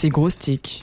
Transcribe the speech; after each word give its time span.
C'est 0.00 0.10
gros 0.10 0.30
stick. 0.30 0.80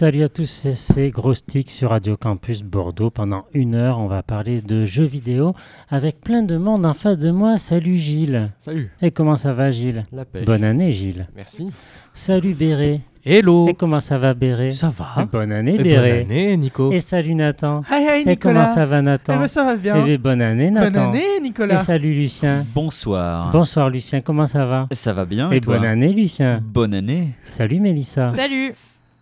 Salut 0.00 0.22
à 0.22 0.30
tous, 0.30 0.46
c'est- 0.48 0.76
c'est 0.76 1.10
Gros 1.10 1.34
Stick 1.34 1.68
sur 1.68 1.90
Radio 1.90 2.16
Campus 2.16 2.62
Bordeaux. 2.62 3.10
Pendant 3.10 3.40
une 3.52 3.74
heure, 3.74 3.98
on 3.98 4.06
va 4.06 4.22
parler 4.22 4.62
de 4.62 4.86
jeux 4.86 5.04
vidéo 5.04 5.52
avec 5.90 6.22
plein 6.22 6.42
de 6.42 6.56
monde 6.56 6.86
en 6.86 6.94
face 6.94 7.18
de 7.18 7.30
moi. 7.30 7.58
Salut 7.58 7.96
Gilles. 7.96 8.48
Salut. 8.58 8.90
Et 9.02 9.10
comment 9.10 9.36
ça 9.36 9.52
va 9.52 9.70
Gilles? 9.70 10.06
La 10.10 10.24
pêche. 10.24 10.46
Bonne 10.46 10.64
année 10.64 10.90
Gilles. 10.90 11.28
Merci. 11.36 11.66
Salut 12.14 12.54
Béré. 12.54 13.02
Hello 13.26 13.68
Et 13.68 13.74
comment 13.74 14.00
ça 14.00 14.16
va 14.16 14.32
Béré? 14.32 14.72
Ça 14.72 14.88
va 14.88 15.26
Bonne 15.26 15.52
année 15.52 15.74
Et 15.74 15.76
bonne 15.76 15.84
Béré. 15.84 16.20
année, 16.22 16.56
Nico 16.56 16.90
Et 16.92 17.00
salut 17.00 17.34
Nathan. 17.34 17.82
Hi, 17.90 18.00
hi, 18.02 18.22
Et 18.22 18.24
Nicolas. 18.24 18.36
comment 18.64 18.66
ça 18.74 18.86
va 18.86 19.00
Eh 19.00 19.02
Nathan 19.02 19.36
ben, 19.38 19.48
ça 19.48 19.64
va 19.64 19.74
Eh 19.74 19.76
bien. 19.76 20.02
bien, 20.02 20.16
bonne 20.16 20.40
année 20.40 20.70
Nathan. 20.70 21.08
Bonne 21.08 21.08
année, 21.16 21.36
Et 21.36 21.40
Nicolas. 21.42 21.78
salut 21.80 22.14
Lucien. 22.14 22.64
Bonsoir. 22.74 23.50
Bonsoir 23.52 23.90
Lucien, 23.90 24.22
comment 24.22 24.46
ça 24.46 24.64
va? 24.64 24.88
Ça 24.92 25.12
va 25.12 25.26
bien 25.26 25.52
Et, 25.52 25.56
et, 25.56 25.60
toi? 25.60 25.76
bonne 25.76 25.84
année 25.84 26.14
Lucien. 26.14 26.62
Bonne 26.64 26.94
année. 26.94 27.34
Salut 27.44 27.80
Mélissa. 27.80 28.32
Salut 28.34 28.72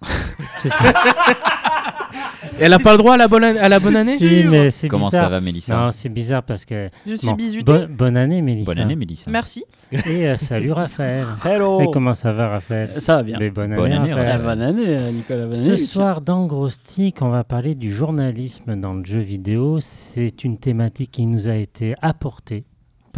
Elle 2.60 2.72
a 2.72 2.78
pas 2.78 2.92
le 2.92 2.98
droit 2.98 3.14
à 3.14 3.16
la 3.16 3.28
bonne, 3.28 3.44
année- 3.44 3.58
à 3.60 3.68
la 3.68 3.78
bonne 3.78 3.94
année 3.96 4.16
si, 4.16 4.44
mais 4.48 4.70
c'est 4.70 4.88
Comment 4.88 5.06
bizarre. 5.06 5.24
ça 5.24 5.28
va 5.28 5.40
Mélissa 5.40 5.76
Non, 5.76 5.90
c'est 5.92 6.08
bizarre 6.08 6.42
parce 6.42 6.64
que. 6.64 6.88
Je 7.06 7.14
suis 7.14 7.26
Bon, 7.28 7.34
bisutée. 7.34 7.62
bo- 7.64 7.86
bonne 7.88 8.16
année 8.16 8.42
Mélissa. 8.42 8.72
Bonne 8.72 8.82
année 8.82 8.96
Mélissa. 8.96 9.30
Merci. 9.30 9.64
Et 9.92 10.26
euh, 10.28 10.36
salut 10.36 10.72
Raphaël. 10.72 11.24
Hello 11.44 11.80
Et 11.80 11.86
comment 11.92 12.14
ça 12.14 12.32
va 12.32 12.48
Raphaël 12.48 12.94
Ça 12.98 13.16
va 13.16 13.22
bien. 13.22 13.36
Mais 13.38 13.50
bonne, 13.50 13.74
Bonne 13.76 13.92
année, 13.92 14.12
année, 14.12 14.14
Raphaël. 14.14 14.42
Bonne 14.42 14.62
année, 14.62 14.84
euh, 14.98 15.10
Nicolas. 15.12 15.46
Bonne 15.46 15.54
Ce 15.56 15.68
année, 15.68 15.76
soir, 15.76 16.20
dans 16.20 16.46
Gros 16.46 16.68
Stick, 16.68 17.22
on 17.22 17.28
va 17.28 17.44
parler 17.44 17.74
du 17.74 17.92
journalisme 17.92 18.74
dans 18.76 18.94
le 18.94 19.04
jeu 19.04 19.20
vidéo. 19.20 19.78
C'est 19.80 20.42
une 20.44 20.58
thématique 20.58 21.10
qui 21.12 21.26
nous 21.26 21.48
a 21.48 21.54
été 21.54 21.94
apportée 22.02 22.64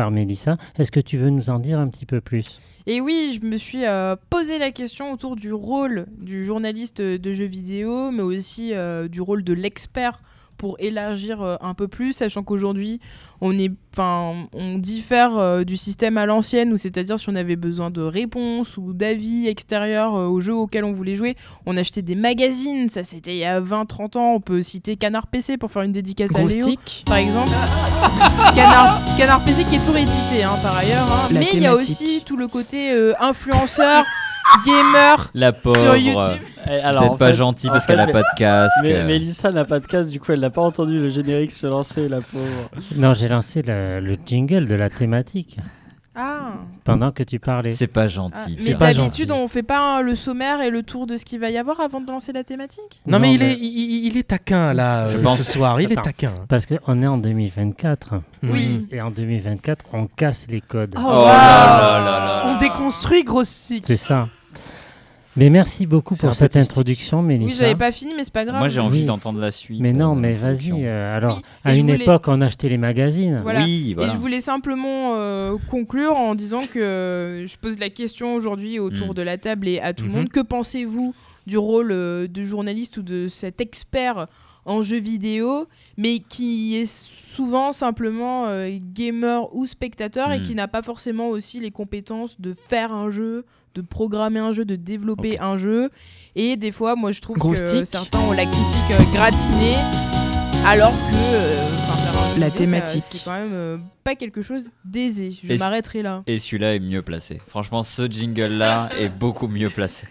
Mélissa. 0.09 0.57
Est-ce 0.79 0.91
que 0.91 1.01
tu 1.01 1.19
veux 1.19 1.29
nous 1.29 1.51
en 1.51 1.59
dire 1.59 1.79
un 1.79 1.89
petit 1.89 2.07
peu 2.07 2.23
plus? 2.23 2.59
Et 2.87 3.03
oui, 3.03 3.39
je 3.39 3.47
me 3.47 3.59
suis 3.59 3.85
euh, 3.85 4.17
posé 4.31 4.59
la 4.59 4.71
question 4.71 5.13
autour 5.13 5.37
du 5.37 5.53
rôle 5.53 6.07
du 6.17 6.47
journaliste 6.47 7.03
de 7.03 7.33
jeux 7.33 7.45
vidéo, 7.45 8.11
mais 8.11 8.23
aussi 8.23 8.73
euh, 8.73 9.09
du 9.09 9.21
rôle 9.21 9.45
de 9.45 9.53
l'expert 9.53 10.23
pour 10.61 10.77
élargir 10.79 11.41
euh, 11.41 11.57
un 11.63 11.73
peu 11.73 11.89
plus, 11.89 12.13
sachant 12.13 12.43
qu'aujourd'hui, 12.43 13.01
on 13.41 13.59
est, 13.59 13.73
on 13.97 14.77
diffère 14.77 15.39
euh, 15.39 15.65
du 15.65 15.79
système 15.79 16.19
à 16.19 16.27
l'ancienne, 16.27 16.71
où 16.75 16.77
c'est-à-dire 16.77 17.19
si 17.19 17.31
on 17.31 17.35
avait 17.35 17.57
besoin 17.57 17.89
de 17.91 18.03
réponses 18.03 18.77
ou 18.77 18.93
d'avis 18.93 19.47
extérieurs 19.49 20.15
euh, 20.17 20.27
aux 20.27 20.41
jeux 20.43 20.55
auxquels 20.55 20.85
on 20.85 20.93
voulait 20.93 21.15
jouer, 21.15 21.35
on 21.65 21.79
achetait 21.79 22.03
des 22.03 22.15
magazines. 22.15 22.91
Ça, 22.91 23.05
c'était 23.05 23.33
il 23.37 23.39
y 23.39 23.45
a 23.47 23.59
20-30 23.59 24.19
ans. 24.19 24.35
On 24.35 24.41
peut 24.43 24.61
citer 24.61 24.97
Canard 24.97 25.29
PC 25.29 25.57
pour 25.57 25.73
faire 25.73 25.81
une 25.81 25.93
dédicace 25.93 26.35
à 26.37 26.41
Gros 26.41 26.49
Léo. 26.49 26.61
stick. 26.61 27.05
par 27.07 27.17
exemple. 27.17 27.49
Canard, 28.55 29.01
Canard 29.17 29.41
PC 29.43 29.65
qui 29.65 29.77
est 29.77 29.79
toujours 29.79 29.97
édité 29.97 30.43
hein, 30.45 30.59
par 30.63 30.77
ailleurs. 30.77 31.11
hein. 31.11 31.29
Mais 31.33 31.49
il 31.55 31.63
y 31.63 31.67
a 31.67 31.75
aussi 31.75 32.23
tout 32.27 32.37
le 32.37 32.49
côté 32.49 32.93
euh, 32.93 33.15
influenceur, 33.19 34.05
gamer. 34.65 35.31
La 35.35 35.53
pauvre. 35.53 35.77
Sur 35.79 35.97
YouTube. 35.97 36.43
Eh, 36.67 36.69
Vous 36.69 36.87
alors, 36.87 37.03
êtes 37.05 37.11
en 37.11 37.17
pas 37.17 37.27
fait- 37.29 37.33
gentil 37.35 37.69
en 37.69 37.73
parce 37.73 37.87
qu'elle 37.87 38.01
a 38.01 38.07
mais- 38.07 38.13
pas 38.13 38.21
de 38.23 38.37
casque. 38.39 38.73
Mais 38.83 39.05
Mélissa 39.05 39.51
n'a 39.51 39.65
pas 39.65 39.81
de 39.81 39.87
casque, 39.87 40.11
du 40.11 40.21
coup 40.21 40.33
elle 40.33 40.41
n'a 40.41 40.51
pas 40.51 40.61
entendu 40.63 40.99
le 40.99 41.09
générique 41.09 41.53
se 41.53 41.67
lancer, 41.67 42.09
la 42.09 42.21
pauvre. 42.21 42.45
Non, 42.97 43.15
j'ai 43.15 43.29
lancé 43.29 43.63
le, 43.63 44.01
le 44.01 44.17
jingle 44.27 44.67
de 44.69 44.75
la 44.75 44.91
thématique 44.91 45.57
Ah. 46.15 46.51
pendant 46.85 47.13
que 47.13 47.23
tu 47.23 47.39
parlais. 47.39 47.71
C'est 47.71 47.87
pas 47.87 48.03
Ah, 48.03 48.09
gentil. 48.09 48.57
Mais 48.67 48.75
pas 48.75 48.93
d'habitude, 48.93 49.31
on 49.31 49.49
fait 49.49 49.63
pas 49.63 50.03
le 50.03 50.15
sommaire 50.15 50.61
et 50.61 50.69
le 50.71 50.83
tour 50.83 51.07
de 51.07 51.17
ce 51.17 51.25
qu'il 51.25 51.41
va 51.41 51.49
y 51.51 51.57
avoir 51.57 51.81
avant 51.81 52.01
de 52.01 52.07
lancer 52.11 52.33
la 52.33 52.45
thématique? 52.45 53.01
Non, 53.07 53.19
mais, 53.21 53.33
il, 53.33 53.39
mais- 53.41 53.53
Est, 53.53 53.59
il, 53.59 54.07
il 54.09 54.17
est 54.19 54.25
taquin 54.29 54.75
là 54.75 55.09
Je 55.09 55.17
euh, 55.17 55.23
pense- 55.23 55.39
ce 55.39 55.45
soir, 55.53 55.81
il 55.81 55.91
est 55.93 56.03
taquin. 56.03 56.33
Parce 56.49 56.67
qu'on 56.67 57.01
est 57.03 57.07
en 57.07 57.17
2024. 57.17 58.21
Oui. 58.43 58.87
Et 58.93 59.01
en 59.01 59.11
2024, 59.11 59.87
on 59.95 60.07
casse 60.09 60.47
les 60.49 60.61
codes. 60.61 60.95
Oh, 60.99 61.01
Oh 61.03 61.25
là 61.27 61.33
là 61.33 62.01
là 62.05 62.19
là. 62.25 62.43
On 62.55 62.59
déconstruit 62.59 63.25
gros 63.25 63.45
stick. 63.45 63.85
C'est 63.87 63.97
ça. 63.97 64.29
Mais 65.37 65.49
merci 65.49 65.87
beaucoup 65.87 66.17
pour 66.17 66.35
cette 66.35 66.57
introduction, 66.57 67.21
Oui, 67.21 67.27
Mélissa. 67.39 67.63
j'avais 67.65 67.77
pas 67.77 67.93
fini, 67.93 68.15
mais 68.17 68.25
c'est 68.25 68.33
pas 68.33 68.45
grave. 68.45 68.59
Moi 68.59 68.67
j'ai 68.69 68.81
envie 68.81 69.01
Oui. 69.01 69.05
d'entendre 69.05 69.41
la 69.41 69.53
suite. 69.53 69.81
Mais 69.81 69.93
non, 69.93 70.13
euh, 70.13 70.19
mais 70.19 70.33
vas-y. 70.33 70.73
euh, 70.85 71.17
alors, 71.17 71.37
Oui, 71.37 71.43
à 71.65 71.77
une 71.77 71.83
voulais- 71.93 72.03
époque, 72.03 72.25
on 72.27 72.41
achetait 72.41 72.69
les 72.69 72.79
magazines. 72.79 73.41
Voilà. 73.43 73.63
Oui, 73.65 73.95
voilà. 73.95 74.11
Et 74.11 74.13
je 74.13 74.19
voulais 74.19 74.41
simplement 74.41 75.13
euh, 75.15 75.57
conclure 75.71 76.17
en 76.17 76.35
disant 76.35 76.63
que 76.73 77.45
je 77.49 77.57
pose 77.59 77.79
la 77.79 77.91
question 77.91 78.35
aujourd'hui 78.35 78.81
autour 78.81 79.11
Mm. 79.11 79.15
de 79.15 79.23
la 79.23 79.39
table 79.39 79.69
et 79.69 79.81
à 79.81 79.93
tout 79.95 80.05
le 80.05 80.11
Mhm. 80.11 80.17
monde. 80.17 80.29
Que 80.31 80.41
pensez-vous 80.41 81.15
du 81.47 81.59
rôle 81.59 81.93
euh, 81.93 82.27
de 82.27 82.43
journaliste 82.43 82.97
ou 82.97 83.03
de 83.03 83.29
cet 83.29 83.61
expert 83.61 84.27
en 84.67 84.83
jeux 84.83 85.01
vidéo, 85.01 85.67
mais 85.97 86.19
qui 86.19 86.77
est 86.77 86.85
souvent 86.91 87.73
simplement 87.73 88.47
euh, 88.47 88.69
gamer 88.95 89.49
ou 89.55 89.65
spectateur 89.65 90.33
et 90.33 90.41
Mm. 90.41 90.43
qui 90.43 90.55
n'a 90.57 90.67
pas 90.69 90.83
forcément 90.83 91.29
aussi 91.29 91.61
les 91.61 91.71
compétences 91.71 92.41
de 92.41 92.53
faire 92.53 92.93
un 92.93 93.11
jeu, 93.11 93.45
de 93.75 93.83
programmer 93.83 94.41
un 94.41 94.53
jeu, 94.53 94.65
de 94.65 94.77
développer 94.77 95.39
un 95.41 95.57
jeu. 95.57 95.91
Et 96.37 96.57
des 96.57 96.73
fois, 96.73 96.97
moi, 96.97 97.13
je 97.13 97.21
trouve 97.21 97.37
Gros 97.39 97.53
que 97.53 97.57
stick. 97.67 97.87
certains 97.87 98.19
ont 98.21 98.33
la 98.33 98.45
critique 98.45 98.91
euh, 98.93 99.13
gratinée, 99.15 99.77
alors 100.67 100.93
que 100.93 101.15
euh, 101.35 101.67
La 102.39 102.49
vidéo, 102.49 102.51
thématique. 102.67 103.05
c'est 103.07 103.25
quand 103.25 103.33
même 103.33 103.53
euh, 103.53 103.79
pas 104.05 104.15
quelque 104.15 104.43
chose 104.43 104.71
d'aisé. 104.85 105.37
Je 105.43 105.55
m'arrêterai 105.55 106.03
là. 106.03 106.23
Et 106.27 106.39
celui-là 106.39 106.75
est 106.77 106.81
mieux 106.81 107.03
placé. 107.03 107.41
Franchement, 107.49 107.83
ce 107.83 108.09
jingle-là 108.09 108.91
est 108.99 109.09
beaucoup 109.09 109.49
mieux 109.49 109.71
placé. 109.71 110.07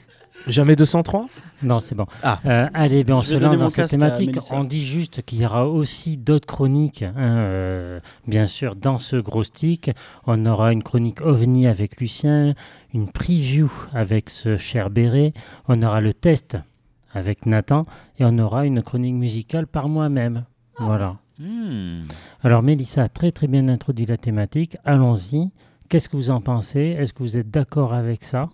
Jamais 0.50 0.76
203 0.76 1.28
Non, 1.62 1.80
c'est 1.80 1.96
bon. 1.96 2.08
Ah. 2.24 2.40
Euh, 2.46 2.68
allez, 2.74 3.04
ben 3.04 3.16
on 3.16 3.22
se 3.22 3.36
lance 3.36 3.58
dans 3.58 3.70
cette 3.70 3.90
thématique. 3.90 4.38
On 4.52 4.64
dit 4.64 4.84
juste 4.84 5.22
qu'il 5.22 5.42
y 5.42 5.46
aura 5.46 5.68
aussi 5.68 6.18
d'autres 6.18 6.48
chroniques, 6.48 7.04
hein, 7.04 7.14
euh, 7.18 8.00
bien 8.28 8.48
sûr, 8.48 8.76
dans 8.76 8.98
ce 8.98 9.16
gros 9.16 9.44
stick. 9.44 9.92
On 10.26 10.46
aura 10.46 10.74
une 10.74 10.82
chronique 10.82 11.22
OVNI 11.22 11.68
avec 11.68 12.02
Lucien, 12.02 12.56
une 12.94 13.10
preview 13.10 13.72
avec 13.94 14.30
ce 14.30 14.58
cher 14.58 14.90
Béret, 14.90 15.34
on 15.68 15.82
aura 15.84 16.02
le 16.02 16.14
test 16.14 16.58
avec 17.14 17.46
Nathan 17.46 17.86
et 18.20 18.26
on 18.26 18.38
aura 18.40 18.66
une 18.66 18.82
chronique 18.82 19.16
musicale 19.16 19.68
par 19.68 19.88
moi-même. 19.88 20.46
Voilà. 20.80 21.18
Hmm. 21.38 22.02
Alors 22.44 22.64
Mélissa 22.64 23.04
a 23.04 23.08
très 23.08 23.32
très 23.32 23.48
bien 23.48 23.68
introduit 23.70 24.06
la 24.06 24.18
thématique. 24.18 24.78
Allons-y. 24.84 25.50
Qu'est-ce 25.90 26.10
que 26.10 26.18
vous 26.18 26.30
en 26.30 26.42
pensez? 26.42 26.96
Est-ce 27.00 27.14
que 27.14 27.24
vous 27.24 27.38
êtes 27.38 27.50
d'accord 27.50 27.94
avec 27.94 28.24
ça? 28.24 28.50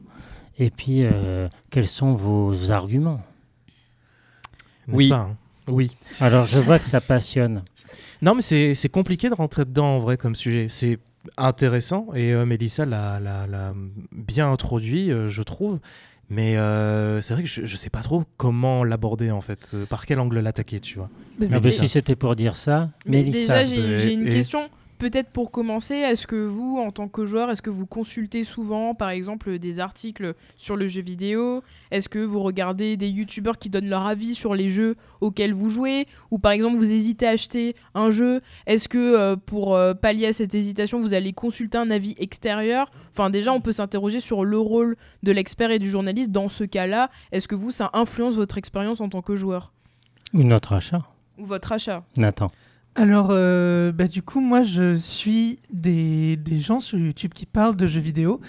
Et 0.57 0.69
puis, 0.69 1.03
euh, 1.03 1.47
quels 1.69 1.87
sont 1.87 2.13
vos 2.13 2.71
arguments? 2.71 3.21
Oui. 4.87 5.09
pas, 5.09 5.15
hein? 5.15 5.35
Oui. 5.67 5.91
Alors, 6.19 6.45
je 6.45 6.59
vois 6.59 6.77
que 6.79 6.87
ça 6.87 7.01
passionne. 7.01 7.63
Non, 8.21 8.35
mais 8.35 8.41
c'est 8.41 8.75
c'est 8.75 8.89
compliqué 8.89 9.29
de 9.29 9.33
rentrer 9.33 9.65
dedans 9.65 9.95
en 9.97 9.99
vrai 9.99 10.15
comme 10.17 10.35
sujet. 10.35 10.67
C'est 10.69 10.99
intéressant 11.37 12.07
et 12.13 12.33
euh, 12.33 12.45
Mélissa 12.45 12.85
l'a 12.85 13.73
bien 14.11 14.51
introduit, 14.51 15.11
euh, 15.11 15.27
je 15.27 15.41
trouve. 15.41 15.79
Mais 16.29 16.57
euh, 16.57 17.21
c'est 17.21 17.33
vrai 17.35 17.43
que 17.43 17.49
je, 17.49 17.65
je 17.65 17.75
sais 17.77 17.89
pas 17.91 18.01
trop 18.01 18.23
comment 18.37 18.83
l'aborder 18.83 19.29
en 19.31 19.41
fait, 19.41 19.71
euh, 19.75 19.85
par 19.85 20.05
quel 20.07 20.19
angle 20.19 20.39
l'attaquer, 20.39 20.79
tu 20.79 20.97
vois? 20.97 21.09
Ah 21.41 21.45
Mélissa. 21.59 21.83
si 21.83 21.89
c'était 21.89 22.15
pour 22.15 22.35
dire 22.35 22.55
ça, 22.55 22.89
Mais 23.05 23.17
Mélissa. 23.23 23.63
déjà, 23.63 23.65
j'ai 23.65 23.97
j'ai 23.99 24.13
une 24.13 24.27
et- 24.27 24.31
question. 24.31 24.69
Peut-être 24.97 25.29
pour 25.31 25.51
commencer, 25.51 25.95
est-ce 25.95 26.25
que 26.25 26.37
vous, 26.37 26.77
en 26.77 26.91
tant 26.91 27.09
que 27.09 27.25
joueur, 27.25 27.49
est-ce 27.49 27.61
que 27.61 27.69
vous 27.69 27.85
consultez 27.85 28.45
souvent, 28.45 28.95
par 28.95 29.09
exemple, 29.09 29.59
des 29.59 29.79
articles 29.79 30.35
sur 30.55 30.77
le 30.77 30.87
jeu 30.87 31.01
vidéo? 31.01 31.63
Est-ce 31.91 32.07
que 32.07 32.19
vous 32.19 32.39
regardez 32.39 32.95
des 32.95 33.09
youtubeurs 33.09 33.57
qui 33.57 33.69
donnent 33.69 33.89
leur 33.89 34.05
avis 34.05 34.35
sur 34.35 34.55
les 34.55 34.69
jeux 34.69 34.95
auxquels 35.19 35.53
vous 35.53 35.69
jouez? 35.69 36.07
Ou 36.31 36.39
par 36.39 36.53
exemple, 36.53 36.77
vous 36.77 36.91
hésitez 36.91 37.27
à 37.27 37.31
acheter 37.31 37.75
un 37.93 38.09
jeu 38.09 38.41
Est-ce 38.67 38.87
que 38.87 38.97
euh, 38.97 39.35
pour 39.35 39.75
euh, 39.75 39.93
pallier 39.93 40.27
à 40.27 40.33
cette 40.33 40.55
hésitation, 40.55 40.97
vous 40.97 41.13
allez 41.13 41.33
consulter 41.33 41.77
un 41.77 41.91
avis 41.91 42.15
extérieur? 42.17 42.89
Enfin, 43.11 43.29
déjà, 43.29 43.51
on 43.51 43.59
peut 43.59 43.73
s'interroger 43.73 44.21
sur 44.21 44.45
le 44.45 44.57
rôle 44.57 44.95
de 45.23 45.31
l'expert 45.33 45.71
et 45.71 45.79
du 45.79 45.89
journaliste 45.91 46.31
dans 46.31 46.47
ce 46.47 46.63
cas-là. 46.63 47.09
Est-ce 47.33 47.49
que 47.49 47.55
vous, 47.55 47.71
ça 47.71 47.89
influence 47.93 48.35
votre 48.35 48.57
expérience 48.57 49.01
en 49.01 49.09
tant 49.09 49.21
que 49.21 49.35
joueur? 49.35 49.73
Ou 50.33 50.43
notre 50.43 50.73
achat, 50.73 51.01
Ou 51.37 51.45
votre 51.45 51.73
achat. 51.73 52.03
Nathan. 52.17 52.49
Alors, 52.95 53.27
euh, 53.31 53.91
bah, 53.91 54.07
du 54.07 54.21
coup, 54.21 54.39
moi, 54.39 54.63
je 54.63 54.95
suis 54.95 55.59
des, 55.71 56.37
des 56.37 56.59
gens 56.59 56.79
sur 56.79 56.97
YouTube 56.97 57.33
qui 57.33 57.45
parlent 57.45 57.75
de 57.75 57.87
jeux 57.87 57.99
vidéo. 57.99 58.39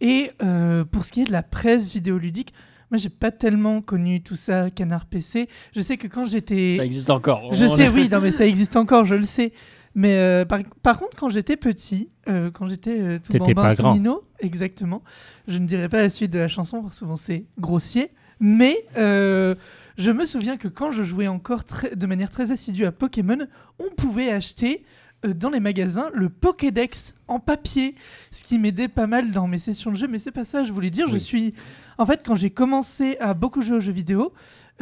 Et 0.00 0.30
euh, 0.42 0.84
pour 0.84 1.04
ce 1.04 1.12
qui 1.12 1.22
est 1.22 1.24
de 1.24 1.32
la 1.32 1.42
presse 1.42 1.92
vidéoludique, 1.92 2.52
moi, 2.90 2.98
j'ai 2.98 3.08
pas 3.08 3.32
tellement 3.32 3.80
connu 3.80 4.22
tout 4.22 4.36
ça, 4.36 4.70
Canard 4.70 5.06
PC. 5.06 5.48
Je 5.74 5.80
sais 5.80 5.96
que 5.96 6.06
quand 6.06 6.26
j'étais... 6.26 6.76
Ça 6.76 6.84
existe 6.84 7.10
encore. 7.10 7.52
Je 7.52 7.66
sais, 7.66 7.88
oui, 7.88 8.08
non, 8.08 8.20
mais 8.20 8.30
ça 8.30 8.46
existe 8.46 8.76
encore, 8.76 9.04
je 9.04 9.16
le 9.16 9.24
sais. 9.24 9.52
Mais 9.96 10.18
euh, 10.18 10.44
par, 10.44 10.60
par 10.82 10.98
contre, 10.98 11.16
quand 11.16 11.30
j'étais 11.30 11.56
petit, 11.56 12.10
euh, 12.28 12.50
quand 12.50 12.68
j'étais 12.68 13.00
euh, 13.00 13.18
tout 13.18 13.32
bambin, 13.32 13.74
tout 13.74 13.82
grand. 13.82 13.94
minot, 13.94 14.24
exactement, 14.40 15.02
je 15.48 15.56
ne 15.56 15.66
dirais 15.66 15.88
pas 15.88 16.02
la 16.02 16.10
suite 16.10 16.30
de 16.30 16.38
la 16.38 16.48
chanson 16.48 16.82
parce 16.82 17.00
que 17.00 17.06
bon, 17.06 17.16
c'est 17.16 17.46
grossier, 17.58 18.12
mais 18.40 18.78
euh, 18.96 19.54
je 19.98 20.10
me 20.10 20.24
souviens 20.24 20.56
que 20.56 20.68
quand 20.68 20.90
je 20.90 21.02
jouais 21.02 21.28
encore 21.28 21.62
de 21.94 22.06
manière 22.06 22.30
très 22.30 22.50
assidue 22.50 22.84
à 22.84 22.92
Pokémon, 22.92 23.46
on 23.78 23.90
pouvait 23.96 24.30
acheter 24.30 24.84
euh, 25.24 25.32
dans 25.32 25.50
les 25.50 25.60
magasins 25.60 26.10
le 26.12 26.28
Pokédex 26.28 27.14
en 27.28 27.40
papier, 27.40 27.94
ce 28.30 28.44
qui 28.44 28.58
m'aidait 28.58 28.88
pas 28.88 29.06
mal 29.06 29.32
dans 29.32 29.46
mes 29.46 29.58
sessions 29.58 29.90
de 29.90 29.96
jeu. 29.96 30.08
Mais 30.08 30.18
c'est 30.18 30.32
pas 30.32 30.44
ça, 30.44 30.64
je 30.64 30.72
voulais 30.72 30.90
dire. 30.90 31.08
Je 31.08 31.18
suis. 31.18 31.54
En 31.98 32.06
fait, 32.06 32.22
quand 32.24 32.34
j'ai 32.34 32.50
commencé 32.50 33.16
à 33.20 33.34
beaucoup 33.34 33.62
jouer 33.62 33.76
aux 33.76 33.80
jeux 33.80 33.92
vidéo, 33.92 34.32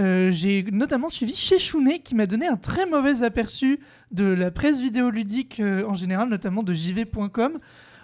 euh, 0.00 0.32
j'ai 0.32 0.64
notamment 0.72 1.08
suivi 1.08 1.36
chez 1.36 1.58
Chounet 1.58 2.00
qui 2.00 2.16
m'a 2.16 2.26
donné 2.26 2.48
un 2.48 2.56
très 2.56 2.84
mauvais 2.86 3.22
aperçu 3.22 3.78
de 4.10 4.24
la 4.24 4.50
presse 4.50 4.80
vidéoludique 4.80 5.60
euh, 5.60 5.86
en 5.86 5.94
général, 5.94 6.28
notamment 6.28 6.64
de 6.64 6.74
jv.com, 6.74 7.58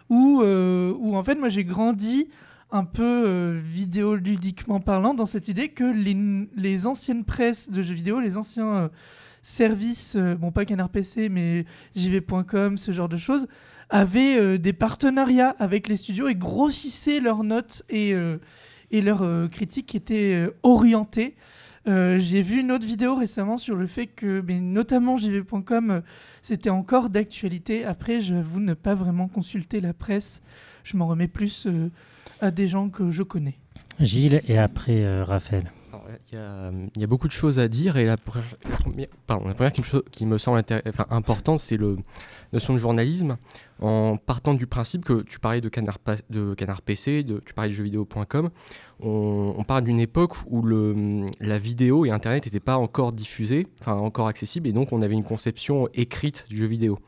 où, 0.08 0.40
euh, 0.42 0.94
où 0.98 1.16
en 1.16 1.24
fait 1.24 1.34
moi 1.34 1.48
j'ai 1.48 1.64
grandi 1.64 2.28
un 2.72 2.84
peu 2.84 3.24
euh, 3.26 3.60
vidéoludiquement 3.62 4.80
parlant 4.80 5.14
dans 5.14 5.26
cette 5.26 5.48
idée 5.48 5.68
que 5.68 5.84
les, 5.84 6.16
les 6.54 6.86
anciennes 6.86 7.24
presses 7.24 7.70
de 7.70 7.82
jeux 7.82 7.94
vidéo, 7.94 8.20
les 8.20 8.36
anciens 8.36 8.72
euh, 8.74 8.88
services, 9.42 10.16
euh, 10.16 10.34
bon 10.34 10.52
pas 10.52 10.64
Canard 10.64 10.90
PC 10.90 11.28
mais 11.28 11.64
jv.com, 11.96 12.78
ce 12.78 12.92
genre 12.92 13.08
de 13.08 13.16
choses, 13.16 13.48
avaient 13.88 14.56
des 14.56 14.72
partenariats 14.72 15.56
avec 15.58 15.88
les 15.88 15.96
studios 15.96 16.28
et 16.28 16.36
grossissaient 16.36 17.18
leurs 17.18 17.42
notes 17.42 17.82
et, 17.90 18.14
et 18.92 19.02
leurs 19.02 19.50
critiques 19.50 19.96
étaient 19.96 20.48
orientées. 20.62 21.34
J'ai 21.86 22.42
vu 22.42 22.60
une 22.60 22.70
autre 22.70 22.86
vidéo 22.86 23.16
récemment 23.16 23.58
sur 23.58 23.74
le 23.74 23.88
fait 23.88 24.06
que, 24.06 24.44
mais 24.46 24.60
notamment 24.60 25.18
jv.com, 25.18 26.02
c'était 26.40 26.70
encore 26.70 27.10
d'actualité. 27.10 27.84
Après, 27.84 28.20
j'avoue 28.20 28.60
ne 28.60 28.74
pas 28.74 28.94
vraiment 28.94 29.26
consulter 29.26 29.80
la 29.80 29.92
presse. 29.92 30.40
Je 30.84 30.96
m'en 30.96 31.08
remets 31.08 31.26
plus 31.26 31.66
à 32.40 32.50
des 32.50 32.68
gens 32.68 32.88
que 32.88 33.10
je 33.10 33.22
connais. 33.22 33.58
Gilles 33.98 34.40
et 34.48 34.58
après 34.58 35.04
euh, 35.04 35.24
Raphaël. 35.24 35.70
Il 36.32 36.34
y, 36.34 36.38
a, 36.40 36.72
il 36.96 37.00
y 37.00 37.04
a 37.04 37.06
beaucoup 37.06 37.28
de 37.28 37.32
choses 37.32 37.58
à 37.60 37.68
dire 37.68 37.96
et 37.96 38.04
la, 38.04 38.16
pre- 38.16 38.40
la 38.68 38.76
première, 38.76 39.06
pardon, 39.26 39.46
la 39.46 39.54
première 39.54 39.72
qui, 39.72 39.80
me, 39.80 39.86
cho- 39.86 40.02
qui 40.10 40.26
me 40.26 40.38
semble 40.38 40.60
enfin, 40.88 41.06
importante, 41.10 41.60
c'est 41.60 41.76
la 41.76 41.94
notion 42.52 42.72
de 42.72 42.78
journalisme. 42.78 43.36
En 43.80 44.16
partant 44.16 44.54
du 44.54 44.66
principe 44.66 45.04
que 45.04 45.22
tu 45.22 45.38
parlais 45.38 45.60
de 45.60 45.68
Canard, 45.68 45.98
Pa- 45.98 46.16
de 46.30 46.54
canard 46.54 46.82
PC, 46.82 47.22
de, 47.22 47.40
tu 47.44 47.54
parlais 47.54 47.70
de 47.70 47.74
jeuxvideo.com, 47.74 48.50
on, 49.00 49.54
on 49.56 49.64
parle 49.64 49.84
d'une 49.84 50.00
époque 50.00 50.34
où 50.48 50.62
le, 50.62 51.26
la 51.40 51.58
vidéo 51.58 52.04
et 52.04 52.10
Internet 52.10 52.46
n'étaient 52.46 52.60
pas 52.60 52.76
encore 52.76 53.12
diffusés, 53.12 53.66
enfin 53.80 53.94
encore 53.94 54.26
accessibles, 54.26 54.68
et 54.68 54.72
donc 54.72 54.92
on 54.92 55.02
avait 55.02 55.14
une 55.14 55.24
conception 55.24 55.88
écrite 55.94 56.44
du 56.48 56.56
jeu 56.56 56.66
vidéo. 56.66 56.98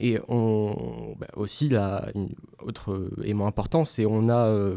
Et 0.00 0.18
on, 0.28 1.14
bah, 1.18 1.26
aussi, 1.36 1.68
là, 1.68 2.08
une 2.14 2.28
autre 2.64 2.92
euh, 2.92 3.10
élément 3.22 3.46
important, 3.46 3.84
c'est 3.84 4.06
on 4.06 4.28
a 4.28 4.46
euh, 4.46 4.76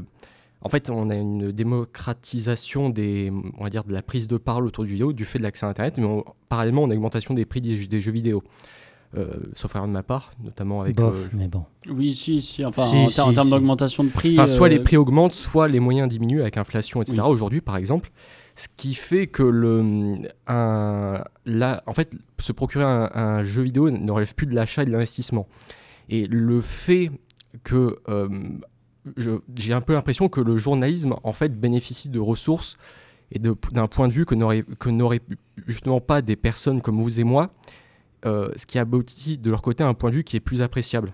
en 0.62 0.70
fait, 0.70 0.90
on 0.90 1.10
a 1.10 1.16
une 1.16 1.52
démocratisation 1.52 2.90
des, 2.90 3.32
on 3.58 3.64
va 3.64 3.70
dire, 3.70 3.84
de 3.84 3.94
la 3.94 4.02
prise 4.02 4.28
de 4.28 4.38
parole 4.38 4.66
autour 4.66 4.84
du 4.86 4.92
vidéo 4.92 5.14
du 5.14 5.26
fait 5.26 5.38
de 5.40 5.44
l'accès 5.44 5.66
à 5.66 5.70
Internet, 5.70 5.98
mais 5.98 6.06
on- 6.06 6.24
parallèlement, 6.50 6.84
on 6.84 6.90
a 6.90 6.94
une 6.94 6.98
augmentation 6.98 7.34
des 7.34 7.46
prix 7.46 7.62
des, 7.62 7.86
des 7.88 8.02
jeux 8.02 8.12
vidéo. 8.12 8.44
Euh, 9.16 9.28
sauf 9.54 9.74
erreur 9.74 9.88
de 9.88 9.94
ma 9.94 10.04
part, 10.04 10.32
notamment 10.44 10.82
avec. 10.82 10.98
Bof, 10.98 11.16
euh, 11.16 11.30
mais 11.34 11.48
bon. 11.48 11.64
Oui, 11.90 12.14
si, 12.14 12.42
si. 12.42 12.66
Enfin, 12.66 12.84
Si, 12.84 12.96
en, 12.98 13.04
ter- 13.06 13.10
si, 13.10 13.22
en 13.22 13.34
termes 13.34 13.46
si. 13.48 13.54
d'augmentation 13.54 14.04
de 14.04 14.10
prix. 14.10 14.34
Enfin, 14.34 14.48
soit 14.48 14.68
euh, 14.68 14.72
les 14.72 14.80
prix 14.80 14.98
augmentent, 14.98 15.34
soit 15.34 15.70
les 15.70 15.80
moyens 15.80 16.10
diminuent 16.10 16.42
avec 16.42 16.58
inflation, 16.58 17.02
etc. 17.02 17.20
Oui. 17.24 17.30
Aujourd'hui, 17.30 17.62
par 17.62 17.78
exemple, 17.78 18.12
ce 18.58 18.68
qui 18.76 18.94
fait 18.96 19.28
que 19.28 19.44
le, 19.44 20.18
en 20.48 21.94
fait, 21.94 22.12
se 22.40 22.52
procurer 22.52 22.84
un, 22.84 23.44
jeu 23.44 23.62
vidéo 23.62 23.90
ne 23.90 24.12
relève 24.12 24.36
plus 24.36 24.48
de 24.48 24.56
l'achat 24.56 24.84
et 24.84 24.86
de 24.86 24.92
l'investissement. 24.92 25.48
Et 26.10 26.28
le 26.28 26.60
fait 26.62 27.10
que 27.64 27.98
euh, 28.10 28.28
j'ai 29.56 29.74
un 29.74 29.82
peu 29.82 29.94
l'impression 29.94 30.28
que 30.28 30.42
le 30.42 30.58
journalisme, 30.58 31.16
en 31.24 31.34
fait, 31.34 31.58
bénéficie 31.58 32.10
de 32.10 32.20
ressources 32.20 32.78
et 33.32 33.40
d'un 33.40 33.88
point 33.88 34.08
de 34.08 34.14
vue 34.14 34.26
que 34.26 34.36
n'auraient 34.36 35.22
justement 35.68 36.02
pas 36.02 36.22
des 36.22 36.36
personnes 36.36 36.82
comme 36.82 37.02
vous 37.02 37.20
et 37.20 37.24
moi, 37.24 37.54
euh, 38.26 38.50
ce 38.56 38.66
qui 38.66 38.80
aboutit 38.80 39.38
de 39.38 39.50
leur 39.50 39.62
côté 39.62 39.84
à 39.84 39.88
un 39.88 39.94
point 39.94 40.10
de 40.10 40.16
vue 40.16 40.24
qui 40.24 40.36
est 40.36 40.42
plus 40.42 40.62
appréciable 40.62 41.14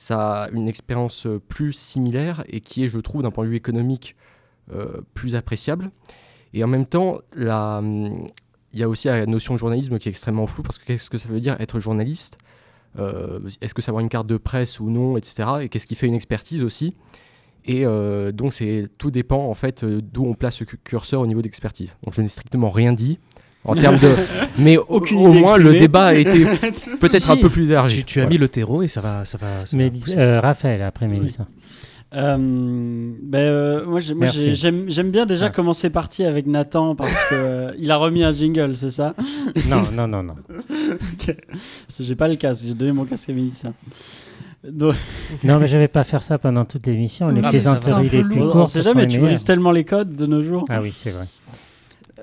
ça 0.00 0.44
a 0.44 0.48
une 0.48 0.66
expérience 0.66 1.26
plus 1.50 1.74
similaire 1.74 2.42
et 2.48 2.62
qui 2.62 2.82
est, 2.82 2.88
je 2.88 2.98
trouve, 2.98 3.22
d'un 3.22 3.30
point 3.30 3.44
de 3.44 3.50
vue 3.50 3.56
économique, 3.56 4.16
euh, 4.72 5.02
plus 5.12 5.36
appréciable. 5.36 5.90
Et 6.54 6.64
en 6.64 6.66
même 6.68 6.86
temps, 6.86 7.18
la, 7.34 7.80
il 8.72 8.78
y 8.78 8.82
a 8.82 8.88
aussi 8.88 9.08
la 9.08 9.26
notion 9.26 9.54
de 9.54 9.58
journalisme 9.58 9.98
qui 9.98 10.08
est 10.08 10.12
extrêmement 10.12 10.46
floue, 10.46 10.62
parce 10.62 10.78
que 10.78 10.84
qu'est-ce 10.84 11.10
que 11.10 11.18
ça 11.18 11.28
veut 11.28 11.40
dire 11.40 11.56
être 11.60 11.80
journaliste? 11.80 12.38
Euh, 12.98 13.38
Est-ce 13.60 13.72
que 13.74 13.82
ça 13.82 13.90
avoir 13.90 14.02
une 14.02 14.08
carte 14.08 14.26
de 14.26 14.36
presse 14.36 14.80
ou 14.80 14.90
non, 14.90 15.16
etc. 15.16 15.48
Et 15.62 15.68
qu'est-ce 15.68 15.86
qui 15.86 15.94
fait 15.94 16.06
une 16.08 16.14
expertise 16.14 16.64
aussi? 16.64 16.94
Et 17.64 17.84
euh, 17.86 18.32
donc, 18.32 18.52
c'est 18.52 18.88
tout 18.98 19.10
dépend 19.12 19.46
en 19.46 19.54
fait 19.54 19.84
euh, 19.84 20.00
d'où 20.02 20.24
on 20.24 20.34
place 20.34 20.56
ce 20.56 20.64
cu- 20.64 20.78
curseur 20.82 21.20
au 21.20 21.26
niveau 21.26 21.42
d'expertise. 21.42 21.96
Donc, 22.02 22.14
je 22.14 22.22
n'ai 22.22 22.26
strictement 22.28 22.68
rien 22.70 22.92
dit 22.92 23.18
en 23.64 23.74
termes 23.76 23.98
de. 23.98 24.08
Mais 24.58 24.76
au, 24.76 24.86
Aucune 24.88 25.18
au 25.24 25.32
moins, 25.32 25.56
le 25.56 25.72
débat 25.78 26.06
a 26.06 26.14
été 26.14 26.44
peut-être 27.00 27.30
un 27.30 27.36
peu 27.36 27.48
plus 27.50 27.70
élargi. 27.70 27.98
Tu, 27.98 28.04
tu 28.04 28.18
as 28.18 28.22
Voilà. 28.22 28.34
mis 28.34 28.38
le 28.38 28.48
terreau 28.48 28.82
et 28.82 28.88
ça 28.88 29.00
va. 29.02 29.24
Ça 29.24 29.38
va, 29.38 29.66
ça 29.66 29.76
va 29.76 29.82
Mais 29.84 29.92
euh, 30.16 30.40
Raphaël 30.40 30.82
après 30.82 31.06
Mélissa. 31.06 31.46
Euh, 32.12 32.36
ben, 33.22 33.38
euh, 33.38 33.86
moi, 33.86 34.00
j'ai- 34.00 34.14
moi, 34.14 34.24
Merci. 34.24 34.42
j'ai- 34.42 34.54
j'aime 34.54 34.84
j'aime 34.88 35.10
bien 35.12 35.26
déjà 35.26 35.46
Ah. 35.46 35.50
comment 35.50 35.72
c'est 35.72 35.90
parti 35.90 36.24
avec 36.24 36.46
Nathan 36.46 36.96
parce 36.96 37.14
que 37.28 37.34
euh, 37.34 37.72
il 37.78 37.90
a 37.92 37.96
remis 37.96 38.24
un 38.24 38.32
jingle, 38.32 38.74
c'est 38.74 38.90
ça? 38.90 39.14
Non, 39.68 39.82
non, 39.92 40.08
non, 40.08 40.22
non. 40.24 40.34
Ok. 40.58 41.36
Parce 41.86 41.98
que 41.98 42.02
J'ai 42.04 42.16
pas 42.16 42.26
le 42.26 42.34
casque, 42.36 42.64
j'ai 42.66 42.74
donné 42.74 42.90
mon 42.92 43.04
casque 43.04 43.30
à 43.30 43.32
Mélissa. 43.32 43.72
Donc, 44.68 44.94
Non, 45.44 45.58
mais 45.60 45.68
je 45.68 45.78
vais 45.78 45.86
pas 45.88 46.02
faire 46.04 46.22
ça 46.24 46.36
pendant 46.38 46.64
toute 46.64 46.86
l'émission. 46.86 47.28
Les 47.28 47.40
Ah, 47.44 47.50
mais 47.52 47.58
ça 47.60 47.70
va 47.74 47.76
plaisanteries 47.78 48.06
un 48.06 48.10
peu 48.10 48.16
les 48.16 48.24
plus 48.24 48.38
lourd. 48.40 48.48
on 48.48 48.52
courtes 48.52 48.66
sait 48.70 48.82
sont 48.82 48.88
jamais, 48.90 49.02
les 49.02 49.06
tu 49.08 49.16
meilleures. 49.18 49.30
brises 49.30 49.44
tellement 49.44 49.70
les 49.70 49.84
codes 49.84 50.16
de 50.16 50.26
nos 50.26 50.42
jours. 50.42 50.64
Ah 50.68 50.80
oui, 50.82 50.92
c'est 50.94 51.10
vrai. 51.10 51.26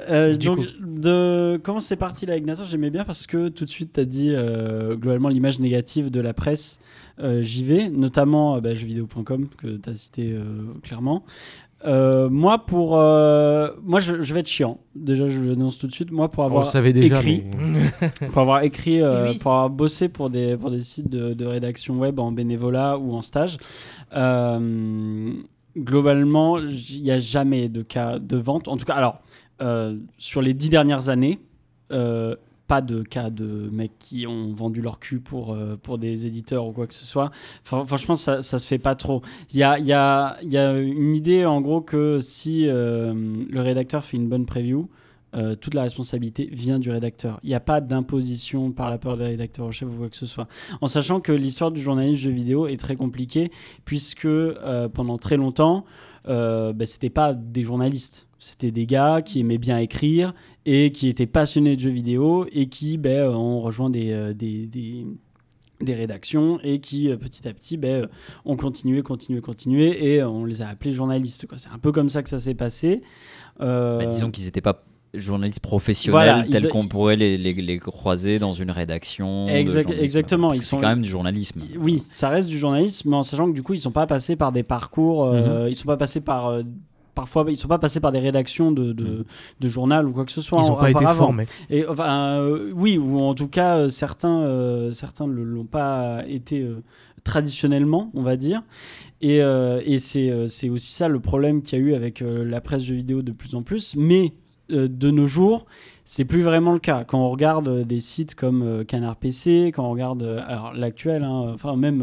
Euh, 0.10 0.36
Du 0.36 0.48
donc, 0.48 0.58
coup. 0.58 0.64
de 0.86 1.60
comment 1.64 1.80
c'est 1.80 1.96
parti 1.96 2.26
là 2.28 2.34
avec 2.34 2.46
Nathan, 2.46 2.64
j'aimais 2.66 2.92
bien 2.92 3.04
parce 3.04 3.26
que 3.26 3.48
tout 3.48 3.66
de 3.66 3.70
suite 3.70 3.94
tu 3.94 4.00
as 4.02 4.06
dit 4.06 4.30
euh, 4.32 4.96
globalement 4.96 5.30
l'image 5.30 5.60
négative 5.60 6.12
de 6.12 6.20
la 6.20 6.34
presse 6.34 6.80
euh, 7.20 7.42
JV, 7.42 7.90
notamment 7.90 8.56
euh, 8.56 8.62
bah, 8.62 8.74
jeuxvideo.com 8.74 9.48
que 9.58 9.78
tu 9.78 9.90
as 9.90 9.96
cité 9.96 10.32
euh, 10.34 10.44
clairement. 10.84 11.24
Euh, 11.86 12.28
moi, 12.30 12.58
pour 12.66 12.98
euh, 12.98 13.70
moi, 13.84 14.00
je, 14.00 14.22
je 14.24 14.34
vais 14.34 14.40
être 14.40 14.48
chiant. 14.48 14.80
Déjà, 14.96 15.30
je 15.30 15.40
l'annonce 15.40 15.78
tout 15.78 15.86
de 15.86 15.92
suite. 15.92 16.10
Moi, 16.12 16.30
pour 16.30 16.44
On 16.44 16.48
le 16.48 16.52
avoir 16.54 16.66
savait 16.68 16.92
déjà. 16.92 17.18
écrit, 17.20 17.44
mais- 17.56 18.28
pour 18.30 18.42
avoir 18.42 18.64
écrit, 18.64 19.00
euh, 19.02 19.30
Oui. 19.32 19.38
pour 19.38 19.52
avoir 19.52 19.70
bossé 19.70 20.10
pour 20.10 20.32
des, 20.32 20.58
pour 20.58 20.72
des 20.72 20.82
sites 20.82 21.08
de, 21.10 21.34
de 21.36 21.46
rédaction 21.46 22.00
web 22.00 22.18
en 22.20 22.32
bénévolat 22.32 22.98
ou 22.98 23.14
en 23.14 23.22
stage, 23.22 23.58
euh, 24.16 25.34
globalement, 25.78 26.58
il 26.60 27.04
n'y 27.04 27.12
a 27.12 27.20
jamais 27.20 27.70
de 27.70 27.82
cas 27.84 28.20
de 28.20 28.38
vente. 28.38 28.68
En 28.68 28.78
tout 28.78 28.86
cas, 28.86 28.96
alors, 28.96 29.20
euh, 29.62 29.96
sur 30.18 30.42
les 30.42 30.54
dix 30.54 30.70
dernières 30.70 31.10
années, 31.10 31.40
euh, 31.92 32.36
pas 32.68 32.82
de 32.82 33.02
cas 33.04 33.30
de 33.30 33.70
mecs 33.72 33.98
qui 34.00 34.28
ont 34.28 34.54
vendu 34.54 34.82
leur 34.82 35.00
cul 35.00 35.20
pour, 35.20 35.54
euh, 35.54 35.78
pour 35.82 35.98
des 35.98 36.26
éditeurs 36.28 36.68
ou 36.68 36.72
quoi 36.74 36.88
que 36.88 36.94
ce 36.94 37.06
soit. 37.06 37.32
Fran- 37.64 37.86
franchement, 37.86 38.16
ça, 38.16 38.42
ça 38.44 38.60
se 38.60 38.68
fait 38.68 38.78
pas 38.78 38.96
trop. 38.96 39.22
Il 39.54 39.58
y 39.58 39.64
a, 39.64 39.80
y, 39.80 39.94
a, 39.94 40.38
y 40.44 40.58
a 40.58 40.78
une 40.78 41.16
idée, 41.16 41.46
en 41.46 41.62
gros, 41.62 41.82
que 41.82 42.20
si 42.20 42.68
euh, 42.68 43.14
le 43.50 43.62
rédacteur 43.62 44.04
fait 44.04 44.18
une 44.18 44.28
bonne 44.28 44.46
preview, 44.46 44.90
euh, 45.36 45.56
toute 45.56 45.74
la 45.74 45.84
responsabilité 45.84 46.50
vient 46.52 46.80
du 46.80 46.90
rédacteur. 46.90 47.40
Il 47.44 47.50
n'y 47.50 47.56
a 47.56 47.60
pas 47.60 47.82
d'imposition 47.82 48.72
par 48.72 48.90
la 48.90 48.98
peur 48.98 49.18
des 49.18 49.26
rédacteurs 49.26 49.66
en 49.66 49.72
chef 49.72 49.90
ou 49.90 49.98
quoi 49.98 50.10
que 50.10 50.16
ce 50.16 50.26
soit. 50.26 50.48
En 50.82 50.88
sachant 50.88 51.20
que 51.20 51.32
l'histoire 51.32 51.72
du 51.72 51.82
journalisme 51.82 52.24
jeu 52.24 52.32
vidéo 52.32 52.68
est 52.68 52.78
très 52.78 52.96
compliquée, 52.96 53.52
puisque 53.86 54.26
euh, 54.26 54.90
pendant 54.90 55.18
très 55.18 55.38
longtemps, 55.38 55.86
euh, 56.28 56.74
ben, 56.74 56.88
c'était 56.88 57.10
pas 57.10 57.34
des 57.34 57.64
journalistes. 57.64 58.28
C'était 58.40 58.72
des 58.72 58.86
gars 58.86 59.22
qui 59.22 59.40
aimaient 59.40 59.58
bien 59.58 59.80
écrire 59.80 60.34
et 60.66 60.92
qui 60.92 61.08
étaient 61.08 61.26
passionnés 61.26 61.76
de 61.76 61.82
jeux 61.82 61.90
vidéo 61.90 62.46
et 62.52 62.68
qui 62.68 63.00
euh, 63.06 63.32
ont 63.32 63.62
rejoint 63.62 63.90
des, 63.90 64.12
euh, 64.12 64.34
des, 64.34 65.06
rédactions 65.94 66.60
et 66.62 66.80
qui 66.80 67.10
petit 67.18 67.48
à 67.48 67.54
petit 67.54 67.80
euh, 67.84 68.06
ont 68.46 68.58
continué, 68.58 69.02
continué, 69.02 69.42
continué 69.42 70.14
et 70.14 70.24
on 70.24 70.46
les 70.46 70.62
a 70.62 70.68
appelés 70.68 70.92
journalistes. 70.92 71.48
C'est 71.58 71.70
un 71.70 71.80
peu 71.80 71.92
comme 71.92 72.10
ça 72.10 72.22
que 72.22 72.30
ça 72.30 72.40
s'est 72.40 72.54
passé. 72.54 73.02
Bah, 73.60 74.06
disons 74.06 74.30
qu'ils 74.30 74.46
n'étaient 74.46 74.62
pas 74.62 74.84
journalistes 75.14 75.60
professionnels 75.62 76.12
Voilà, 76.12 76.44
tels 76.44 76.70
qu'on 76.70 76.88
pourrait 76.88 77.16
les, 77.16 77.38
les- 77.38 77.54
les 77.54 77.80
croiser 77.80 78.40
dans 78.40 78.54
une 78.54 78.72
rédaction. 78.72 79.46
de 79.46 79.52
Exact- 79.52 79.92
exactement, 80.00 80.50
que 80.52 80.58
sont- 80.58 80.78
C'est 80.78 80.82
quand 80.82 80.90
même 80.90 81.02
du 81.02 81.10
journalisme. 81.10 81.62
Oui, 81.80 82.04
ça 82.10 82.30
reste 82.30 82.48
du 82.50 82.58
journalisme, 82.60 83.10
mais 83.10 83.16
en 83.16 83.24
sachant 83.24 83.48
que 83.48 83.54
du 83.56 83.64
coup, 83.64 83.74
ils 83.74 83.80
sont 83.80 83.92
pas 83.92 84.06
passés 84.08 84.36
par 84.36 84.52
des 84.52 84.64
parcours, 84.64 85.26
euh, 85.26 85.68
ils 85.70 85.76
sont 85.76 85.86
pas 85.88 85.98
passés 85.98 86.22
par 86.22 86.48
euh, 86.48 86.64
parfois, 87.16 87.46
ils 87.50 87.58
sont 87.58 87.68
pas 87.68 87.80
passés 87.80 88.00
par 88.00 88.12
des 88.12 88.20
rédactions 88.20 88.72
de, 88.72 88.94
de, 88.94 89.26
de 89.60 89.70
journal 89.70 90.08
ou 90.08 90.12
quoi 90.12 90.24
que 90.26 90.32
ce 90.32 90.42
soit. 90.42 90.62
Ils 90.62 90.68
n'ont 90.68 90.76
pas 90.76 90.92
été 90.92 91.04
formés. 91.16 91.46
Et 91.72 91.88
enfin, 91.88 92.38
euh, 92.42 92.72
oui, 92.76 92.98
ou 93.00 93.20
en 93.20 93.34
tout 93.34 93.48
cas, 93.48 93.78
euh, 93.78 93.90
certains, 93.90 94.42
euh, 94.44 94.94
certains 94.94 95.26
ne 95.26 95.42
l'ont 95.42 95.66
pas 95.66 96.22
été 96.28 96.60
euh, 96.62 96.84
traditionnellement, 97.24 98.10
on 98.14 98.22
va 98.24 98.36
dire. 98.38 98.62
Et, 99.22 99.42
euh, 99.42 99.82
et 99.86 100.00
c'est 100.00 100.30
euh, 100.30 100.48
c'est 100.48 100.70
aussi 100.70 100.92
ça 100.94 101.08
le 101.08 101.20
problème 101.20 101.62
qu'il 101.62 101.80
y 101.80 101.82
a 101.82 101.86
eu 101.86 101.94
avec 101.96 102.22
euh, 102.22 102.46
la 102.46 102.62
presse 102.62 102.84
jeux 102.84 102.96
vidéo 102.96 103.22
de 103.22 103.32
plus 103.32 103.56
en 103.56 103.64
plus. 103.64 103.96
Mais 103.98 104.34
de 104.70 105.12
nos 105.12 105.28
jours, 105.28 105.66
c'est 106.10 106.24
plus 106.24 106.42
vraiment 106.42 106.72
le 106.72 106.80
cas. 106.80 107.04
Quand 107.04 107.20
on 107.20 107.30
regarde 107.30 107.68
euh, 107.68 107.84
des 107.84 108.00
sites 108.00 108.34
comme 108.34 108.64
euh, 108.64 108.84
Canard 108.86 109.18
PC, 109.18 109.74
quand 109.76 109.84
on 109.84 109.92
regarde 109.92 110.24
euh, 110.24 110.40
alors 110.48 110.72
l'actuel, 110.74 111.22
hein, 111.22 111.52
enfin 111.54 111.76
même 111.76 111.98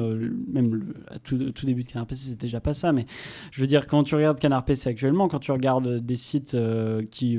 même 0.46 0.74
le- 0.74 0.94
tout, 1.22 1.38
tout 1.52 1.64
début 1.64 1.84
de 1.84 1.88
Canard 1.88 2.06
PC, 2.06 2.28
c'était 2.28 2.46
déjà 2.46 2.60
pas 2.60 2.74
ça, 2.74 2.92
mais 2.92 3.06
je 3.50 3.62
veux 3.62 3.66
dire 3.66 3.86
quand 3.86 4.04
tu 4.04 4.14
regardes 4.14 4.38
Canard 4.38 4.66
PC 4.66 4.90
actuellement, 4.90 5.26
quand 5.28 5.38
tu 5.38 5.52
regardes 5.52 6.04
des 6.04 6.16
sites 6.16 6.54
qui 7.10 7.38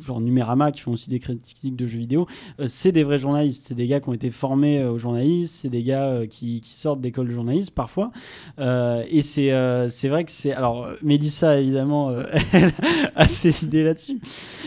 genre 0.00 0.20
Numérama 0.20 0.72
qui 0.72 0.80
font 0.80 0.90
aussi 0.92 1.10
des 1.10 1.20
critiques 1.20 1.76
de 1.76 1.86
jeux 1.86 2.00
vidéo, 2.00 2.26
c'est 2.66 2.90
des 2.90 3.04
vrais 3.04 3.18
journalistes, 3.18 3.66
c'est 3.68 3.76
des 3.76 3.86
gars 3.86 4.00
qui 4.00 4.08
ont 4.08 4.14
été 4.14 4.32
formés 4.32 4.84
au 4.84 4.98
journalisme, 4.98 5.54
c'est 5.62 5.68
des 5.68 5.84
gars 5.84 6.26
qui, 6.28 6.60
sortent 6.64 7.00
d'école 7.00 7.28
de 7.28 7.32
journalisme 7.32 7.72
parfois, 7.72 8.10
et 8.58 9.22
c'est 9.22 9.52
c'est 9.90 10.08
vrai 10.08 10.24
que 10.24 10.32
c'est 10.32 10.52
alors 10.52 10.88
Mélissa 11.02 11.60
évidemment 11.60 12.10
elle 12.52 12.72
a 13.14 13.28
ses 13.28 13.64
idées 13.64 13.84
là-dessus. 13.84 14.18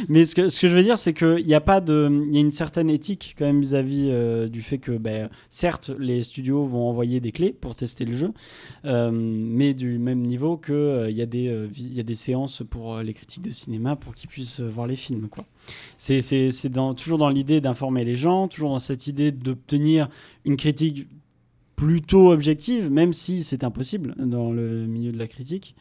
Mais 0.08 0.24
ce 0.24 0.34
que, 0.34 0.48
ce 0.48 0.62
que 0.62 0.70
je 0.70 0.76
veux 0.76 0.84
dire, 0.84 0.98
c'est 0.98 1.17
qu'il 1.18 1.46
n'y 1.46 1.54
a 1.54 1.62
pas 1.62 1.82
de. 1.82 2.10
Il 2.28 2.34
y 2.34 2.38
a 2.38 2.40
une 2.40 2.52
certaine 2.52 2.90
éthique 2.90 3.36
quand 3.38 3.46
même 3.46 3.62
vis-à-vis 3.62 4.10
euh, 4.10 4.48
du 4.48 4.62
fait 4.62 4.78
que, 4.78 4.92
ben, 4.92 5.30
certes, 5.50 5.92
les 5.98 6.24
studios 6.24 6.66
vont 6.66 6.88
envoyer 6.88 7.20
des 7.20 7.32
clés 7.32 7.52
pour 7.52 7.76
tester 7.76 8.06
le 8.06 8.14
jeu, 8.14 8.32
euh, 8.86 9.12
mais 9.12 9.74
du 9.74 9.98
même 9.98 10.22
niveau 10.22 10.58
qu'il 10.58 11.08
il 11.10 11.16
y, 11.16 11.22
a 11.22 11.26
des, 11.26 11.48
euh, 11.48 11.68
y 11.78 12.00
a 12.00 12.04
des 12.04 12.16
séances 12.16 12.64
pour 12.70 12.96
euh, 12.96 13.04
les 13.04 13.14
critiques 13.14 13.44
de 13.44 13.52
cinéma 13.52 13.96
pour 13.96 14.16
qu'ils 14.16 14.30
puissent 14.30 14.60
euh, 14.60 14.70
voir 14.70 14.88
les 14.88 14.96
films. 14.96 15.28
Quoi. 15.30 15.46
C'est 15.98 16.70
dans, 16.70 16.94
toujours 16.94 17.18
dans 17.18 17.30
l'idée 17.30 17.62
d'informer 17.62 18.04
les 18.04 18.16
gens, 18.16 18.48
toujours 18.48 18.70
dans 18.70 18.80
cette 18.80 19.08
idée 19.08 19.32
d'obtenir 19.32 20.10
une 20.46 20.58
critique 20.58 21.08
plutôt 21.76 22.32
objective, 22.32 22.90
même 22.90 23.14
si 23.14 23.44
c'est 23.44 23.64
impossible 23.64 24.16
dans 24.18 24.52
le 24.52 24.86
milieu 24.88 25.12
de 25.12 25.18
la 25.18 25.28
critique. 25.28 25.76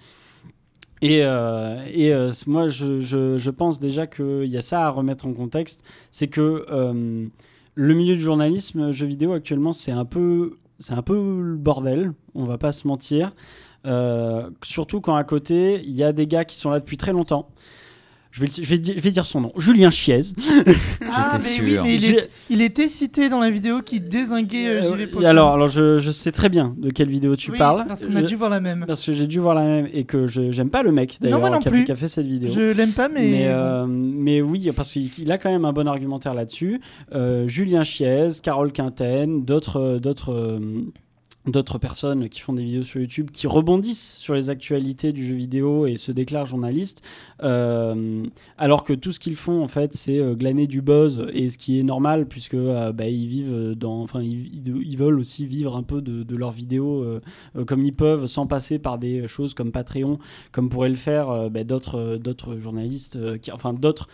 Et, 1.02 1.20
euh, 1.22 1.78
euh, 1.96 2.32
moi, 2.46 2.68
je, 2.68 3.50
pense 3.50 3.80
déjà 3.80 4.06
qu'il 4.06 4.46
y 4.46 4.56
a 4.56 4.62
ça 4.62 4.86
à 4.86 4.90
remettre 4.90 5.26
en 5.26 5.32
contexte. 5.32 5.82
C'est 6.10 6.28
que 6.28 6.66
euh, 6.70 7.26
le 7.74 7.94
milieu 7.94 8.14
du 8.14 8.20
journalisme 8.20 8.92
jeux 8.92 9.06
vidéo 9.06 9.32
actuellement, 9.32 9.72
c'est 9.72 9.92
un 9.92 10.04
peu, 10.04 10.56
c'est 10.78 10.94
un 10.94 11.02
peu 11.02 11.40
le 11.42 11.56
bordel. 11.56 12.12
On 12.34 12.44
va 12.44 12.58
pas 12.58 12.72
se 12.72 12.86
mentir. 12.88 13.34
Surtout 14.62 15.00
quand 15.00 15.14
à 15.14 15.24
côté, 15.24 15.80
il 15.84 15.92
y 15.92 16.02
a 16.02 16.12
des 16.12 16.26
gars 16.26 16.44
qui 16.44 16.56
sont 16.56 16.70
là 16.70 16.80
depuis 16.80 16.96
très 16.96 17.12
longtemps. 17.12 17.48
Je 18.36 18.40
vais, 18.42 18.48
le- 18.48 18.52
je 18.64 18.68
vais, 18.68 18.78
di- 18.78 18.92
je 18.94 19.00
vais 19.00 19.10
dire 19.10 19.24
son 19.24 19.40
nom. 19.40 19.52
Julien 19.56 19.88
Chiez. 19.88 20.20
Ah, 21.10 21.38
mais 21.42 21.64
oui, 21.64 21.70
sûr. 21.70 21.82
mais 21.84 21.94
il, 21.94 22.00
J'ai- 22.00 22.16
est- 22.18 22.30
il 22.50 22.60
était 22.60 22.88
cité 22.88 23.30
dans 23.30 23.40
la 23.40 23.48
vidéo 23.50 23.80
qui 23.80 23.98
désinguait 24.00 24.66
euh, 24.68 24.82
JV 24.82 25.08
Euh, 25.16 25.24
alors, 25.26 25.54
alors 25.54 25.68
je, 25.68 25.96
je 25.98 26.10
sais 26.10 26.32
très 26.32 26.50
bien 26.50 26.74
de 26.76 26.90
quelle 26.90 27.08
vidéo 27.08 27.34
tu 27.36 27.50
Oui, 27.52 27.56
parles. 27.58 27.84
Parce 27.88 28.04
qu'on 28.04 28.14
a 28.14 28.20
dû 28.22 28.36
voir 28.36 28.50
la 28.50 28.60
même. 28.60 28.84
parce 28.86 29.02
que 29.06 29.12
j'ai 29.14 29.26
dû 29.26 29.38
voir 29.38 29.54
la 29.54 29.62
même 29.64 29.88
et 29.94 30.04
que 30.04 30.26
je 30.26 30.50
j'aime 30.50 30.68
pas 30.68 30.82
le 30.82 30.92
mec 30.92 31.16
d'ailleurs 31.20 31.40
non 31.50 31.58
qui, 31.60 31.84
qui 31.84 31.92
a 31.92 31.96
fait 31.96 32.08
cette 32.08 32.26
vidéo. 32.26 32.50
Je 32.52 32.76
l'aime 32.76 32.92
pas, 32.92 33.08
mais. 33.08 33.26
Mais, 33.30 33.46
euh, 33.46 33.86
mais 33.88 34.42
oui, 34.42 34.70
parce 34.76 34.92
qu'il 34.92 35.08
il 35.18 35.32
a 35.32 35.38
quand 35.38 35.50
même 35.50 35.64
un 35.64 35.72
bon 35.72 35.88
argumentaire 35.88 36.34
là-dessus. 36.34 36.80
Euh, 37.14 37.46
Julien 37.48 37.84
Chiez, 37.84 38.28
Carole 38.42 38.72
Quinten, 38.72 39.44
d'autres, 39.44 39.98
d'autres, 39.98 40.60
d'autres 41.46 41.78
personnes 41.78 42.28
qui 42.28 42.40
font 42.40 42.52
des 42.52 42.64
vidéos 42.64 42.82
sur 42.82 43.00
YouTube, 43.00 43.30
qui 43.30 43.46
rebondissent 43.46 44.16
sur 44.16 44.34
les 44.34 44.50
actualités 44.50 45.12
du 45.12 45.24
jeu 45.26 45.34
vidéo 45.34 45.86
et 45.86 45.96
se 45.96 46.10
déclarent 46.12 46.46
journalistes, 46.46 47.02
euh, 47.42 48.24
alors 48.58 48.84
que 48.84 48.92
tout 48.92 49.12
ce 49.12 49.20
qu'ils 49.20 49.36
font 49.36 49.62
en 49.62 49.68
fait, 49.68 49.94
c'est 49.94 50.18
euh, 50.18 50.34
glaner 50.34 50.66
du 50.66 50.82
buzz 50.82 51.26
et 51.32 51.48
ce 51.48 51.58
qui 51.58 51.78
est 51.78 51.82
normal 51.82 52.26
puisque 52.26 52.54
euh, 52.54 52.92
bah, 52.92 53.06
ils 53.08 53.26
vivent 53.26 53.74
dans, 53.76 54.02
enfin 54.02 54.22
ils, 54.22 54.50
ils- 54.66 54.96
veulent 54.96 55.20
aussi 55.20 55.46
vivre 55.46 55.76
un 55.76 55.82
peu 55.82 56.00
de, 56.00 56.22
de 56.22 56.36
leurs 56.36 56.52
vidéos 56.52 57.04
comme 57.66 57.84
ils 57.84 57.92
peuvent, 57.94 58.24
sans 58.26 58.46
passer 58.46 58.78
par 58.78 58.98
des 58.98 59.28
choses 59.28 59.52
comme 59.52 59.72
Patreon, 59.72 60.18
comme 60.52 60.70
pourraient 60.70 60.88
le 60.88 60.94
faire 60.96 61.50
bah, 61.50 61.64
d'autres, 61.64 62.16
d'autres 62.16 62.56
journalistes, 62.58 63.38
qui, 63.40 63.52
enfin 63.52 63.74
d'autres 63.74 64.08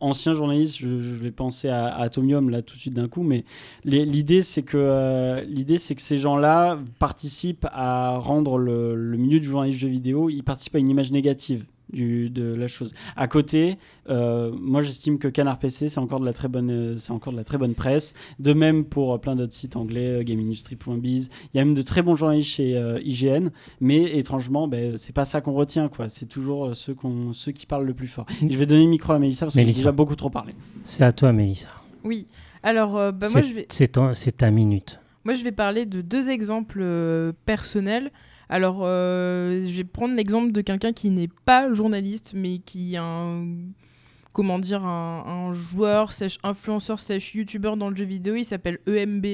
anciens 0.00 0.34
journalistes. 0.34 0.78
Je, 0.78 0.86
vais 0.86 1.30
penser 1.30 1.68
à, 1.68 1.94
Atomium 1.96 2.50
là 2.50 2.62
tout 2.62 2.74
de 2.74 2.80
suite 2.80 2.94
d'un 2.94 3.08
coup, 3.08 3.22
mais 3.22 3.44
l'idée 3.84 4.42
c'est 4.42 4.62
que 4.62 4.76
euh, 4.76 5.40
l'idée 5.42 5.78
ces 5.78 6.18
gens-là 6.18 6.78
participent 6.98 7.66
à 7.70 8.18
rendre 8.18 8.58
le, 8.58 8.94
milieu 9.16 9.40
du 9.40 9.48
journalisme 9.48 9.78
jeu 9.78 9.88
vidéo, 9.88 10.30
ils 10.30 10.42
participent 10.42 10.76
à 10.76 10.78
une 10.78 10.88
image 10.88 11.10
négative. 11.10 11.64
Du, 11.90 12.28
de 12.28 12.54
la 12.54 12.68
chose. 12.68 12.92
À 13.16 13.28
côté, 13.28 13.78
euh, 14.10 14.52
moi 14.60 14.82
j'estime 14.82 15.18
que 15.18 15.26
Canard 15.26 15.58
PC 15.58 15.88
c'est 15.88 15.98
encore 16.00 16.20
de 16.20 16.26
la 16.26 16.34
très 16.34 16.48
bonne, 16.48 16.70
euh, 16.70 16.96
c'est 16.98 17.12
encore 17.12 17.32
de 17.32 17.38
la 17.38 17.44
très 17.44 17.56
bonne 17.56 17.74
presse. 17.74 18.12
De 18.38 18.52
même 18.52 18.84
pour 18.84 19.14
euh, 19.14 19.18
plein 19.18 19.36
d'autres 19.36 19.54
sites 19.54 19.74
anglais, 19.74 20.22
GameIndustry.biz. 20.24 21.30
Il 21.54 21.56
y 21.56 21.60
a 21.60 21.64
même 21.64 21.74
de 21.74 21.80
très 21.82 22.02
bons 22.02 22.14
journalistes 22.14 22.50
chez 22.50 22.76
euh, 22.76 23.00
IGN, 23.02 23.48
mais 23.80 24.18
étrangement, 24.18 24.68
ben, 24.68 24.96
c'est 24.98 25.14
pas 25.14 25.24
ça 25.24 25.40
qu'on 25.40 25.52
retient, 25.54 25.88
quoi. 25.88 26.08
C'est 26.08 26.26
toujours 26.26 26.76
ceux, 26.76 26.94
qu'on- 26.94 27.32
ceux 27.32 27.52
qui 27.52 27.64
parlent 27.66 27.86
le 27.86 27.94
plus 27.94 28.06
fort. 28.06 28.26
Et 28.42 28.52
je 28.52 28.58
vais 28.58 28.66
donner 28.66 28.84
le 28.84 28.90
micro 28.90 29.12
à 29.14 29.18
Mélissa 29.18 29.46
parce 29.46 29.54
que 29.54 29.60
j'ai 29.62 29.66
déjà 29.72 29.92
beaucoup 29.92 30.16
trop 30.16 30.30
parlé. 30.30 30.54
C'est 30.84 31.04
à 31.04 31.12
toi, 31.12 31.32
Mélissa. 31.32 31.68
Oui. 32.04 32.26
Alors, 32.62 32.96
euh, 32.98 33.12
bah, 33.12 33.28
moi, 33.30 33.40
C'est- 33.42 33.48
je 33.48 33.54
vais... 33.54 33.66
c'est 34.14 34.36
ta 34.36 34.50
minute. 34.50 35.00
Moi, 35.24 35.34
je 35.34 35.44
vais 35.44 35.52
parler 35.52 35.86
de 35.86 36.00
deux 36.00 36.30
exemples 36.30 36.80
euh, 36.82 37.32
personnels. 37.46 38.10
Alors, 38.48 38.80
euh, 38.82 39.62
je 39.68 39.76
vais 39.76 39.84
prendre 39.84 40.14
l'exemple 40.14 40.52
de 40.52 40.60
quelqu'un 40.60 40.92
qui 40.92 41.10
n'est 41.10 41.28
pas 41.44 41.72
journaliste, 41.74 42.32
mais 42.34 42.58
qui 42.58 42.94
est 42.94 42.98
un, 42.98 43.44
comment 44.32 44.58
dire, 44.58 44.84
un, 44.86 45.24
un 45.26 45.52
joueur, 45.52 46.12
slash 46.12 46.38
influenceur, 46.42 46.98
slash 46.98 47.34
youtubeur 47.34 47.76
dans 47.76 47.90
le 47.90 47.96
jeu 47.96 48.04
vidéo. 48.06 48.36
Il 48.36 48.44
s'appelle 48.44 48.78
EMB. 48.86 49.26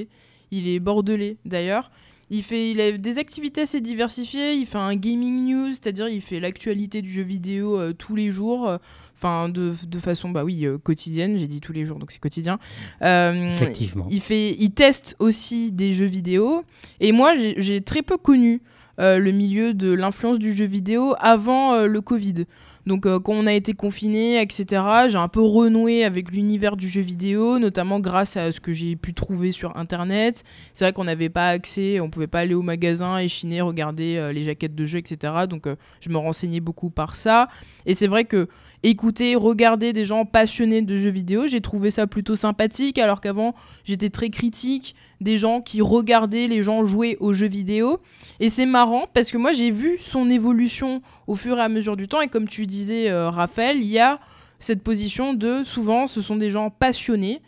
Il 0.51 0.69
est 0.69 0.81
bordelais, 0.81 1.37
d'ailleurs. 1.45 1.91
Il, 2.31 2.43
fait, 2.43 2.71
il 2.71 2.81
a 2.81 2.93
des 2.93 3.19
activités 3.19 3.61
assez 3.63 3.81
diversifiées. 3.81 4.55
Il 4.55 4.67
fait 4.67 4.79
un 4.79 4.97
gaming 4.97 5.45
news, 5.47 5.71
c'est-à-dire 5.73 6.09
il 6.09 6.21
fait 6.23 6.41
l'actualité 6.41 7.03
du 7.03 7.11
jeu 7.11 7.23
vidéo 7.23 7.79
euh, 7.79 7.93
tous 7.93 8.17
les 8.17 8.31
jours. 8.31 8.69
euh, 8.69 8.79
Enfin, 9.17 9.49
de, 9.49 9.75
de 9.87 9.99
façon, 10.01 10.31
bah 10.31 10.43
oui, 10.45 10.67
euh, 10.67 10.77
quotidienne. 10.77 11.39
J'ai 11.39 11.47
dit 11.47 11.61
tous 11.61 11.73
les 11.73 11.85
jours, 11.85 11.99
donc 11.99 12.11
c'est 12.11 12.19
quotidien. 12.19 12.59
Effectivement. 13.01 14.07
il, 14.11 14.21
fait, 14.21 14.57
il 14.59 14.71
teste 14.73 15.17
aussi 15.19 15.71
des 15.71 15.93
jeux 15.93 16.05
vidéo. 16.07 16.65
Et 17.01 17.13
moi, 17.13 17.35
j'ai 17.37 17.81
très 17.81 18.03
peu 18.03 18.17
connu 18.17 18.61
le 18.99 19.31
milieu 19.31 19.75
de 19.75 19.93
l'influence 19.93 20.39
du 20.39 20.55
jeu 20.55 20.67
vidéo 20.67 21.15
avant 21.19 21.75
euh, 21.75 21.87
le 21.87 22.01
Covid. 22.01 22.47
Donc, 22.87 23.07
euh, 23.07 23.19
quand 23.19 23.33
on 23.33 23.47
a 23.47 23.53
été 23.53 23.73
confiné, 23.73 24.41
etc., 24.43 24.83
j'ai 25.09 25.17
un 25.17 25.29
peu 25.29 25.41
renoué 25.41 26.05
avec 26.05 26.31
l'univers 26.31 26.77
du 26.77 26.87
jeu 26.87 27.01
vidéo, 27.01 27.59
notamment 27.59 27.99
grâce 27.99 28.37
à 28.37 28.53
ce 28.53 28.61
que 28.61 28.73
j'ai 28.73 28.95
pu 28.97 29.15
trouver 29.15 29.53
sur 29.53 29.77
Internet. 29.77 30.45
C'est 30.73 30.85
vrai 30.85 30.93
qu'on 30.93 31.05
n'avait 31.05 31.31
pas 31.31 31.49
accès, 31.49 32.01
on 32.01 32.11
pouvait 32.11 32.27
pas 32.27 32.41
aller 32.41 32.55
au 32.55 32.63
magasin, 32.63 33.19
échiner, 33.19 33.63
regarder 33.63 34.17
euh, 34.17 34.33
les 34.33 34.43
jaquettes 34.45 34.75
de 34.75 34.85
jeux, 34.85 34.99
etc. 34.99 35.33
Donc, 35.49 35.67
euh, 35.67 35.77
je 36.01 36.11
me 36.11 36.19
renseignais 36.19 36.61
beaucoup 36.61 36.91
par 36.91 37.17
ça. 37.17 37.49
Et 37.87 37.95
c'est 37.95 38.07
vrai 38.07 38.27
que 38.27 38.49
écouter, 38.85 39.35
regarder 39.35 39.95
des 39.95 40.05
gens 40.05 40.27
passionnés 40.27 40.83
de 40.83 40.97
jeux 40.97 41.11
vidéo, 41.11 41.47
j'ai 41.47 41.63
trouvé 41.63 41.91
ça 41.91 42.07
plutôt 42.07 42.37
sympathique, 42.37 42.99
alors 42.99 43.23
qu'avant, 43.23 43.55
j'étais 43.85 44.11
très 44.11 44.29
critique 44.29 44.95
des 45.23 45.39
gens 45.39 45.63
qui 45.63 45.81
regardaient 45.81 46.47
les 46.47 46.63
gens 46.63 46.85
jouer 46.85 47.17
aux 47.19 47.33
jeux 47.33 47.49
vidéo. 47.49 48.01
Et 48.41 48.51
c'est 48.51 48.67
marrant 48.67 49.07
parce 49.15 49.31
que 49.31 49.39
moi, 49.39 49.53
j'ai 49.53 49.71
vu 49.71 49.97
son 49.99 50.29
évolution 50.29 51.01
au 51.27 51.35
fur 51.35 51.59
et 51.59 51.63
à 51.63 51.71
mesure 51.71 51.97
du 51.97 52.09
temps. 52.09 52.21
Et 52.21 52.29
comme 52.29 52.47
tu 52.47 52.67
disais, 52.67 53.11
euh, 53.11 53.31
Raphaël, 53.31 53.79
il 53.79 53.91
y 53.91 53.99
a 53.99 54.21
cette 54.59 54.83
position 54.83 55.33
de 55.33 55.63
souvent, 55.63 56.07
ce 56.07 56.21
sont 56.21 56.37
des 56.37 56.51
gens 56.51 56.69
passionnés 56.69 57.41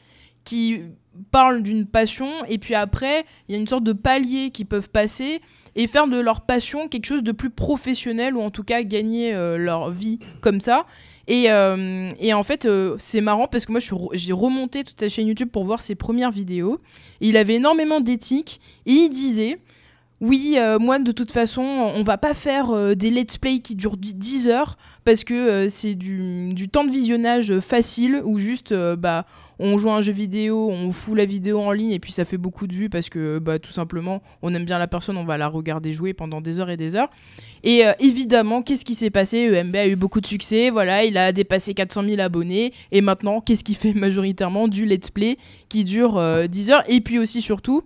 qui 0.45 0.81
parlent 1.31 1.63
d'une 1.63 1.87
passion 1.87 2.31
et 2.49 2.59
puis 2.59 2.75
après, 2.75 3.25
il 3.49 3.55
y 3.55 3.59
a 3.59 3.61
une 3.61 3.67
sorte 3.67 3.85
de 3.85 3.93
palier 3.93 4.51
qui 4.51 4.65
peuvent 4.65 4.91
passer 4.91 5.41
et 5.75 5.87
faire 5.87 6.09
de 6.09 6.19
leur 6.19 6.41
passion 6.41 6.89
quelque 6.89 7.05
chose 7.05 7.23
de 7.23 7.33
plus 7.33 7.51
professionnel 7.51 8.37
ou 8.37 8.41
en 8.41 8.51
tout 8.51 8.65
cas 8.65 8.83
gagner 8.83 9.35
euh, 9.35 9.59
leur 9.59 9.91
vie 9.91 10.19
comme 10.41 10.61
ça. 10.61 10.87
Et, 11.29 11.51
euh, 11.51 12.09
et 12.21 12.33
en 12.35 12.43
fait, 12.43 12.67
euh, 12.67 12.97
c'est 12.99 13.21
marrant 13.21 13.49
parce 13.49 13.67
que 13.67 13.73
moi, 13.73 13.81
j'ai 14.13 14.33
remonté 14.33 14.85
toute 14.85 14.99
sa 15.01 15.09
chaîne 15.09 15.27
YouTube 15.27 15.51
pour 15.51 15.65
voir 15.65 15.83
ses 15.83 15.95
premières 15.95 16.31
vidéos. 16.31 16.81
Il 17.21 17.37
avait 17.37 17.55
énormément 17.57 18.01
d'éthique 18.01 18.61
et 18.87 18.93
il 18.93 19.11
disait 19.11 19.59
oui, 20.23 20.55
euh, 20.57 20.79
moi 20.79 20.99
de 20.99 21.13
toute 21.13 21.31
façon, 21.31 21.63
on 21.63 22.03
va 22.03 22.17
pas 22.17 22.33
faire 22.33 22.97
des 22.97 23.11
let's 23.11 23.37
play 23.37 23.59
qui 23.59 23.75
durent 23.75 23.99
10 23.99 24.49
heures 24.49 24.77
parce 25.05 25.25
que 25.25 25.69
c'est 25.69 25.95
du, 25.95 26.69
temps 26.73 26.85
de 26.85 26.91
visionnage 26.91 27.61
facile 27.61 28.23
ou 28.25 28.39
juste 28.39 28.73
bah 28.95 29.27
on 29.59 29.79
joue 29.79 29.91
un 29.91 30.01
jeu 30.01 30.13
vidéo, 30.13 30.69
on 30.71 30.93
fout 30.93 31.17
la 31.17 31.25
vidéo 31.25 31.61
en 31.61 31.73
ligne 31.73 31.93
et 31.93 31.99
puis 31.99 32.13
ça 32.13 32.25
fait 32.25 32.37
beaucoup 32.37 32.67
de 32.67 32.75
vues 32.75 32.89
parce 32.89 33.09
que 33.09 33.39
bah 33.39 33.59
tout 33.59 33.73
simplement 33.73 34.23
on 34.43 34.55
aime 34.55 34.65
bien 34.65 34.79
la 34.79 34.87
personne, 34.87 35.17
on 35.17 35.25
va 35.25 35.39
la 35.39 35.49
regarder 35.49 35.93
jouer 35.93 36.13
pendant 36.13 36.41
des 36.41 36.61
heures 36.61 36.71
et 36.71 36.77
des 36.77 36.95
heures. 36.95 37.11
Et 37.65 37.87
euh, 37.87 37.93
évidemment, 37.99 38.63
qu'est-ce 38.63 38.85
qui 38.85 38.95
s'est 38.95 39.11
passé? 39.11 39.39
EMB 39.39 39.77
a 39.77 39.89
eu 39.89 39.97
beaucoup 39.97 40.21
de 40.21 40.27
succès, 40.27 40.71
voilà, 40.71 41.05
il 41.05 41.17
a 41.17 41.33
dépassé 41.33 41.75
400 41.75 42.05
000 42.05 42.21
abonnés 42.21 42.73
et 42.93 43.01
maintenant, 43.01 43.41
qu'est-ce 43.41 43.65
qu'il 43.65 43.77
fait 43.77 43.93
majoritairement? 43.95 44.69
Du 44.69 44.85
let's 44.85 45.11
play 45.11 45.39
qui 45.69 45.85
dure 45.85 46.19
euh, 46.19 46.47
10 46.47 46.71
heures 46.71 46.85
et 46.89 47.01
puis 47.01 47.19
aussi 47.19 47.41
surtout 47.41 47.83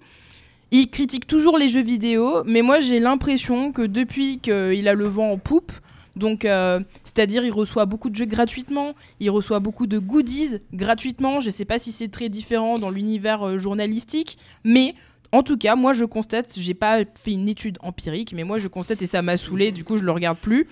il 0.73 0.89
critique 0.89 1.27
toujours 1.27 1.59
les 1.59 1.69
jeux 1.69 1.83
vidéo, 1.83 2.45
mais 2.47 2.63
moi 2.63 2.81
j'ai 2.81 3.01
l'impression 3.01 3.73
que 3.73 3.83
depuis 3.83 4.39
qu'il 4.39 4.87
a 4.87 4.95
le 4.95 5.07
vent 5.07 5.33
en 5.33 5.39
poupe, 5.39 5.73
donc 6.17 6.45
euh, 6.45 6.81
c'est-à-dire 7.05 7.45
il 7.45 7.53
reçoit 7.53 7.87
beaucoup 7.87 8.11
de 8.11 8.17
jeux 8.17 8.27
gratuitement, 8.27 8.95
il 9.21 9.31
reçoit 9.31 9.61
beaucoup 9.61 9.87
de 9.87 9.99
goodies 9.99 10.59
gratuitement. 10.73 11.41
Je 11.41 11.51
sais 11.51 11.65
pas 11.65 11.79
si 11.79 11.93
c'est 11.93 12.09
très 12.09 12.29
différent 12.29 12.79
dans 12.79 12.91
l'univers 12.91 13.47
euh, 13.47 13.59
journalistique, 13.59 14.39
mais 14.65 14.95
en 15.33 15.43
tout 15.43 15.57
cas 15.57 15.77
moi 15.77 15.93
je 15.93 16.05
constate, 16.05 16.55
j'ai 16.57 16.75
pas 16.75 16.99
fait 17.23 17.33
une 17.33 17.49
étude 17.49 17.79
empirique, 17.83 18.33
mais 18.35 18.45
moi 18.45 18.59
je 18.59 18.69
constate 18.69 19.03
et 19.03 19.07
ça 19.07 19.23
m'a 19.23 19.37
saoulé, 19.37 19.73
du 19.73 19.85
coup 19.85 19.97
je 19.97 20.05
le 20.05 20.13
regarde 20.13 20.39
plus. 20.39 20.69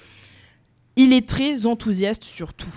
Il 0.96 1.12
est 1.12 1.28
très 1.28 1.66
enthousiaste 1.66 2.24
sur 2.24 2.54
tout. 2.54 2.74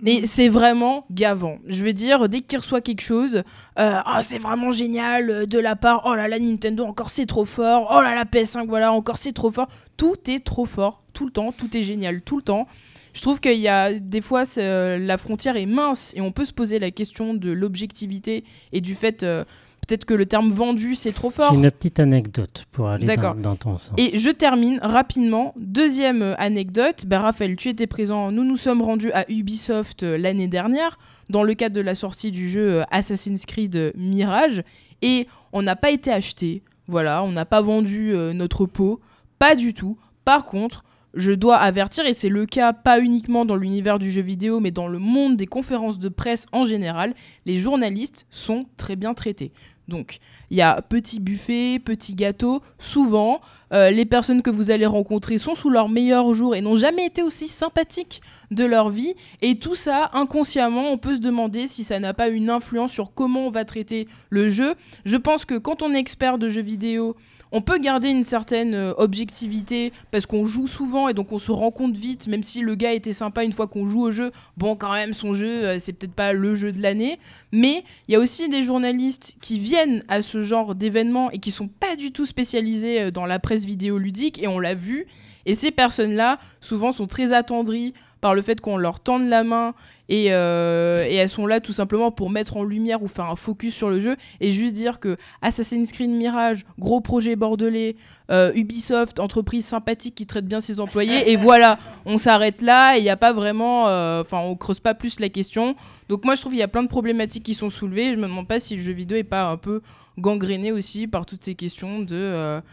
Mais 0.00 0.26
c'est 0.26 0.48
vraiment 0.48 1.06
gavant. 1.10 1.58
Je 1.66 1.82
veux 1.82 1.92
dire, 1.92 2.28
dès 2.28 2.40
qu'il 2.40 2.58
reçoit 2.58 2.80
quelque 2.80 3.00
chose, 3.00 3.36
euh, 3.78 4.00
ah 4.04 4.20
c'est 4.22 4.38
vraiment 4.38 4.70
génial 4.70 5.30
euh, 5.30 5.46
de 5.46 5.58
la 5.58 5.74
part, 5.74 6.02
oh 6.06 6.14
là 6.14 6.28
là 6.28 6.38
Nintendo 6.38 6.84
encore 6.84 7.10
c'est 7.10 7.26
trop 7.26 7.44
fort, 7.44 7.88
oh 7.90 8.00
là 8.00 8.14
là 8.14 8.24
PS5 8.24 8.66
voilà 8.68 8.92
encore 8.92 9.16
c'est 9.16 9.32
trop 9.32 9.50
fort. 9.50 9.66
Tout 9.96 10.16
est 10.28 10.44
trop 10.44 10.66
fort, 10.66 11.02
tout 11.18 11.26
le 11.26 11.32
temps, 11.32 11.50
tout 11.50 11.76
est 11.76 11.82
génial, 11.82 12.22
tout 12.22 12.36
le 12.36 12.42
temps. 12.42 12.68
Je 13.12 13.20
trouve 13.22 13.40
qu'il 13.40 13.58
y 13.58 13.66
a 13.66 13.92
des 13.92 14.20
fois 14.20 14.44
euh, 14.58 14.98
la 14.98 15.18
frontière 15.18 15.56
est 15.56 15.66
mince 15.66 16.12
et 16.14 16.20
on 16.20 16.30
peut 16.30 16.44
se 16.44 16.52
poser 16.52 16.78
la 16.78 16.92
question 16.92 17.34
de 17.34 17.50
l'objectivité 17.50 18.44
et 18.72 18.80
du 18.80 18.94
fait 18.94 19.24
euh, 19.24 19.44
peut-être 19.88 20.04
que 20.04 20.14
le 20.14 20.26
terme 20.26 20.50
vendu 20.50 20.94
c'est 20.94 21.10
trop 21.10 21.30
fort. 21.30 21.50
J'ai 21.50 21.56
une 21.56 21.70
petite 21.72 21.98
anecdote 21.98 22.66
pour 22.70 22.88
aller 22.88 23.16
dans, 23.16 23.34
dans 23.34 23.56
ton 23.56 23.78
sens. 23.78 23.94
Et 23.96 24.16
je 24.16 24.30
termine 24.30 24.78
rapidement. 24.80 25.54
Deuxième 25.56 26.22
euh, 26.22 26.34
anecdote. 26.38 27.04
Ben, 27.06 27.18
Raphaël, 27.18 27.56
tu 27.56 27.68
étais 27.68 27.88
présent. 27.88 28.30
Nous 28.30 28.44
nous 28.44 28.56
sommes 28.56 28.82
rendus 28.82 29.10
à 29.12 29.24
Ubisoft 29.28 30.04
euh, 30.04 30.16
l'année 30.18 30.46
dernière 30.46 31.00
dans 31.30 31.42
le 31.42 31.54
cadre 31.54 31.74
de 31.74 31.80
la 31.80 31.96
sortie 31.96 32.30
du 32.30 32.48
jeu 32.48 32.84
Assassin's 32.92 33.44
Creed 33.44 33.92
Mirage. 33.96 34.62
Et 35.02 35.26
on 35.52 35.62
n'a 35.62 35.74
pas 35.74 35.90
été 35.90 36.12
acheté. 36.12 36.62
Voilà, 36.86 37.22
on 37.24 37.32
n'a 37.32 37.44
pas 37.44 37.60
vendu 37.60 38.14
euh, 38.14 38.32
notre 38.32 38.66
peau. 38.66 39.00
Pas 39.38 39.54
du 39.54 39.74
tout. 39.74 39.98
Par 40.24 40.44
contre, 40.46 40.84
je 41.14 41.32
dois 41.32 41.56
avertir, 41.56 42.06
et 42.06 42.14
c'est 42.14 42.28
le 42.28 42.46
cas 42.46 42.72
pas 42.72 43.00
uniquement 43.00 43.44
dans 43.44 43.56
l'univers 43.56 43.98
du 43.98 44.10
jeu 44.10 44.22
vidéo, 44.22 44.60
mais 44.60 44.70
dans 44.70 44.88
le 44.88 44.98
monde 44.98 45.36
des 45.36 45.46
conférences 45.46 45.98
de 45.98 46.08
presse 46.08 46.46
en 46.52 46.64
général, 46.64 47.14
les 47.46 47.58
journalistes 47.58 48.26
sont 48.30 48.66
très 48.76 48.96
bien 48.96 49.14
traités. 49.14 49.52
Donc, 49.88 50.18
il 50.50 50.58
y 50.58 50.62
a 50.62 50.82
petit 50.82 51.18
buffet, 51.18 51.80
petit 51.82 52.14
gâteau. 52.14 52.60
Souvent, 52.78 53.40
euh, 53.72 53.90
les 53.90 54.04
personnes 54.04 54.42
que 54.42 54.50
vous 54.50 54.70
allez 54.70 54.84
rencontrer 54.84 55.38
sont 55.38 55.54
sous 55.54 55.70
leur 55.70 55.88
meilleur 55.88 56.34
jour 56.34 56.54
et 56.54 56.60
n'ont 56.60 56.76
jamais 56.76 57.06
été 57.06 57.22
aussi 57.22 57.48
sympathiques 57.48 58.20
de 58.50 58.64
leur 58.64 58.90
vie. 58.90 59.14
Et 59.40 59.58
tout 59.58 59.74
ça, 59.74 60.10
inconsciemment, 60.12 60.92
on 60.92 60.98
peut 60.98 61.14
se 61.14 61.20
demander 61.20 61.66
si 61.66 61.84
ça 61.84 61.98
n'a 62.00 62.12
pas 62.12 62.28
une 62.28 62.50
influence 62.50 62.92
sur 62.92 63.14
comment 63.14 63.46
on 63.46 63.50
va 63.50 63.64
traiter 63.64 64.08
le 64.28 64.50
jeu. 64.50 64.74
Je 65.06 65.16
pense 65.16 65.46
que 65.46 65.56
quand 65.56 65.80
on 65.82 65.94
est 65.94 65.98
expert 65.98 66.36
de 66.36 66.48
jeux 66.48 66.62
vidéo, 66.62 67.16
on 67.52 67.60
peut 67.60 67.78
garder 67.78 68.08
une 68.08 68.24
certaine 68.24 68.74
euh, 68.74 68.92
objectivité 68.96 69.92
parce 70.10 70.26
qu'on 70.26 70.46
joue 70.46 70.66
souvent 70.66 71.08
et 71.08 71.14
donc 71.14 71.32
on 71.32 71.38
se 71.38 71.52
rend 71.52 71.70
compte 71.70 71.96
vite, 71.96 72.26
même 72.26 72.42
si 72.42 72.60
le 72.60 72.74
gars 72.74 72.92
était 72.92 73.12
sympa 73.12 73.44
une 73.44 73.52
fois 73.52 73.66
qu'on 73.66 73.86
joue 73.86 74.02
au 74.02 74.10
jeu, 74.10 74.32
bon 74.56 74.76
quand 74.76 74.92
même 74.92 75.12
son 75.12 75.34
jeu 75.34 75.64
euh, 75.64 75.78
c'est 75.78 75.92
peut-être 75.92 76.14
pas 76.14 76.32
le 76.32 76.54
jeu 76.54 76.72
de 76.72 76.82
l'année, 76.82 77.18
mais 77.52 77.84
il 78.06 78.12
y 78.12 78.16
a 78.16 78.20
aussi 78.20 78.48
des 78.48 78.62
journalistes 78.62 79.36
qui 79.40 79.58
viennent 79.58 80.04
à 80.08 80.22
ce 80.22 80.42
genre 80.42 80.74
d'événements 80.74 81.30
et 81.30 81.38
qui 81.38 81.50
sont 81.50 81.68
pas 81.68 81.96
du 81.96 82.12
tout 82.12 82.26
spécialisés 82.26 83.02
euh, 83.02 83.10
dans 83.10 83.26
la 83.26 83.38
presse 83.38 83.64
vidéoludique 83.64 84.42
et 84.42 84.48
on 84.48 84.58
l'a 84.58 84.74
vu, 84.74 85.06
et 85.46 85.54
ces 85.54 85.70
personnes-là 85.70 86.38
souvent 86.60 86.92
sont 86.92 87.06
très 87.06 87.32
attendries 87.32 87.94
par 88.20 88.34
le 88.34 88.42
fait 88.42 88.60
qu'on 88.60 88.76
leur 88.76 89.00
tende 89.00 89.28
la 89.28 89.44
main 89.44 89.74
et, 90.08 90.32
euh, 90.32 91.04
et 91.08 91.14
elles 91.14 91.28
sont 91.28 91.46
là 91.46 91.60
tout 91.60 91.72
simplement 91.72 92.10
pour 92.10 92.30
mettre 92.30 92.56
en 92.56 92.64
lumière 92.64 93.02
ou 93.02 93.08
faire 93.08 93.26
un 93.26 93.36
focus 93.36 93.74
sur 93.74 93.90
le 93.90 94.00
jeu 94.00 94.16
et 94.40 94.52
juste 94.52 94.74
dire 94.74 95.00
que 95.00 95.16
Assassin's 95.42 95.92
Creed 95.92 96.10
Mirage, 96.10 96.64
gros 96.78 97.00
projet 97.00 97.36
bordelais, 97.36 97.96
euh, 98.30 98.50
Ubisoft, 98.54 99.20
entreprise 99.20 99.64
sympathique 99.66 100.14
qui 100.14 100.26
traite 100.26 100.46
bien 100.46 100.60
ses 100.60 100.80
employés 100.80 101.30
et 101.30 101.36
voilà, 101.36 101.78
on 102.06 102.18
s'arrête 102.18 102.62
là 102.62 102.96
et 102.96 103.00
il 103.00 103.02
n'y 103.02 103.10
a 103.10 103.16
pas 103.16 103.32
vraiment, 103.32 103.88
euh, 103.88 104.22
enfin 104.22 104.38
on 104.38 104.56
creuse 104.56 104.80
pas 104.80 104.94
plus 104.94 105.20
la 105.20 105.28
question. 105.28 105.76
Donc 106.08 106.24
moi 106.24 106.34
je 106.34 106.40
trouve 106.40 106.52
qu'il 106.52 106.60
y 106.60 106.64
a 106.64 106.68
plein 106.68 106.82
de 106.82 106.88
problématiques 106.88 107.44
qui 107.44 107.54
sont 107.54 107.70
soulevées. 107.70 108.12
Je 108.12 108.16
me 108.16 108.22
demande 108.28 108.48
pas 108.48 108.60
si 108.60 108.74
le 108.76 108.82
jeu 108.82 108.92
vidéo 108.92 109.18
est 109.18 109.24
pas 109.24 109.48
un 109.50 109.56
peu 109.58 109.82
gangréné 110.18 110.72
aussi 110.72 111.06
par 111.06 111.26
toutes 111.26 111.44
ces 111.44 111.54
questions 111.54 112.04
euh, 112.10 112.58
de- 112.60 112.64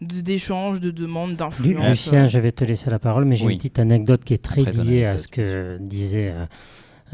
d'échanges, 0.00 0.80
de 0.80 0.90
demandes, 0.90 1.30
Lu- 1.30 1.36
d'influence. 1.36 1.88
Lucien, 1.88 2.26
je 2.26 2.38
vais 2.38 2.52
te 2.52 2.64
laisser 2.64 2.90
la 2.90 2.98
parole, 2.98 3.24
mais 3.24 3.36
j'ai 3.36 3.46
Oui. 3.46 3.52
une 3.52 3.58
petite 3.58 3.78
anecdote 3.78 4.24
qui 4.24 4.34
est 4.34 4.42
très, 4.42 4.62
Très 4.62 4.72
liée 4.84 5.04
à 5.04 5.16
ce 5.16 5.28
que 5.28 5.78
disait 5.80 6.30
euh, 6.34 6.46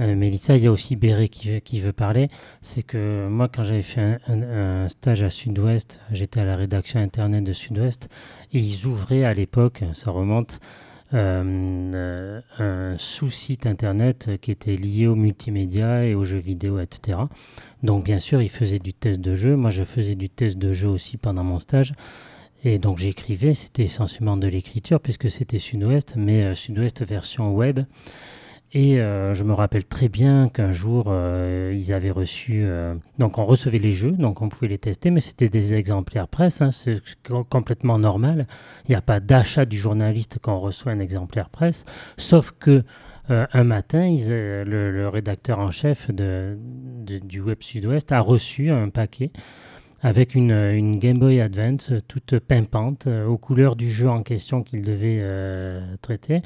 euh, 0.00 0.14
Mélissa. 0.14 0.56
Il 0.56 0.62
y 0.62 0.66
a 0.66 0.72
aussi 0.72 0.94
Béré 0.96 1.28
qui, 1.28 1.48
veut- 1.50 1.58
qui 1.60 1.80
veut 1.80 1.92
parler. 1.92 2.28
C'est 2.60 2.82
que 2.82 3.26
moi, 3.28 3.48
quand 3.48 3.62
j'avais 3.62 3.82
fait 3.82 4.00
un, 4.00 4.18
un- 4.28 4.82
un 4.84 4.88
stage 4.88 5.22
à 5.22 5.30
Sud-Ouest, 5.30 6.00
j'étais 6.12 6.40
à 6.40 6.44
la 6.44 6.54
rédaction 6.56 7.00
internet 7.00 7.42
de 7.44 7.52
Sud-Ouest, 7.52 8.08
et 8.52 8.58
ils 8.58 8.86
ouvraient 8.86 9.24
à 9.24 9.34
l'époque, 9.34 9.82
ça 9.92 10.10
remonte, 10.10 10.60
euh, 11.14 11.92
euh, 11.94 12.92
un 12.92 12.98
sous-site 12.98 13.64
internet 13.66 14.30
qui 14.40 14.50
était 14.50 14.74
lié 14.76 15.06
au 15.06 15.14
multimédia 15.14 16.04
et 16.04 16.14
aux 16.14 16.24
jeux 16.24 16.38
vidéo, 16.40 16.80
etc. 16.80 17.18
Donc, 17.82 18.04
bien 18.04 18.18
sûr, 18.18 18.42
ils 18.42 18.48
faisaient 18.48 18.80
du 18.80 18.92
test 18.92 19.20
de 19.20 19.34
jeu. 19.36 19.56
Moi, 19.56 19.70
je 19.70 19.84
faisais 19.84 20.16
du 20.16 20.28
test 20.28 20.58
de 20.58 20.72
jeu 20.72 20.88
aussi 20.88 21.16
pendant 21.16 21.44
mon 21.44 21.58
stage. 21.60 21.94
Et 22.64 22.78
donc 22.78 22.98
j'écrivais, 22.98 23.54
c'était 23.54 23.84
essentiellement 23.84 24.36
de 24.36 24.48
l'écriture 24.48 25.00
puisque 25.00 25.30
c'était 25.30 25.58
Sud-Ouest, 25.58 26.14
mais 26.16 26.42
euh, 26.42 26.54
Sud-Ouest 26.54 27.04
version 27.04 27.54
web. 27.54 27.80
Et 28.72 29.00
euh, 29.00 29.32
je 29.32 29.44
me 29.44 29.54
rappelle 29.54 29.86
très 29.86 30.08
bien 30.08 30.48
qu'un 30.48 30.72
jour, 30.72 31.06
euh, 31.08 31.72
ils 31.74 31.92
avaient 31.92 32.10
reçu... 32.10 32.66
donc 33.18 33.38
on 33.38 33.46
recevait 33.46 33.78
les 33.78 33.92
jeux, 33.92 34.10
donc 34.10 34.42
on 34.42 34.48
pouvait 34.48 34.68
les 34.68 34.78
tester, 34.78 35.10
mais 35.10 35.20
c'était 35.20 35.48
des 35.48 35.72
exemplaires 35.74 36.28
presse, 36.28 36.60
hein, 36.60 36.72
c'est 36.72 37.00
com- 37.22 37.44
complètement 37.48 37.98
normal. 37.98 38.46
Il 38.86 38.90
n'y 38.90 38.96
a 38.96 39.02
pas 39.02 39.20
d'achat 39.20 39.64
du 39.64 39.78
journaliste 39.78 40.38
quand 40.42 40.56
on 40.56 40.60
reçoit 40.60 40.92
un 40.92 40.98
exemplaire 40.98 41.48
presse, 41.48 41.84
sauf 42.18 42.52
que 42.58 42.84
un 43.28 43.64
matin, 43.64 44.14
le, 44.28 45.08
rédacteur 45.08 45.58
en 45.58 45.72
chef 45.72 46.12
du 46.12 47.40
Web 47.40 47.58
Sud-Ouest 47.60 48.12
a 48.12 48.20
reçu 48.20 48.70
un 48.70 48.88
paquet 48.88 49.32
avec 50.02 50.34
une, 50.34 50.52
une 50.52 50.98
Game 50.98 51.18
Boy 51.18 51.40
Advance 51.40 51.90
euh, 51.90 52.00
toute 52.06 52.38
pimpante 52.38 53.06
euh, 53.06 53.26
aux 53.26 53.38
couleurs 53.38 53.76
du 53.76 53.90
jeu 53.90 54.08
en 54.08 54.22
question 54.22 54.62
qu'il 54.62 54.82
devait 54.82 55.18
euh, 55.20 55.80
traiter. 56.02 56.42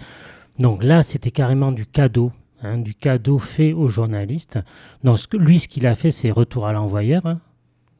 Donc 0.59 0.85
là, 0.85 1.03
c'était 1.03 1.31
carrément 1.31 1.73
du 1.73 1.87
cadeau, 1.87 2.33
hein, 2.63 2.79
du 2.79 2.95
cadeau 2.95 3.39
fait 3.39 3.73
aux 3.73 3.89
journalistes. 3.89 4.59
Donc 5.05 5.19
ce 5.19 5.37
lui, 5.37 5.59
ce 5.59 5.69
qu'il 5.69 5.87
a 5.87 5.95
fait, 5.95 6.11
c'est 6.11 6.31
retour 6.31 6.67
à 6.67 6.73
l'envoyeur. 6.73 7.27
hein. 7.27 7.41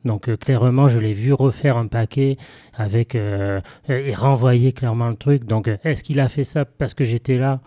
Donc 0.05 0.29
euh, 0.29 0.37
clairement, 0.37 0.89
je 0.89 0.99
l'ai 0.99 1.13
vu 1.13 1.33
refaire 1.33 1.77
un 1.77 1.87
paquet 1.87 2.37
avec 2.75 3.15
euh, 3.15 3.61
et 3.89 4.15
renvoyer 4.15 4.73
clairement 4.73 5.09
le 5.09 5.17
truc. 5.17 5.45
Donc 5.45 5.69
euh, 5.69 5.77
est-ce 5.85 6.03
qu'il 6.03 6.21
a 6.21 6.29
fait 6.29 6.45
ça 6.45 6.65
parce 6.65 6.95
que 6.95 7.05
j'étais 7.05 7.39
là? 7.39 7.61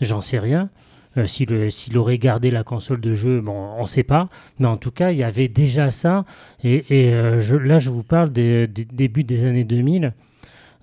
J'en 0.00 0.20
sais 0.20 0.38
rien. 0.38 0.68
Euh, 1.16 1.26
s'il, 1.26 1.98
aurait 1.98 2.18
gardé 2.18 2.50
la 2.50 2.62
console 2.62 3.00
de 3.00 3.14
jeu, 3.14 3.40
bon, 3.40 3.70
on 3.76 3.82
ne 3.82 3.86
sait 3.86 4.02
pas. 4.02 4.28
Mais 4.58 4.66
en 4.66 4.76
tout 4.76 4.90
cas, 4.90 5.12
il 5.12 5.18
y 5.18 5.24
avait 5.24 5.48
déjà 5.48 5.90
ça. 5.90 6.24
Et, 6.62 6.84
et, 6.90 7.12
euh, 7.12 7.40
je, 7.40 7.56
là, 7.56 7.78
je 7.78 7.90
vous 7.90 8.02
parle 8.02 8.30
des, 8.30 8.66
des 8.66 8.84
débuts 8.84 9.24
des 9.24 9.44
années 9.44 9.64
2000. 9.64 10.12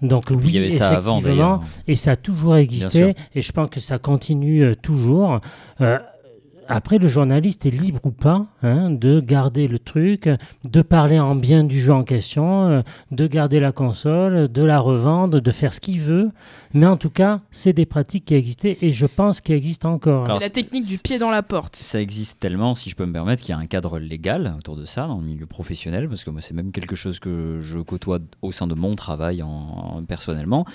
Donc 0.04 0.26
oui, 0.30 0.38
Il 0.46 0.56
y 0.56 0.58
avait 0.58 0.72
ça 0.72 1.00
effectivement, 1.00 1.62
et 1.88 1.96
ça 1.96 2.12
a 2.12 2.16
toujours 2.18 2.58
existé, 2.58 3.16
et 3.34 3.42
je 3.42 3.52
pense 3.54 3.70
que 3.70 3.80
ça 3.80 4.00
continue 4.00 4.64
euh, 4.64 4.76
toujours. 4.76 5.40
Euh, 5.80 5.98
après, 6.68 6.98
le 6.98 7.08
journaliste 7.08 7.66
est 7.66 7.70
libre 7.72 8.00
ou 8.04 8.12
pas 8.12 8.46
hein, 8.62 8.90
de 8.90 9.20
garder 9.20 9.68
le 9.68 9.80
truc, 9.80 10.30
de 10.70 10.82
parler 10.82 11.20
en 11.20 11.36
bien 11.36 11.64
du 11.64 11.80
jeu 11.80 11.94
en 11.94 12.04
question, 12.04 12.68
euh, 12.70 12.82
de 13.12 13.28
garder 13.28 13.60
la 13.60 13.72
console, 13.72 14.52
de 14.52 14.64
la 14.64 14.80
revendre, 14.80 15.40
de 15.42 15.52
faire 15.52 15.74
ce 15.74 15.80
qu'il 15.80 16.00
veut. 16.00 16.32
Mais 16.74 16.86
en 16.88 16.98
tout 16.98 17.10
cas, 17.10 17.42
c'est 17.52 17.74
des 17.74 17.86
pratiques 17.86 18.26
qui 18.26 18.36
existaient 18.36 18.78
et 18.82 18.92
je 18.92 19.06
pense 19.06 19.42
qu'ils 19.42 19.56
existent 19.56 19.92
encore. 19.92 20.28
C'est 20.40 20.46
la 20.46 20.50
technique 20.50 20.88
du 20.88 20.98
pied 20.98 21.20
dans 21.20 21.30
la 21.32 21.44
porte. 21.44 21.76
Ça 21.76 22.02
existe 22.02 22.40
tellement, 22.40 22.74
si 22.76 22.90
je 22.90 22.96
peux 22.96 23.06
me 23.06 23.14
permettre, 23.14 23.44
qu'il 23.44 23.52
y 23.52 23.58
a 23.58 23.60
un 23.60 23.66
cadre 23.66 24.00
légal 24.00 24.56
autour 24.58 24.76
de 24.76 24.86
ça 24.86 25.08
dans 25.08 25.18
le 25.20 25.26
milieu 25.26 25.46
professionnel, 25.46 26.10
parce 26.10 26.24
que 26.24 26.30
moi 26.30 26.42
c'est 26.42 26.54
même 26.54 26.72
quelque 26.72 26.96
chose 26.96 27.20
que 27.20 27.60
je 27.62 27.80
côtoie 27.80 28.20
au 28.42 28.52
sein 28.52 28.68
de 28.68 28.74
mon 28.76 28.96
travail 28.96 29.44
en, 29.44 29.48
en- 29.50 30.04
personnellement, 30.04 30.66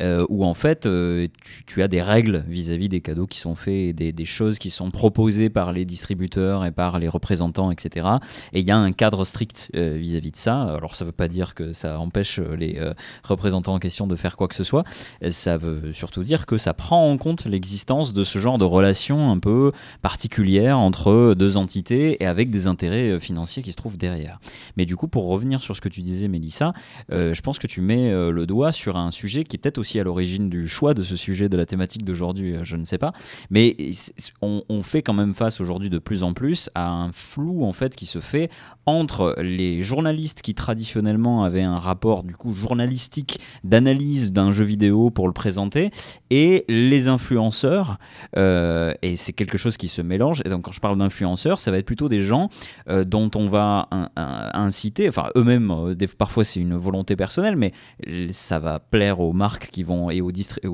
euh, 0.00 0.26
où 0.28 0.44
en 0.44 0.54
fait 0.54 0.86
euh, 0.86 1.28
tu, 1.42 1.64
tu 1.64 1.82
as 1.82 1.88
des 1.88 2.02
règles 2.02 2.44
vis-à-vis 2.48 2.88
des 2.88 3.00
cadeaux 3.00 3.26
qui 3.26 3.38
sont 3.38 3.54
faits, 3.54 3.74
et 3.74 3.92
des, 3.92 4.12
des 4.12 4.24
choses 4.24 4.58
qui 4.58 4.70
sont 4.70 4.90
proposées 4.90 5.35
par 5.50 5.72
les 5.72 5.84
distributeurs 5.84 6.64
et 6.64 6.70
par 6.70 6.98
les 6.98 7.08
représentants, 7.08 7.70
etc. 7.70 8.06
Et 8.52 8.60
il 8.60 8.66
y 8.66 8.70
a 8.70 8.76
un 8.76 8.92
cadre 8.92 9.24
strict 9.24 9.70
euh, 9.74 9.96
vis-à-vis 9.98 10.32
de 10.32 10.36
ça. 10.36 10.62
Alors 10.62 10.96
ça 10.96 11.04
ne 11.04 11.08
veut 11.08 11.12
pas 11.12 11.28
dire 11.28 11.54
que 11.54 11.72
ça 11.72 11.98
empêche 11.98 12.38
euh, 12.38 12.56
les 12.56 12.78
euh, 12.78 12.94
représentants 13.22 13.74
en 13.74 13.78
question 13.78 14.06
de 14.06 14.16
faire 14.16 14.36
quoi 14.36 14.48
que 14.48 14.54
ce 14.54 14.64
soit. 14.64 14.84
Ça 15.28 15.56
veut 15.56 15.92
surtout 15.92 16.24
dire 16.24 16.46
que 16.46 16.58
ça 16.58 16.74
prend 16.74 17.10
en 17.10 17.16
compte 17.16 17.44
l'existence 17.44 18.12
de 18.12 18.24
ce 18.24 18.38
genre 18.38 18.58
de 18.58 18.64
relations 18.64 19.30
un 19.30 19.38
peu 19.38 19.72
particulières 20.02 20.78
entre 20.78 21.34
deux 21.34 21.56
entités 21.56 22.22
et 22.22 22.26
avec 22.26 22.50
des 22.50 22.66
intérêts 22.66 23.20
financiers 23.20 23.62
qui 23.62 23.70
se 23.72 23.76
trouvent 23.76 23.96
derrière. 23.96 24.38
Mais 24.76 24.86
du 24.86 24.96
coup, 24.96 25.08
pour 25.08 25.28
revenir 25.28 25.62
sur 25.62 25.76
ce 25.76 25.80
que 25.80 25.88
tu 25.88 26.02
disais, 26.02 26.28
Mélissa, 26.28 26.72
je 27.10 27.40
pense 27.40 27.58
que 27.58 27.66
tu 27.66 27.80
mets 27.80 28.12
le 28.30 28.46
doigt 28.46 28.72
sur 28.72 28.96
un 28.96 29.10
sujet 29.10 29.44
qui 29.44 29.56
est 29.56 29.58
peut-être 29.58 29.78
aussi 29.78 29.98
à 30.00 30.04
l'origine 30.04 30.48
du 30.48 30.68
choix 30.68 30.94
de 30.94 31.02
ce 31.02 31.16
sujet, 31.16 31.48
de 31.48 31.56
la 31.56 31.66
thématique 31.66 32.04
d'aujourd'hui, 32.04 32.56
je 32.62 32.76
ne 32.76 32.84
sais 32.84 32.98
pas. 32.98 33.12
Mais 33.50 33.76
on 34.40 34.82
fait 34.82 35.02
quand 35.02 35.14
même 35.14 35.25
face 35.34 35.60
aujourd'hui 35.60 35.90
de 35.90 35.98
plus 35.98 36.22
en 36.22 36.32
plus 36.32 36.70
à 36.74 36.90
un 36.90 37.12
flou 37.12 37.64
en 37.64 37.72
fait 37.72 37.94
qui 37.96 38.06
se 38.06 38.20
fait 38.20 38.50
entre 38.86 39.34
les 39.40 39.82
journalistes 39.82 40.42
qui 40.42 40.54
traditionnellement 40.54 41.44
avaient 41.44 41.62
un 41.62 41.78
rapport 41.78 42.22
du 42.22 42.34
coup 42.34 42.52
journalistique 42.52 43.40
d'analyse 43.64 44.32
d'un 44.32 44.52
jeu 44.52 44.64
vidéo 44.64 45.10
pour 45.10 45.26
le 45.26 45.32
présenter 45.32 45.90
et 46.30 46.64
les 46.68 47.08
influenceurs 47.08 47.98
euh, 48.36 48.92
et 49.02 49.16
c'est 49.16 49.32
quelque 49.32 49.58
chose 49.58 49.76
qui 49.76 49.88
se 49.88 50.02
mélange. 50.02 50.42
Et 50.44 50.48
donc 50.48 50.62
quand 50.62 50.72
je 50.72 50.80
parle 50.80 50.98
d'influenceurs 50.98 51.60
ça 51.60 51.70
va 51.70 51.78
être 51.78 51.86
plutôt 51.86 52.08
des 52.08 52.20
gens 52.20 52.48
euh, 52.88 53.04
dont 53.04 53.30
on 53.34 53.48
va 53.48 53.88
in- 53.90 54.08
in- 54.16 54.50
inciter 54.54 55.08
enfin 55.08 55.28
eux-mêmes 55.36 55.70
euh, 55.70 55.94
parfois 56.18 56.44
c'est 56.44 56.60
une 56.60 56.76
volonté 56.76 57.16
personnelle 57.16 57.56
mais 57.56 57.72
ça 58.30 58.58
va 58.58 58.78
plaire 58.78 59.20
aux 59.20 59.32
marques 59.32 59.70
qui 59.70 59.82
vont 59.82 60.10
et 60.10 60.20
aux, 60.20 60.32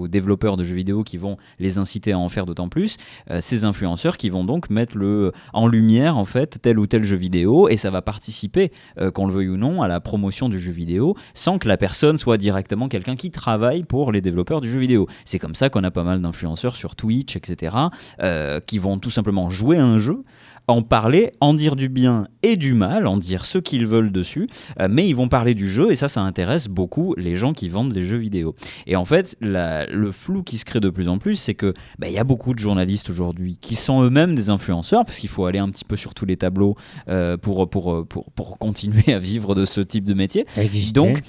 développeurs 0.08 0.56
de 0.56 0.64
jeux 0.64 0.74
vidéo 0.74 1.02
qui 1.02 1.16
vont 1.16 1.36
les 1.58 1.78
inciter 1.78 2.12
à 2.12 2.18
en 2.18 2.28
faire 2.28 2.46
d'autant 2.46 2.68
plus 2.68 2.96
ces 3.40 3.64
influenceurs 3.64 4.16
qui 4.16 4.30
vont 4.30 4.41
donc 4.44 4.70
mettre 4.70 4.96
le, 4.96 5.32
en 5.52 5.66
lumière 5.66 6.16
en 6.16 6.24
fait 6.24 6.60
tel 6.62 6.78
ou 6.78 6.86
tel 6.86 7.04
jeu 7.04 7.16
vidéo 7.16 7.68
et 7.68 7.76
ça 7.76 7.90
va 7.90 8.02
participer 8.02 8.72
euh, 8.98 9.10
qu'on 9.10 9.26
le 9.26 9.32
veuille 9.32 9.48
ou 9.48 9.56
non 9.56 9.82
à 9.82 9.88
la 9.88 10.00
promotion 10.00 10.48
du 10.48 10.58
jeu 10.58 10.72
vidéo 10.72 11.16
sans 11.34 11.58
que 11.58 11.68
la 11.68 11.76
personne 11.76 12.18
soit 12.18 12.38
directement 12.38 12.88
quelqu'un 12.88 13.16
qui 13.16 13.30
travaille 13.30 13.84
pour 13.84 14.12
les 14.12 14.20
développeurs 14.20 14.60
du 14.60 14.68
jeu 14.68 14.78
vidéo. 14.78 15.06
C'est 15.24 15.38
comme 15.38 15.54
ça 15.54 15.70
qu'on 15.70 15.84
a 15.84 15.90
pas 15.90 16.04
mal 16.04 16.20
d'influenceurs 16.20 16.76
sur 16.76 16.96
Twitch 16.96 17.36
etc 17.36 17.76
euh, 18.22 18.60
qui 18.60 18.78
vont 18.78 18.98
tout 18.98 19.10
simplement 19.10 19.50
jouer 19.50 19.78
un 19.78 19.98
jeu 19.98 20.24
en 20.72 20.82
parler, 20.82 21.30
en 21.40 21.54
dire 21.54 21.76
du 21.76 21.88
bien 21.88 22.26
et 22.42 22.56
du 22.56 22.74
mal, 22.74 23.06
en 23.06 23.16
dire 23.16 23.44
ce 23.44 23.58
qu'ils 23.58 23.86
veulent 23.86 24.10
dessus, 24.10 24.48
euh, 24.80 24.88
mais 24.90 25.08
ils 25.08 25.14
vont 25.14 25.28
parler 25.28 25.54
du 25.54 25.70
jeu 25.70 25.92
et 25.92 25.96
ça, 25.96 26.08
ça 26.08 26.22
intéresse 26.22 26.66
beaucoup 26.68 27.14
les 27.16 27.36
gens 27.36 27.52
qui 27.52 27.68
vendent 27.68 27.92
les 27.94 28.02
jeux 28.02 28.16
vidéo. 28.18 28.54
Et 28.86 28.96
en 28.96 29.04
fait, 29.04 29.36
la- 29.40 29.86
le 29.86 30.10
flou 30.12 30.42
qui 30.42 30.58
se 30.58 30.64
crée 30.64 30.80
de 30.80 30.90
plus 30.90 31.08
en 31.08 31.18
plus, 31.18 31.36
c'est 31.36 31.54
que 31.54 31.72
bah, 31.98 32.08
il 32.08 32.14
y 32.14 32.18
a 32.18 32.24
beaucoup 32.24 32.54
de 32.54 32.58
journalistes 32.58 33.10
aujourd'hui 33.10 33.58
qui 33.60 33.74
sont 33.76 34.02
eux-mêmes 34.02 34.34
des 34.34 34.50
influenceurs, 34.50 35.04
parce 35.04 35.18
qu'il 35.18 35.28
faut 35.30 35.44
aller 35.46 35.58
un 35.60 35.68
petit 35.70 35.84
peu 35.84 35.96
sur 35.96 36.14
tous 36.14 36.24
les 36.26 36.36
tableaux 36.36 36.74
euh, 37.08 37.36
pour, 37.36 37.68
pour, 37.70 38.06
pour, 38.08 38.32
pour 38.32 38.58
continuer 38.58 39.12
à 39.12 39.18
vivre 39.18 39.54
de 39.54 39.64
ce 39.64 39.80
type 39.80 40.04
de 40.04 40.14
métier. 40.14 40.46
Exister. 40.56 40.92
Donc, 40.92 41.20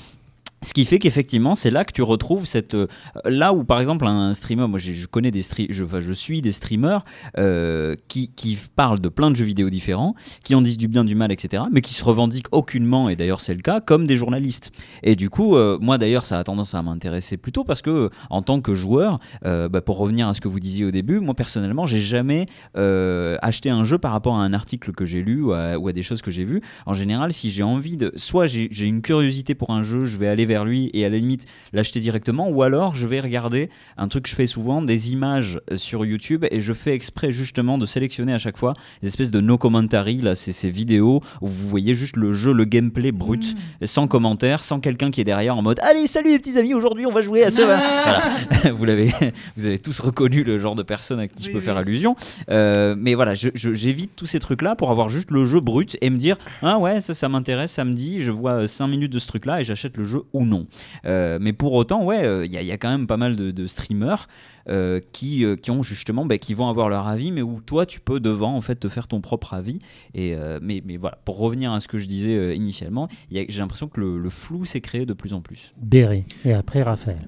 ce 0.63 0.73
qui 0.73 0.86
fait 0.86 0.99
qu'effectivement, 0.99 1.56
c'est 1.56 1.71
là 1.71 1.86
que 1.86 1.91
tu 1.91 2.02
retrouves 2.02 2.45
cette. 2.45 2.73
euh, 2.73 2.88
là 3.26 3.54
où, 3.54 3.63
par 3.63 3.80
exemple, 3.80 4.08
un 4.08 4.34
streamer, 4.34 4.67
moi 4.67 4.80
je 4.80 5.06
connais 5.06 5.32
des 5.32 5.41
je, 5.69 5.84
enfin, 5.84 5.99
je 5.99 6.13
suis 6.13 6.41
des 6.41 6.52
streamers 6.52 7.04
euh, 7.38 7.95
qui, 8.08 8.58
parlent 8.76 8.99
de 8.99 9.10
plein 9.10 9.30
de 9.30 9.36
jeux 9.36 9.45
vidéo 9.45 9.69
différents, 9.69 10.15
qui 10.43 10.56
en 10.56 10.62
disent 10.62 10.78
du 10.78 10.88
bien, 10.88 11.04
du 11.04 11.15
mal, 11.15 11.32
etc., 11.32 11.63
mais 11.71 11.82
qui 11.82 11.93
se 11.93 12.04
revendiquent 12.04 12.47
aucunement, 12.52 13.10
et 13.10 13.15
d'ailleurs 13.15 13.41
c'est 13.41 13.54
le 13.54 13.62
cas, 13.62 13.82
comme 13.82 14.08
des 14.08 14.15
journalistes. 14.15 14.71
Et 15.04 15.15
du 15.15 15.30
coup, 15.30 15.56
euh, 15.56 15.78
moi 15.82 15.97
d'ailleurs, 15.97 16.26
ça 16.26 16.39
a 16.39 16.43
tendance 16.43 16.73
à 16.76 16.82
m'intéresser 16.82 17.38
plutôt 17.38 17.63
parce 17.63 17.82
que, 17.82 18.10
en 18.30 18.41
tant 18.41 18.62
que 18.62 18.73
joueur, 18.73 19.19
bah, 19.43 19.82
pour 19.82 19.97
revenir 19.97 20.28
à 20.28 20.34
ce 20.34 20.41
que 20.41 20.47
vous 20.47 20.60
disiez 20.60 20.86
au 20.86 20.91
début, 20.91 21.19
moi 21.19 21.34
personnellement, 21.34 21.86
j'ai 21.86 21.99
jamais 21.99 22.47
acheté 22.76 23.69
un 23.69 23.84
jeu 23.84 23.97
par 23.97 24.12
rapport 24.12 24.36
à 24.36 24.43
un 24.43 24.54
article 24.54 24.93
que 24.93 25.06
j'ai 25.06 25.21
lu 25.21 25.43
ou 25.43 25.54
à, 25.54 25.78
ou 25.78 25.88
à 25.88 25.93
des 25.93 26.04
choses 26.04 26.21
que 26.21 26.32
j'ai 26.32 26.45
vues. 26.45 26.62
En 26.86 26.93
général, 26.93 27.34
si 27.34 27.49
j'ai 27.49 27.63
envie 27.63 27.97
de. 27.97 28.12
Soit 28.15 28.45
j'ai 28.45 28.86
une 28.86 29.02
curiosité 29.02 29.56
pour 29.56 29.71
un 29.71 29.84
jeu, 29.84 30.06
je 30.06 30.17
vais 30.17 30.28
aller 30.28 30.45
vers 30.45 30.52
lui 30.63 30.89
et 30.93 31.05
à 31.05 31.09
la 31.09 31.17
limite 31.17 31.45
l'acheter 31.73 31.99
directement, 31.99 32.49
ou 32.49 32.61
alors 32.63 32.95
je 32.95 33.07
vais 33.07 33.19
regarder 33.19 33.69
un 33.97 34.07
truc 34.07 34.23
que 34.25 34.29
je 34.29 34.35
fais 34.35 34.47
souvent, 34.47 34.81
des 34.81 35.11
images 35.11 35.59
euh, 35.71 35.77
sur 35.77 36.05
YouTube 36.05 36.45
et 36.51 36.61
je 36.61 36.73
fais 36.73 36.93
exprès 36.93 37.31
justement 37.31 37.77
de 37.79 37.85
sélectionner 37.85 38.33
à 38.33 38.37
chaque 38.37 38.57
fois 38.57 38.73
des 39.01 39.07
espèces 39.07 39.31
de 39.31 39.41
no 39.41 39.57
commentary, 39.57 40.17
là, 40.17 40.35
c'est 40.35 40.51
ces 40.51 40.69
vidéos 40.69 41.21
où 41.41 41.47
vous 41.47 41.67
voyez 41.67 41.95
juste 41.95 42.15
le 42.17 42.31
jeu, 42.33 42.53
le 42.53 42.65
gameplay 42.65 43.11
brut, 43.11 43.55
sans 43.83 44.07
commentaire, 44.07 44.63
sans 44.63 44.79
quelqu'un 44.79 45.09
qui 45.11 45.21
est 45.21 45.23
derrière 45.25 45.57
en 45.57 45.61
mode 45.61 45.79
Allez, 45.81 46.05
salut 46.07 46.29
les 46.29 46.39
petits 46.39 46.57
amis, 46.57 46.73
aujourd'hui 46.75 47.05
on 47.05 47.11
va 47.11 47.21
jouer 47.21 47.43
à 47.43 47.49
ça. 47.49 47.63
Voilà. 48.03 48.23
vous 48.73 48.85
l'avez, 48.85 49.11
vous 49.57 49.65
avez 49.65 49.79
tous 49.79 49.99
reconnu 49.99 50.43
le 50.43 50.59
genre 50.59 50.75
de 50.75 50.83
personne 50.83 51.19
à 51.19 51.27
qui 51.27 51.43
je 51.45 51.51
peux 51.51 51.57
oui. 51.57 51.63
faire 51.63 51.77
allusion. 51.77 52.15
Euh, 52.49 52.95
mais 52.97 53.13
voilà, 53.15 53.33
je- 53.33 53.49
je- 53.53 53.73
j'évite 53.73 54.11
tous 54.15 54.25
ces 54.25 54.39
trucs-là 54.39 54.75
pour 54.75 54.91
avoir 54.91 55.07
juste 55.09 55.31
le 55.31 55.45
jeu 55.45 55.59
brut 55.61 55.97
et 56.01 56.09
me 56.09 56.17
dire 56.17 56.37
ah 56.61 56.77
ouais 56.79 56.99
ça, 57.01 57.13
ça 57.13 57.29
m'intéresse, 57.29 57.71
ça 57.71 57.85
me 57.85 57.93
dit, 57.93 58.21
je 58.21 58.31
vois 58.31 58.67
5 58.67 58.87
minutes 58.87 59.11
de 59.13 59.19
ce 59.19 59.27
truc-là 59.27 59.61
et 59.61 59.63
j'achète 59.63 59.95
le 59.97 60.03
jeu 60.05 60.23
ou 60.33 60.42
non. 60.45 60.67
Euh, 61.06 61.38
mais 61.41 61.53
pour 61.53 61.73
autant, 61.73 62.03
ouais, 62.03 62.45
il 62.45 62.51
y, 62.51 62.58
a- 62.58 62.62
y 62.62 62.71
a 62.71 62.77
quand 62.77 62.89
même 62.89 63.08
pas 63.08 63.17
mal 63.17 63.36
de, 63.36 63.51
de 63.51 63.67
streamers. 63.67 64.27
euh, 64.69 65.01
qui, 65.12 65.43
euh, 65.43 65.58
qui 65.58 65.71
ont 65.71 65.84
justement 65.84 66.25
bah, 66.25 66.38
qui 66.38 66.53
vont 66.53 66.69
avoir 66.69 66.88
leur 66.88 67.06
avis 67.10 67.34
mais 67.34 67.41
où 67.41 67.60
toi 67.60 67.86
tu 67.86 67.99
peux 67.99 68.21
devant 68.21 68.56
en 68.56 68.62
fait 68.62 68.77
te 68.77 68.88
faire 68.88 69.10
ton 69.10 69.19
propre 69.19 69.53
avis 69.53 69.79
et 70.13 70.36
euh, 70.38 70.58
mais, 70.62 70.82
mais 70.86 70.95
voilà 70.95 71.17
pour 71.25 71.38
revenir 71.38 71.73
à 71.73 71.82
ce 71.82 71.89
que 71.89 71.97
je 71.97 72.06
disais 72.06 72.34
euh, 72.38 72.56
initialement 72.56 73.10
j'ai 73.29 73.45
l'impression 73.60 73.89
que 73.89 73.99
le, 73.99 74.17
le 74.17 74.29
flou 74.29 74.63
s'est 74.63 74.79
créé 74.79 75.06
de 75.06 75.12
plus 75.12 75.34
en 75.34 75.41
plus 75.41 75.73
Béré. 75.75 76.23
Et 76.45 76.53
après, 76.53 76.82
Raphaël. 76.82 77.27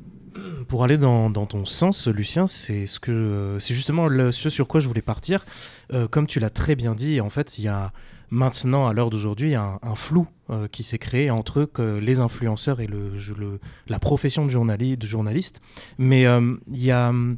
Pour 0.70 0.86
aller 0.86 0.98
dans, 0.98 1.30
dans 1.30 1.46
ton 1.46 1.66
sens, 1.66 2.08
Lucien, 2.08 2.48
c'est 2.48 2.88
ce 2.88 3.02
que 3.02 3.12
euh, 3.12 3.60
c'est 3.60 3.74
justement 3.74 4.08
le- 4.08 4.32
ce 4.32 4.50
sur 4.50 4.66
quoi 4.68 4.80
je 4.80 4.88
voulais 4.88 5.02
partir. 5.02 5.46
Euh, 5.94 6.08
comme 6.08 6.28
tu 6.28 6.40
l'as 6.40 6.50
très 6.50 6.76
bien 6.76 6.96
dit, 6.96 7.20
en 7.22 7.30
fait, 7.30 7.58
il 7.60 7.66
y 7.66 7.68
a 7.68 7.92
maintenant, 8.36 8.88
à 8.88 8.94
l'heure 8.94 9.10
d'aujourd'hui, 9.10 9.56
un, 9.56 9.80
un 9.82 9.96
flou 9.96 10.28
euh, 10.50 10.68
qui 10.68 10.84
s'est 10.84 10.98
créé 10.98 11.30
entre 11.32 11.70
les 12.00 12.20
influenceurs 12.20 12.80
et 12.82 12.90
la 13.88 14.00
profession 14.00 14.46
de, 14.46 14.52
journali- 14.52 14.98
de 14.98 15.08
journaliste. 15.08 15.62
Mais 15.98 16.26
euh, 16.26 16.56
y 16.72 16.92
a, 16.92 17.10
hum, 17.10 17.38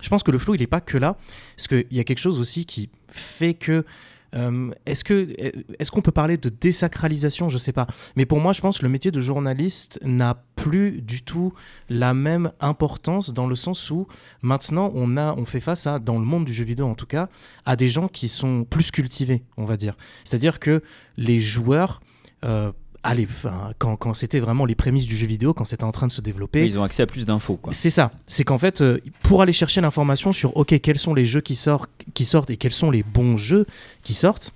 je 0.00 0.08
pense 0.08 0.22
que 0.22 0.30
le 0.30 0.38
flou, 0.38 0.54
il 0.54 0.60
n'est 0.60 0.66
pas 0.66 0.80
que 0.80 0.98
là, 0.98 1.16
parce 1.56 1.68
qu'il 1.68 1.86
y 1.90 2.00
a 2.00 2.04
quelque 2.04 2.20
chose 2.20 2.38
aussi 2.38 2.64
qui 2.64 2.88
fait 3.08 3.54
que 3.54 3.84
euh, 4.34 4.70
est-ce 4.86 5.04
que 5.04 5.34
est-ce 5.78 5.90
qu'on 5.90 6.02
peut 6.02 6.12
parler 6.12 6.36
de 6.36 6.48
désacralisation? 6.48 7.48
Je 7.48 7.58
sais 7.58 7.72
pas. 7.72 7.86
Mais 8.16 8.26
pour 8.26 8.40
moi, 8.40 8.52
je 8.52 8.60
pense 8.60 8.78
que 8.78 8.82
le 8.82 8.88
métier 8.88 9.10
de 9.10 9.20
journaliste 9.20 9.98
n'a 10.02 10.42
plus 10.56 11.02
du 11.02 11.22
tout 11.22 11.52
la 11.88 12.14
même 12.14 12.50
importance 12.60 13.32
dans 13.32 13.46
le 13.46 13.54
sens 13.54 13.90
où 13.90 14.06
maintenant 14.42 14.90
on 14.94 15.16
a 15.16 15.34
on 15.34 15.44
fait 15.44 15.60
face 15.60 15.86
à 15.86 15.98
dans 15.98 16.18
le 16.18 16.24
monde 16.24 16.44
du 16.44 16.52
jeu 16.52 16.64
vidéo 16.64 16.86
en 16.86 16.94
tout 16.94 17.06
cas 17.06 17.28
à 17.64 17.76
des 17.76 17.88
gens 17.88 18.08
qui 18.08 18.28
sont 18.28 18.64
plus 18.64 18.90
cultivés, 18.90 19.44
on 19.56 19.64
va 19.64 19.76
dire. 19.76 19.96
C'est-à-dire 20.24 20.58
que 20.58 20.82
les 21.16 21.40
joueurs 21.40 22.00
euh, 22.44 22.72
allez, 23.06 23.26
enfin, 23.30 23.72
quand, 23.78 23.96
quand 23.96 24.14
c'était 24.14 24.40
vraiment 24.40 24.64
les 24.64 24.74
prémices 24.74 25.06
du 25.06 25.16
jeu 25.16 25.26
vidéo, 25.26 25.54
quand 25.54 25.64
c'était 25.64 25.84
en 25.84 25.92
train 25.92 26.06
de 26.06 26.12
se 26.12 26.20
développer, 26.20 26.64
ils 26.64 26.78
ont 26.78 26.82
accès 26.82 27.02
à 27.02 27.06
plus 27.06 27.24
d'infos 27.24 27.58
c'est 27.70 27.90
ça. 27.90 28.12
C'est 28.26 28.44
qu'en 28.44 28.58
fait, 28.58 28.80
euh, 28.80 28.98
pour 29.22 29.42
aller 29.42 29.52
chercher 29.52 29.80
l'information 29.80 30.32
sur 30.32 30.56
OK, 30.56 30.78
quels 30.80 30.98
sont 30.98 31.14
les 31.14 31.24
jeux 31.24 31.40
qui 31.40 31.54
sortent, 31.54 31.90
qui 32.14 32.24
sortent 32.24 32.50
et 32.50 32.56
quels 32.56 32.72
sont 32.72 32.90
les 32.90 33.02
bons 33.02 33.36
jeux 33.36 33.66
qui 34.02 34.14
sortent, 34.14 34.52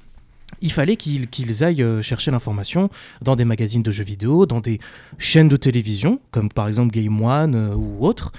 il 0.62 0.72
fallait 0.72 0.96
qu'ils 0.96 1.64
aillent 1.64 1.82
euh, 1.82 2.02
chercher 2.02 2.30
l'information 2.30 2.90
dans 3.22 3.36
des 3.36 3.44
magazines 3.44 3.82
de 3.82 3.90
jeux 3.90 4.04
vidéo, 4.04 4.46
dans 4.46 4.60
des 4.60 4.80
chaînes 5.18 5.48
de 5.48 5.56
télévision, 5.56 6.20
comme 6.30 6.48
par 6.48 6.68
exemple 6.68 6.92
Game 6.92 7.22
One 7.22 7.54
euh, 7.54 7.74
ou 7.74 8.04
autres. 8.06 8.32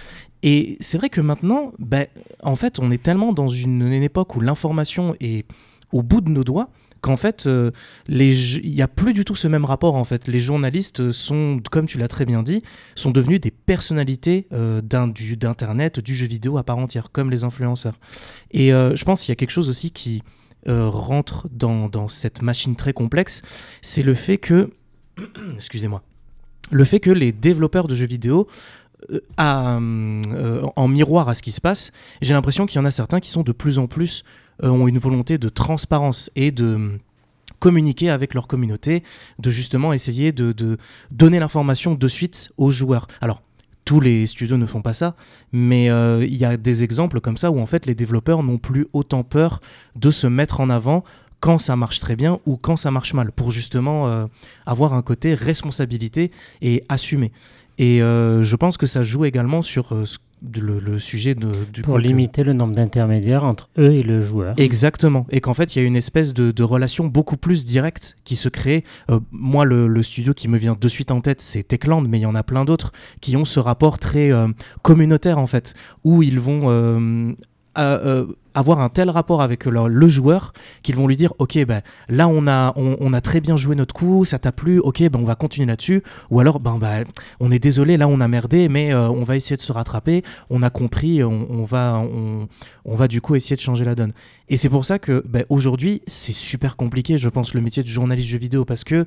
Et 0.43 0.78
c'est 0.80 0.97
vrai 0.97 1.10
que 1.10 1.21
maintenant, 1.21 1.71
ben, 1.80 2.08
en 2.43 2.56
fait, 2.56 2.80
on 2.80 2.91
est 2.91 3.02
tellement 3.02 3.32
dans 3.32 3.47
une, 3.47 3.82
une 3.82 4.04
époque 4.04 4.36
où 4.36 4.41
l'information 4.41 5.15
est 5.19 5.45
au 5.91 6.04
bout 6.04 6.21
de 6.21 6.30
nos 6.30 6.43
doigts 6.43 6.69
qu'en 7.02 7.18
fait, 7.18 7.48
euh, 7.48 7.72
il 8.08 8.62
n'y 8.64 8.82
a 8.82 8.88
plus 8.88 9.14
du 9.14 9.26
tout 9.26 9.36
ce 9.36 9.48
même 9.48 9.66
rapport. 9.66 9.96
En 9.96 10.04
fait, 10.04 10.28
les 10.28 10.40
journalistes 10.40 11.12
sont, 11.12 11.60
comme 11.72 11.88
tu 11.88 11.98
l'as 11.98 12.08
très 12.08 12.26
bien 12.26 12.44
dit, 12.44 12.64
sont 12.96 13.12
devenus 13.12 13.42
des 13.42 13.52
personnalités 13.52 14.48
euh, 14.54 14.82
d'Internet, 14.82 16.00
du 16.00 16.16
jeu 16.16 16.28
vidéo 16.28 16.58
à 16.58 16.64
part 16.64 16.78
entière, 16.78 17.12
comme 17.12 17.30
les 17.30 17.44
influenceurs. 17.44 18.00
Et 18.52 18.74
euh, 18.74 18.96
je 18.96 19.04
pense 19.04 19.22
qu'il 19.22 19.30
y 19.32 19.34
a 19.34 19.36
quelque 19.36 19.52
chose 19.52 19.70
aussi 19.70 19.92
qui 19.92 20.24
euh, 20.68 20.88
rentre 20.88 21.48
dans, 21.52 22.08
cette 22.08 22.44
machine 22.44 22.76
très 22.76 22.94
complexe, 22.94 23.42
c'est 23.82 24.04
le 24.04 24.14
fait 24.14 24.38
que, 24.38 24.70
excusez-moi, 25.56 26.04
le 26.70 26.84
fait 26.86 27.00
que 27.00 27.10
les 27.10 27.32
développeurs 27.32 27.88
de 27.88 27.96
jeux 27.96 28.06
vidéo 28.06 28.48
euh, 29.12 29.20
euh, 29.40 30.68
en 30.76 30.88
miroir 30.88 31.30
à 31.30 31.34
ce 31.34 31.42
qui 31.42 31.52
se 31.52 31.62
passe, 31.62 31.92
j'ai 32.22 32.34
l'impression 32.34 32.68
qu'il 32.68 32.80
y 32.80 32.82
en 32.82 32.86
a 32.86 32.92
certains 32.92 33.20
qui 33.20 33.30
sont 33.30 33.42
de 33.42 33.52
plus 33.52 33.80
en 33.80 33.88
plus 33.88 34.24
euh, 34.24 34.26
ont 34.62 34.88
une 34.88 35.00
volonté 35.00 35.38
de 35.38 35.50
transparence 35.50 36.30
et 36.36 36.52
de 36.52 36.76
hum, 36.76 37.00
communiquer 37.60 38.10
avec 38.10 38.34
leur 38.34 38.47
communauté, 38.47 39.04
de 39.39 39.52
justement 39.52 39.93
essayer 39.93 40.32
de, 40.32 40.78
donner 41.12 41.39
l'information 41.39 41.93
de 41.93 42.08
suite 42.08 42.52
aux 42.58 42.71
joueurs. 42.71 43.08
Alors, 43.21 43.41
tous 43.86 44.00
les 44.00 44.26
studios 44.28 44.58
ne 44.58 44.65
font 44.65 44.82
pas 44.82 44.93
ça, 44.93 45.15
mais 45.52 45.89
euh, 45.89 46.26
il 46.28 46.36
y 46.36 46.45
a 46.45 46.58
des 46.58 46.84
exemples 46.84 47.19
comme 47.19 47.38
ça 47.38 47.52
où 47.52 47.60
en 47.60 47.65
fait 47.65 47.86
les 47.86 47.95
développeurs 47.95 48.41
n'ont 48.43 48.58
plus 48.58 48.88
autant 48.93 49.24
peur 49.24 49.60
de 49.95 50.12
se 50.12 50.28
mettre 50.28 50.60
en 50.60 50.69
avant 50.69 51.04
quand 51.39 51.58
ça 51.58 51.76
marche 51.76 52.00
très 52.00 52.15
bien 52.15 52.39
ou 52.45 52.58
quand 52.58 52.78
ça 52.78 52.91
marche 52.91 53.13
mal, 53.15 53.32
pour 53.32 53.52
justement 53.52 54.08
euh, 54.08 54.26
avoir 54.65 54.93
un 54.93 55.02
côté 55.02 55.34
responsabilité 55.34 56.32
et 56.62 56.84
assumer. 56.89 57.32
Et 57.80 58.02
euh, 58.02 58.43
je 58.43 58.56
pense 58.56 58.78
que 58.78 58.86
ça 58.86 59.02
joue 59.02 59.26
également 59.26 59.62
sur 59.63 59.93
euh, 59.93 60.06
ce- 60.06 60.19
le, 60.60 60.80
le 60.80 60.99
sujet 60.99 61.36
de, 61.36 61.51
du 61.71 61.82
Pour 61.84 61.95
coup 61.95 62.01
que- 62.01 62.08
limiter 62.08 62.43
le 62.43 62.54
nombre 62.54 62.73
d'intermédiaires 62.73 63.43
entre 63.43 63.69
eux 63.77 63.93
et 63.93 64.04
le 64.04 64.21
joueur. 64.21 64.56
Exactement. 64.58 65.27
Et 65.30 65.39
qu'en 65.39 65.54
fait, 65.54 65.75
il 65.75 65.80
y 65.80 65.82
a 65.84 65.86
une 65.86 65.95
espèce 65.95 66.34
de, 66.34 66.51
de 66.51 66.63
relation 66.63 67.06
beaucoup 67.06 67.38
plus 67.38 67.65
directe 67.65 68.15
qui 68.23 68.36
se 68.36 68.49
crée. 68.49 68.84
Euh, 69.10 69.19
moi, 69.32 69.65
le, 69.65 69.88
le 69.88 70.04
studio 70.04 70.34
qui 70.34 70.47
me 70.47 70.58
vient 70.58 70.75
de 70.80 70.88
suite 70.88 71.12
en 71.12 71.21
tête, 71.21 71.41
c'est 71.41 71.63
Techland, 71.63 72.01
mais 72.08 72.17
il 72.19 72.21
y 72.23 72.25
en 72.25 72.36
a 72.36 72.43
plein 72.43 72.65
d'autres 72.65 72.91
qui 73.21 73.38
ont 73.38 73.45
ce 73.45 73.60
rapport 73.60 73.99
très 73.99 74.32
euh, 74.32 74.47
communautaire, 74.82 75.38
en 75.38 75.47
fait, 75.47 75.73
où 76.04 76.23
ils 76.23 76.39
vont 76.39 76.62
euh, 76.65 77.34
euh, 77.78 78.00
euh, 78.04 78.26
avoir 78.54 78.82
un 78.82 78.90
tel 78.90 79.10
rapport 79.10 79.42
avec 79.42 79.64
le 79.64 80.08
joueur 80.10 80.52
qu'ils 80.84 80.98
vont 80.98 81.08
lui 81.08 81.16
dire 81.16 81.34
ok 81.40 81.64
ben 81.66 81.82
là 82.10 82.28
on 82.28 82.46
a 82.46 82.74
on, 82.76 83.14
a 83.14 83.22
très 83.22 83.40
bien 83.40 83.56
joué 83.56 83.78
notre 83.78 83.94
coup 83.96 84.26
ça 84.26 84.40
t'a 84.40 84.52
plu 84.52 84.80
ok 84.80 85.04
ben 85.10 85.20
on 85.22 85.24
va 85.24 85.36
continuer 85.36 85.68
là-dessus. 85.68 86.04
Ou 86.32 86.42
alors 86.42 86.60
ben 86.60 86.78
bah, 86.78 87.06
on 87.40 87.50
est 87.50 87.60
désolé 87.60 87.96
là 87.96 88.10
on 88.10 88.20
a 88.20 88.28
merdé 88.28 88.68
mais 88.68 88.94
euh, 88.94 89.08
on 89.10 89.24
va 89.24 89.38
essayer 89.38 89.56
de 89.56 89.62
se 89.62 89.72
rattraper. 89.72 90.22
On 90.50 90.64
a 90.64 90.70
compris 90.70 91.24
on, 91.24 91.64
va 91.64 92.04
on, 92.14 92.50
on 92.84 92.96
va 92.96 93.08
du 93.08 93.22
coup 93.22 93.36
essayer 93.36 93.56
de 93.56 93.62
changer 93.62 93.86
la 93.86 93.96
donne. 93.96 94.12
Et 94.50 94.58
c'est 94.58 94.70
pour 94.70 94.84
ça 94.84 95.00
que 95.00 95.24
ben, 95.26 95.46
aujourd'hui 95.48 96.02
c'est 96.08 96.34
super 96.34 96.76
compliqué 96.76 97.18
je 97.18 97.30
pense 97.30 97.54
le 97.54 97.62
métier 97.62 97.84
de 97.84 97.88
journaliste 97.88 98.28
jeu 98.28 98.38
vidéo 98.38 98.66
parce 98.66 98.84
que 98.84 99.06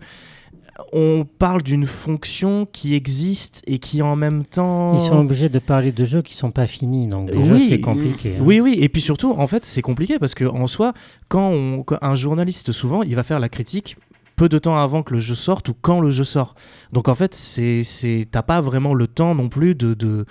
on 0.92 1.24
parle 1.38 1.62
d'une 1.62 1.86
fonction 1.86 2.66
qui 2.70 2.94
existe 2.94 3.62
et 3.66 3.78
qui 3.78 4.02
en 4.02 4.16
même 4.16 4.44
temps 4.44 4.94
Ils 4.94 5.00
sont 5.00 5.18
obligés 5.18 5.48
de 5.48 5.58
parler 5.58 5.92
de 5.92 6.04
jeux 6.04 6.22
qui 6.22 6.34
sont 6.34 6.50
pas 6.50 6.66
finis, 6.66 7.06
donc 7.06 7.30
déjà 7.30 7.52
Oui. 7.52 7.66
c'est 7.68 7.80
compliqué. 7.80 8.34
hein. 8.38 8.42
oui, 8.44 8.60
oui, 8.60 8.76
et 8.80 8.88
puis 8.88 9.00
surtout, 9.00 9.32
en 9.32 9.46
fait, 9.46 9.64
c'est 9.64 9.82
compliqué 9.82 10.18
parce 10.18 10.34
que 10.34 10.44
en 10.44 10.66
soi, 10.66 10.92
quand, 11.28 11.48
on- 11.50 11.82
quand 11.82 11.98
un 12.02 12.14
journaliste, 12.16 12.72
souvent, 12.72 13.02
il 13.02 13.14
va 13.14 13.22
faire 13.22 13.38
la 13.40 13.48
critique 13.48 13.96
peu 14.36 14.48
de 14.48 14.58
temps 14.58 14.76
avant 14.76 15.04
que 15.04 15.14
le 15.14 15.20
jeu 15.20 15.36
sorte 15.36 15.68
ou 15.68 15.74
quand 15.80 16.00
le 16.00 16.10
jeu 16.10 16.24
sort. 16.24 16.56
Donc 16.92 17.08
en 17.08 17.14
fait, 17.14 17.36
c'est, 17.36 17.84
c'est, 17.84 18.26
t'as 18.28 18.42
pas 18.42 18.60
vraiment 18.60 18.92
le 18.92 19.06
temps 19.06 19.32
non 19.32 19.48
plus 19.48 19.76
de, 19.76 19.94
de, 19.94 20.26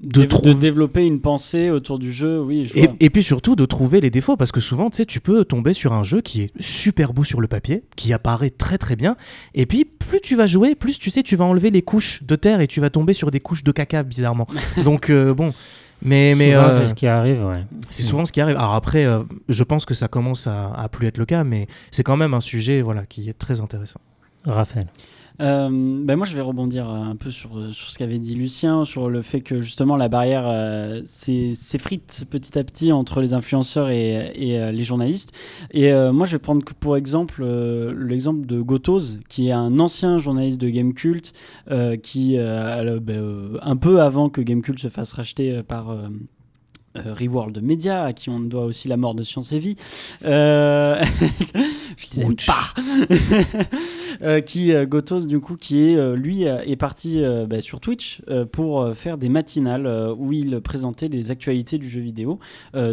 de 0.00 0.22
trouver- 0.24 0.54
développer 0.54 1.04
une 1.04 1.20
pensée 1.20 1.70
autour 1.70 1.98
du 1.98 2.12
jeu, 2.12 2.40
oui. 2.40 2.66
Je 2.66 2.86
et, 3.00 3.10
puis 3.10 3.22
surtout 3.22 3.56
de 3.56 3.64
trouver 3.64 4.00
les 4.00 4.10
défauts 4.10 4.36
parce 4.36 4.52
que 4.52 4.60
souvent, 4.60 4.90
tu 4.90 4.98
sais, 4.98 5.06
tu 5.06 5.20
peux 5.20 5.44
tomber 5.44 5.72
sur 5.72 5.92
un 5.92 6.04
jeu 6.04 6.20
qui 6.20 6.42
est 6.42 6.50
super 6.60 7.12
beau 7.12 7.24
sur 7.24 7.40
le 7.40 7.48
papier, 7.48 7.82
qui 7.96 8.12
apparaît 8.12 8.50
très 8.50 8.78
très 8.78 8.94
bien, 8.94 9.16
et 9.54 9.66
puis 9.66 9.84
plus 9.84 10.20
tu 10.20 10.36
vas 10.36 10.46
jouer, 10.46 10.74
plus 10.74 10.98
tu 10.98 11.10
sais, 11.10 11.22
tu 11.22 11.34
vas 11.34 11.44
enlever 11.44 11.70
les 11.70 11.82
couches 11.82 12.22
de 12.22 12.36
terre 12.36 12.60
et 12.60 12.68
tu 12.68 12.80
vas 12.80 12.90
tomber 12.90 13.12
sur 13.12 13.30
des 13.30 13.40
couches 13.40 13.64
de 13.64 13.72
caca 13.72 14.02
bizarrement. 14.04 14.46
Donc 14.84 15.10
euh, 15.10 15.34
bon. 15.34 15.52
Mais, 16.00 16.34
mais 16.36 16.52
Souvent, 16.52 16.68
euh, 16.68 16.80
c'est 16.80 16.88
ce 16.90 16.94
qui 16.94 17.06
arrive, 17.08 17.44
ouais. 17.44 17.64
c'est 17.90 18.04
souvent 18.04 18.24
ce 18.24 18.30
qui 18.30 18.40
arrive. 18.40 18.56
Alors 18.56 18.74
après, 18.74 19.04
euh, 19.04 19.24
je 19.48 19.64
pense 19.64 19.84
que 19.84 19.94
ça 19.94 20.06
commence 20.06 20.46
à, 20.46 20.72
à 20.74 20.88
plus 20.88 21.08
être 21.08 21.18
le 21.18 21.24
cas, 21.24 21.42
mais 21.42 21.66
c'est 21.90 22.04
quand 22.04 22.16
même 22.16 22.34
un 22.34 22.40
sujet 22.40 22.82
voilà, 22.82 23.04
qui 23.04 23.28
est 23.28 23.36
très 23.36 23.60
intéressant. 23.60 23.98
Raphaël. 24.44 24.86
Euh, 25.40 25.68
ben 25.70 26.16
moi, 26.16 26.26
je 26.26 26.34
vais 26.34 26.40
rebondir 26.40 26.88
un 26.88 27.14
peu 27.16 27.30
sur, 27.30 27.50
sur 27.72 27.90
ce 27.90 27.98
qu'avait 27.98 28.18
dit 28.18 28.34
Lucien, 28.34 28.84
sur 28.84 29.08
le 29.08 29.22
fait 29.22 29.40
que 29.40 29.60
justement 29.60 29.96
la 29.96 30.08
barrière 30.08 30.44
euh, 30.46 31.02
s'effrite 31.04 32.24
petit 32.28 32.58
à 32.58 32.64
petit 32.64 32.92
entre 32.92 33.20
les 33.20 33.34
influenceurs 33.34 33.90
et, 33.90 34.32
et, 34.34 34.58
euh, 34.58 34.72
les 34.72 34.82
journalistes. 34.82 35.32
Et 35.70 35.92
euh, 35.92 36.12
moi, 36.12 36.26
je 36.26 36.32
vais 36.32 36.38
prendre 36.38 36.64
pour 36.80 36.96
exemple 36.96 37.44
l'exemple 37.44 38.46
de 38.46 38.60
Gotoz, 38.60 39.18
qui 39.28 39.48
est 39.48 39.52
un 39.52 39.78
ancien 39.78 40.18
journaliste 40.18 40.60
de 40.60 40.68
Gamecult, 40.68 41.32
euh, 41.70 41.96
qui, 41.96 42.36
ben, 42.36 43.58
un 43.62 43.76
peu 43.76 44.00
avant 44.00 44.28
que 44.28 44.40
Gamecult 44.40 44.78
se 44.78 44.88
fasse 44.88 45.12
racheter 45.12 45.62
par. 45.62 45.96
Euh, 46.96 47.14
Reworld 47.14 47.60
Media, 47.62 48.04
à 48.04 48.12
qui 48.12 48.30
on 48.30 48.40
doit 48.40 48.64
aussi 48.64 48.88
la 48.88 48.96
mort 48.96 49.14
de 49.14 49.22
Science 49.22 49.52
et 49.52 49.58
Vie. 49.58 49.76
Euh, 50.24 51.02
je 51.96 52.08
disais 52.08 52.24
Ouch. 52.24 52.46
pas. 52.46 52.74
Euh, 54.20 54.40
qui 54.40 54.72
Gotos 54.86 55.26
du 55.28 55.38
coup 55.38 55.54
qui 55.56 55.80
est 55.80 56.16
lui 56.16 56.42
est 56.42 56.76
parti 56.76 57.22
bah, 57.48 57.60
sur 57.60 57.78
Twitch 57.78 58.20
pour 58.50 58.88
faire 58.96 59.16
des 59.16 59.28
matinales 59.28 59.86
où 60.18 60.32
il 60.32 60.60
présentait 60.60 61.08
des 61.08 61.30
actualités 61.30 61.78
du 61.78 61.88
jeu 61.88 62.00
vidéo 62.00 62.40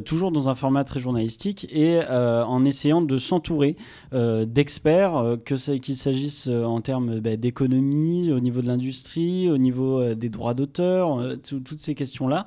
toujours 0.05 0.31
dans 0.31 0.49
un 0.49 0.55
format 0.55 0.83
très 0.83 0.99
journalistique 0.99 1.67
et 1.71 1.99
en 2.07 2.63
essayant 2.63 3.01
de 3.01 3.17
s'entourer 3.17 3.75
d'experts 4.11 5.37
que 5.45 5.77
qu'il 5.77 5.95
s'agisse 5.95 6.47
en 6.47 6.81
termes 6.81 7.19
bah, 7.21 7.37
d'économie 7.37 8.31
au 8.31 8.39
niveau 8.39 8.61
de 8.61 8.67
l'industrie 8.67 9.49
au 9.49 9.57
niveau 9.57 10.13
des 10.13 10.29
droits 10.29 10.53
d'auteur 10.53 11.37
tout- 11.47 11.61
toutes 11.61 11.79
ces 11.79 11.95
questions 11.95 12.27
là 12.27 12.45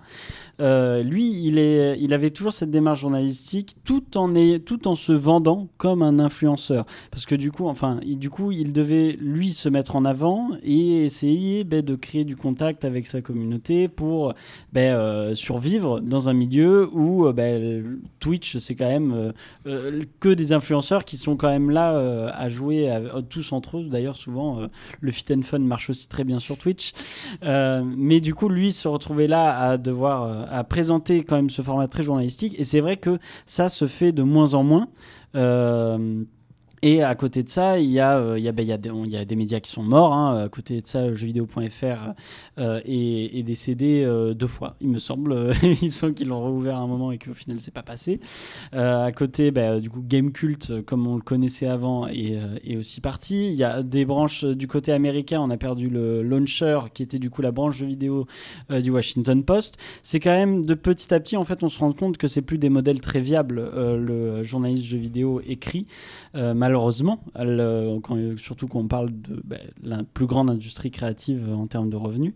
lui, 0.61 1.38
il, 1.39 2.15
avait 2.15 2.31
toujours 2.31 2.53
cette 2.53 2.71
démarche 2.71 3.01
journalistique 3.01 3.77
tout 3.85 4.17
en, 4.17 4.95
se 4.95 5.13
vendant 5.13 5.69
comme 5.77 6.03
un 6.03 6.19
influenceur. 6.19 6.85
Parce 7.11 7.27
que 7.27 7.35
du 7.35 7.53
coup, 7.53 7.69
enfin, 7.69 8.01
il, 8.05 8.19
du 8.19 8.31
coup, 8.31 8.53
il 8.53 8.73
devait, 8.73 9.17
lui, 9.21 9.53
se 9.53 9.69
mettre 9.69 9.97
en 9.97 10.05
avant 10.05 10.51
et 10.63 11.05
essayer 11.05 11.65
ben, 11.65 11.83
de 11.83 11.95
créer 11.95 12.25
du 12.25 12.37
contact 12.37 12.85
avec 12.85 13.07
sa 13.07 13.21
communauté 13.21 13.89
pour 13.89 14.35
ben, 14.73 14.95
euh, 14.95 15.35
survivre 15.35 16.01
dans 16.01 16.29
un 16.29 16.33
milieu 16.33 16.89
où 16.93 17.27
euh, 17.27 17.33
ben, 17.33 17.99
Twitch, 18.21 18.59
c'est 18.59 18.75
quand 18.75 18.89
même 18.89 19.33
euh, 19.67 20.03
que 20.21 20.29
des 20.29 20.53
influenceurs 20.53 21.05
qui 21.05 21.17
sont 21.17 21.37
quand 21.37 21.49
même 21.49 21.71
là 21.71 21.89
à 22.35 22.49
jouer 22.51 22.91
tous 23.29 23.53
entre 23.53 23.79
eux. 23.79 23.85
D'ailleurs, 23.85 24.17
souvent, 24.17 24.69
le 25.01 25.11
fit 25.11 25.25
and 25.35 25.43
fun 25.43 25.59
marche 25.61 25.91
aussi 25.91 26.09
très 26.09 26.25
bien 26.25 26.41
sur 26.41 26.59
Twitch. 26.59 26.93
Mais 27.43 28.21
du 28.21 28.35
coup, 28.35 28.49
lui 28.49 28.73
se 28.73 28.89
retrouvait 28.89 29.27
là 29.27 29.59
à 29.59 29.77
devoir 29.77 30.49
à 30.51 30.65
présenter 30.65 31.25
quand 31.29 31.37
même 31.37 31.51
ce 31.51 31.63
format 31.63 31.87
très 31.87 32.03
journalistique. 32.03 32.59
Et 32.59 32.65
c'est 32.65 32.81
vrai 32.81 32.97
que 32.97 33.19
ça 33.47 33.69
se 33.69 33.87
fait 33.87 34.13
de 34.13 34.23
moins 34.23 34.55
en 34.55 34.63
moins. 34.65 34.89
Euh, 35.35 36.25
et 36.83 37.03
à 37.03 37.15
côté 37.15 37.43
de 37.43 37.49
ça, 37.49 37.79
il 37.79 37.91
y 37.91 38.01
a, 38.01 38.39
y 38.39 38.49
a, 38.49 38.53
des, 38.53 39.37
médias 39.37 39.61
qui 39.61 39.71
sont 39.71 39.83
morts. 39.83 40.13
hein. 40.13 40.45
À 40.45 40.49
côté 40.49 40.81
de 40.81 40.87
ça, 40.87 41.09
jeuxvideo.fr 41.09 42.13
euh, 42.59 42.81
est, 42.85 43.43
décédé 43.43 44.03
euh, 44.05 44.35
deux 44.35 44.47
fois, 44.47 44.77
il 44.81 44.89
me 44.89 44.99
semble. 44.99 45.53
il 45.83 45.93
semble 45.93 46.15
qu'ils 46.15 46.29
l'ont 46.29 46.41
rouvert 46.41 46.77
à 46.77 46.81
un 46.81 46.87
moment 46.87 47.13
et 47.13 47.19
qu'au 47.19 47.35
final, 47.35 47.61
c'est 47.61 47.73
pas 47.73 47.83
passé. 47.83 48.21
Euh, 48.75 49.05
à 49.05 49.13
côté, 49.13 49.51
ben, 49.51 49.81
du 49.81 49.91
coup, 49.91 50.03
Gamecult, 50.03 50.71
euh, 50.71 50.83
comme 50.83 51.07
on 51.07 51.17
le 51.17 51.23
connaissait 51.23 51.67
avant, 51.67 52.07
est, 52.07 52.37
euh, 52.37 52.59
est 52.65 52.77
aussi 52.77 53.01
parti. 53.01 53.49
Il 53.49 53.55
y 53.55 53.65
a 53.65 53.83
des 53.83 54.05
branches 54.05 54.45
du 54.45 54.67
côté 54.69 54.93
américain. 54.93 55.41
On 55.41 55.51
a 55.51 55.57
perdu 55.57 55.89
le 55.89 56.23
launcher, 56.23 56.79
qui 56.95 57.03
était 57.03 57.19
du 57.19 57.31
coup 57.31 57.43
la 57.43 57.51
branche 57.51 57.79
jeux 57.79 57.87
vidéo 57.87 58.27
du 58.71 58.91
Washington 58.91 59.43
Post. 59.45 59.79
C'est 60.03 60.21
quand 60.21 60.33
même 60.33 60.65
de 60.65 60.75
petit 60.75 61.13
à 61.13 61.21
petit, 61.21 61.37
en 61.37 61.45
fait, 61.45 61.63
on 61.63 61.69
se 61.69 61.79
rend 61.79 61.93
compte 61.93 62.19
que 62.19 62.29
c'est 62.29 62.43
plus 62.43 62.59
des 62.59 62.69
modèles 62.69 63.01
très 63.01 63.21
viables, 63.21 63.71
le 63.75 64.43
journaliste 64.43 64.85
jeux 64.85 64.99
vidéo 64.99 65.41
écrit. 65.47 65.87
Euh, 66.69 66.79
malheureusement, 66.79 67.21
quand- 68.03 68.37
surtout 68.37 68.69
quand 68.69 68.81
on 68.81 68.89
parle 68.89 69.11
de 69.11 69.41
ben, 69.45 69.59
la 69.83 70.03
plus 70.03 70.27
grande 70.27 70.51
industrie 70.51 70.91
créative 70.91 71.47
euh, 71.49 71.55
en 71.55 71.67
termes 71.67 71.91
de 71.91 71.97
revenus. 71.97 72.35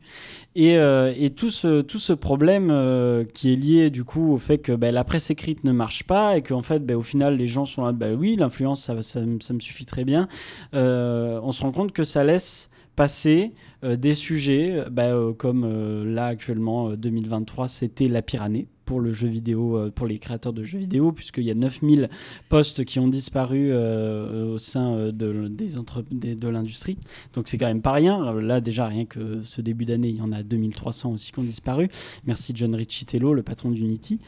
Et, 0.54 0.76
euh, 0.76 1.12
tout, 1.36 1.50
ce, 1.50 2.12
problème 2.12 2.68
euh, 2.70 3.24
qui 3.24 3.52
est 3.52 3.56
lié 3.56 3.90
du 3.90 4.04
coup 4.04 4.32
au 4.32 4.38
fait 4.38 4.58
que 4.58 4.72
ben, 4.72 4.92
la 4.94 5.04
presse 5.04 5.30
écrite 5.30 5.64
ne 5.64 5.72
marche 5.72 6.04
pas 6.04 6.36
et 6.36 6.42
qu'en 6.42 6.62
fait, 6.62 6.80
ben, 6.84 6.96
au 6.96 7.02
final, 7.02 7.36
les 7.36 7.46
gens 7.46 7.66
sont 7.66 7.84
là, 7.84 7.92
oui, 8.14 8.36
l'influence, 8.36 8.82
ça, 8.84 8.94
me- 9.24 9.60
suffit 9.60 9.86
très 9.86 10.04
bien. 10.04 10.28
Euh, 10.74 11.38
on 11.42 11.52
se 11.52 11.62
rend 11.62 11.72
compte 11.72 11.92
que 11.92 12.04
ça 12.04 12.24
laisse 12.24 12.70
passer 12.96 13.52
euh, 13.84 13.96
des 13.96 14.14
sujets 14.14 14.72
euh, 14.72 14.88
euh, 14.98 15.32
comme 15.32 15.64
euh, 15.64 16.04
là 16.04 16.26
actuellement 16.26 16.90
euh, 16.90 16.96
2023 16.96 17.68
c'était 17.68 18.06
la 18.08 18.20
pire 18.20 18.42
année 18.42 18.66
pour 18.92 19.00
le 19.00 19.14
jeu 19.14 19.26
vidéo 19.28 19.78
euh, 19.78 19.90
pour 19.90 20.06
les 20.06 20.18
créateurs 20.18 20.52
de 20.52 20.64
jeux 20.64 20.78
vidéo 20.78 21.12
puisqu'il 21.12 21.44
y 21.44 21.50
a 21.50 21.54
9000 21.54 22.10
postes 22.50 22.84
qui 22.84 22.98
ont 22.98 23.08
disparu 23.08 23.70
euh, 23.72 24.52
au 24.52 24.58
sein 24.58 24.92
euh, 24.92 25.12
de, 25.12 25.48
des 25.48 26.34
de 26.34 26.48
l'industrie. 26.48 26.98
Donc 27.32 27.48
c'est 27.48 27.56
quand 27.56 27.68
même 27.68 27.80
pas 27.80 27.92
rien. 27.92 28.34
Là 28.34 28.60
déjà 28.60 28.86
rien 28.86 29.06
que 29.06 29.40
ce 29.44 29.62
début 29.62 29.86
d'année, 29.86 30.10
il 30.10 30.16
y 30.16 30.20
en 30.20 30.30
a 30.30 30.42
2300 30.42 31.12
aussi 31.12 31.32
qui 31.32 31.38
ont 31.38 31.42
disparu. 31.42 31.88
Merci 32.26 32.52
John 32.54 32.74
Riccitello, 32.74 33.32
le 33.32 33.42
patron 33.42 33.70
d'Unity. 33.70 34.20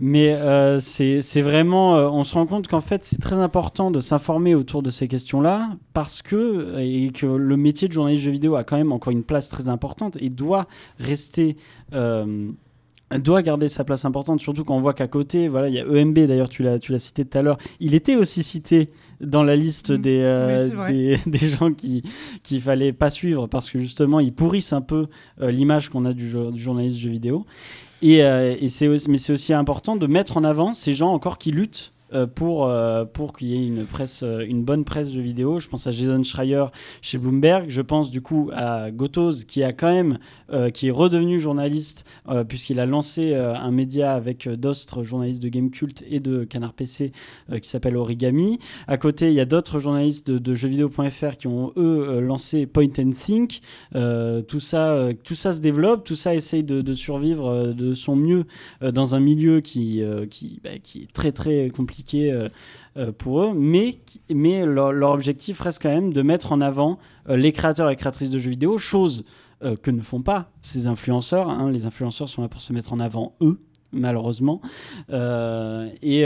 Mais 0.00 0.32
euh, 0.32 0.80
c'est 0.80 1.42
vraiment, 1.42 1.92
on 2.12 2.24
se 2.24 2.34
rend 2.34 2.46
compte 2.46 2.66
qu'en 2.66 2.80
fait 2.80 3.04
c'est 3.04 3.20
très 3.20 3.38
important 3.38 3.92
de 3.92 4.00
s'informer 4.00 4.56
autour 4.56 4.82
de 4.82 4.90
ces 4.90 5.06
questions-là 5.06 5.76
parce 5.92 6.22
que 6.22 6.76
et 6.80 7.12
que 7.12 7.26
le 7.26 7.56
métier 7.56 7.86
de 7.86 7.92
journaliste 7.92 8.24
jeu 8.24 8.32
vidéo 8.32 8.56
a 8.56 8.64
quand 8.64 8.78
même 8.78 8.90
encore 8.90 9.12
une 9.12 9.22
place 9.22 9.48
très 9.48 9.68
importante 9.68 10.18
et 10.20 10.28
doit 10.28 10.66
rester. 10.98 11.56
Doit 13.16 13.42
garder 13.42 13.68
sa 13.68 13.84
place 13.84 14.04
importante, 14.04 14.40
surtout 14.40 14.64
quand 14.64 14.76
on 14.76 14.80
voit 14.80 14.94
qu'à 14.94 15.08
côté, 15.08 15.48
voilà, 15.48 15.68
il 15.68 15.74
y 15.74 15.78
a 15.78 15.86
EMB 15.86 16.18
d'ailleurs, 16.20 16.48
tu 16.48 16.62
l'as, 16.62 16.78
tu 16.78 16.92
l'as 16.92 16.98
cité 16.98 17.24
tout 17.24 17.38
à 17.38 17.42
l'heure, 17.42 17.58
il 17.80 17.94
était 17.94 18.16
aussi 18.16 18.42
cité 18.42 18.88
dans 19.20 19.42
la 19.42 19.56
liste 19.56 19.98
Mm, 19.98 20.02
des, 20.02 20.20
euh, 20.22 20.68
oui, 20.86 20.92
des, 20.92 21.18
des 21.38 21.48
gens 21.48 21.72
qui 21.72 22.02
qu'il 22.42 22.60
fallait 22.60 22.92
pas 22.92 23.10
suivre 23.10 23.46
parce 23.46 23.70
que 23.70 23.78
justement 23.78 24.20
ils 24.20 24.32
pourrissent 24.32 24.72
un 24.72 24.80
peu 24.80 25.08
euh, 25.40 25.50
l'image 25.50 25.88
qu'on 25.88 26.04
a 26.04 26.12
du, 26.12 26.32
du 26.52 26.60
journaliste 26.60 26.98
jeu 26.98 27.10
vidéo. 27.10 27.46
Et, 28.00 28.22
euh, 28.22 28.54
et 28.60 28.68
c'est 28.68 28.86
aussi, 28.86 29.10
mais 29.10 29.18
c'est 29.18 29.32
aussi 29.32 29.52
important 29.52 29.96
de 29.96 30.06
mettre 30.06 30.36
en 30.36 30.44
avant 30.44 30.72
ces 30.72 30.94
gens 30.94 31.12
encore 31.12 31.38
qui 31.38 31.50
luttent. 31.50 31.92
Euh, 32.14 32.26
pour, 32.26 32.66
euh, 32.66 33.04
pour 33.04 33.36
qu'il 33.36 33.48
y 33.48 33.54
ait 33.54 33.66
une 33.66 33.84
presse 33.84 34.22
euh, 34.22 34.40
une 34.40 34.64
bonne 34.64 34.86
presse 34.86 35.12
jeux 35.12 35.20
vidéo 35.20 35.58
je 35.58 35.68
pense 35.68 35.86
à 35.86 35.90
Jason 35.90 36.22
Schreier 36.22 36.64
chez 37.02 37.18
Bloomberg 37.18 37.66
je 37.68 37.82
pense 37.82 38.10
du 38.10 38.22
coup 38.22 38.50
à 38.54 38.90
Gotoz 38.90 39.44
qui 39.44 39.62
a 39.62 39.74
quand 39.74 39.92
même 39.92 40.18
qui 40.72 40.88
est 40.88 40.90
redevenu 40.90 41.38
journaliste 41.38 42.06
puisqu'il 42.48 42.80
a 42.80 42.86
lancé 42.86 43.34
un 43.34 43.70
média 43.70 44.14
avec 44.14 44.48
d'autres 44.48 45.02
journalistes 45.02 45.42
de 45.42 45.48
Game 45.48 45.70
Cult 45.70 46.02
et 46.08 46.20
de 46.20 46.44
Canard 46.44 46.72
PC 46.72 47.12
qui 47.60 47.68
s'appelle 47.68 47.96
Origami. 47.96 48.58
À 48.86 48.96
côté, 48.96 49.28
il 49.28 49.34
y 49.34 49.40
a 49.40 49.44
d'autres 49.44 49.78
journalistes 49.78 50.30
de, 50.30 50.38
de 50.38 50.54
jeuxvideo.fr 50.54 51.36
qui 51.36 51.46
ont 51.48 51.72
eux 51.76 52.20
lancé 52.20 52.66
Point 52.66 52.92
and 52.98 53.12
Think. 53.12 53.60
Tout 53.92 54.60
ça, 54.60 55.08
tout 55.22 55.34
ça 55.34 55.52
se 55.52 55.60
développe, 55.60 56.04
tout 56.04 56.16
ça 56.16 56.34
essaye 56.34 56.64
de, 56.64 56.80
de 56.80 56.94
survivre 56.94 57.74
de 57.74 57.92
son 57.92 58.16
mieux 58.16 58.44
dans 58.80 59.14
un 59.14 59.20
milieu 59.20 59.60
qui, 59.60 60.02
qui, 60.30 60.60
bah, 60.64 60.78
qui 60.82 61.02
est 61.02 61.12
très 61.12 61.32
très 61.32 61.68
compliqué. 61.68 61.97
Euh, 62.14 62.48
euh, 62.96 63.12
pour 63.12 63.42
eux, 63.42 63.52
mais, 63.54 63.98
mais 64.32 64.64
leur, 64.66 65.10
objectif 65.12 65.60
reste 65.60 65.82
quand 65.82 65.88
même 65.88 66.12
de 66.12 66.22
mettre 66.22 66.52
en 66.52 66.60
avant 66.60 66.98
euh, 67.28 67.36
les 67.36 67.52
créateurs 67.52 67.90
et 67.90 67.96
créatrices 67.96 68.30
de 68.30 68.38
jeux 68.38 68.50
vidéo, 68.50 68.78
chose 68.78 69.24
que 69.82 69.90
ne 69.90 70.02
font 70.02 70.22
pas 70.22 70.52
ces 70.62 70.86
influenceurs. 70.86 71.50
hein. 71.50 71.72
Les 71.72 71.84
influenceurs 71.84 72.28
sont 72.28 72.42
là 72.42 72.48
pour 72.48 72.60
se 72.60 72.72
mettre 72.72 72.92
en 72.92 73.00
avant 73.00 73.34
eux. 73.40 73.58
malheureusement. 73.90 74.60
Et 75.10 76.24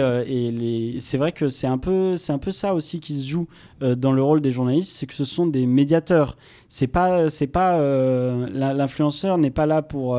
c'est 1.00 1.16
vrai 1.16 1.32
que 1.32 1.48
c'est 1.48 1.66
un, 1.66 1.78
peu, 1.78 2.16
un 2.28 2.38
peu 2.38 2.52
ça 2.52 2.74
aussi 2.74 3.00
qui 3.00 3.14
se 3.18 3.26
joue 3.26 3.48
dans 3.80 4.12
le 4.12 4.22
rôle 4.22 4.42
des 4.42 4.50
journalistes, 4.50 4.92
c'est 4.94 5.06
que 5.06 5.14
ce 5.14 5.24
sont 5.24 5.46
des 5.46 5.64
médiateurs. 5.64 6.36
C'est 6.68 6.88
pas, 6.88 7.30
c'est 7.30 7.46
pas 7.46 7.78
l'influenceur 8.50 9.38
n'est 9.38 9.50
pas 9.50 9.64
là 9.64 9.80
pour, 9.80 10.18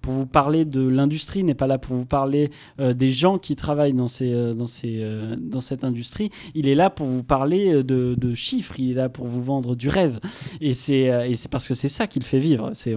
pour 0.00 0.12
vous 0.12 0.26
parler 0.26 0.64
de 0.64 0.86
l'industrie, 0.86 1.44
n'est 1.44 1.54
pas 1.54 1.66
là 1.66 1.78
pour 1.78 1.96
vous 1.96 2.06
parler 2.06 2.50
euh, 2.78 2.92
des 2.92 3.10
gens 3.10 3.38
qui 3.38 3.56
travaillent 3.56 3.92
dans, 3.92 4.08
ces, 4.08 4.32
euh, 4.32 4.54
dans, 4.54 4.66
ces, 4.66 4.98
euh, 5.00 5.36
dans 5.38 5.60
cette 5.60 5.84
industrie. 5.84 6.30
Il 6.54 6.68
est 6.68 6.74
là 6.74 6.90
pour 6.90 7.06
vous 7.06 7.22
parler 7.22 7.82
de, 7.82 8.34
chiffres, 8.34 8.74
il 8.78 8.92
est 8.92 8.94
là 8.94 9.08
pour 9.08 9.26
vous 9.26 9.42
vendre 9.42 9.74
du 9.74 9.88
rêve. 9.88 10.20
Et 10.60 10.74
c'est, 10.74 11.10
parce 11.50 11.66
que 11.66 11.74
c'est 11.74 11.88
ça 11.88 12.06
qu'il 12.06 12.22
fait 12.22 12.38
vivre. 12.38 12.70
C'est, 12.74 12.94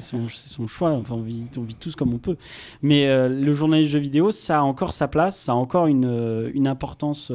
son, 0.00 0.66
choix. 0.66 0.90
Enfin, 0.90 1.14
on 1.14 1.20
vit, 1.20 1.44
tous 1.78 1.94
comme 1.94 2.14
on 2.14 2.18
peut. 2.18 2.36
Mais 2.82 3.06
le 3.28 3.52
journaliste 3.52 3.92
jeu 3.92 3.98
vidéo, 3.98 4.30
ça 4.30 4.60
a 4.60 4.62
encore 4.62 4.92
sa 4.92 5.08
place, 5.08 5.38
ça 5.38 5.52
a 5.52 5.54
encore 5.54 5.86
une, 5.86 6.50
une 6.54 6.66
importance. 6.66 7.32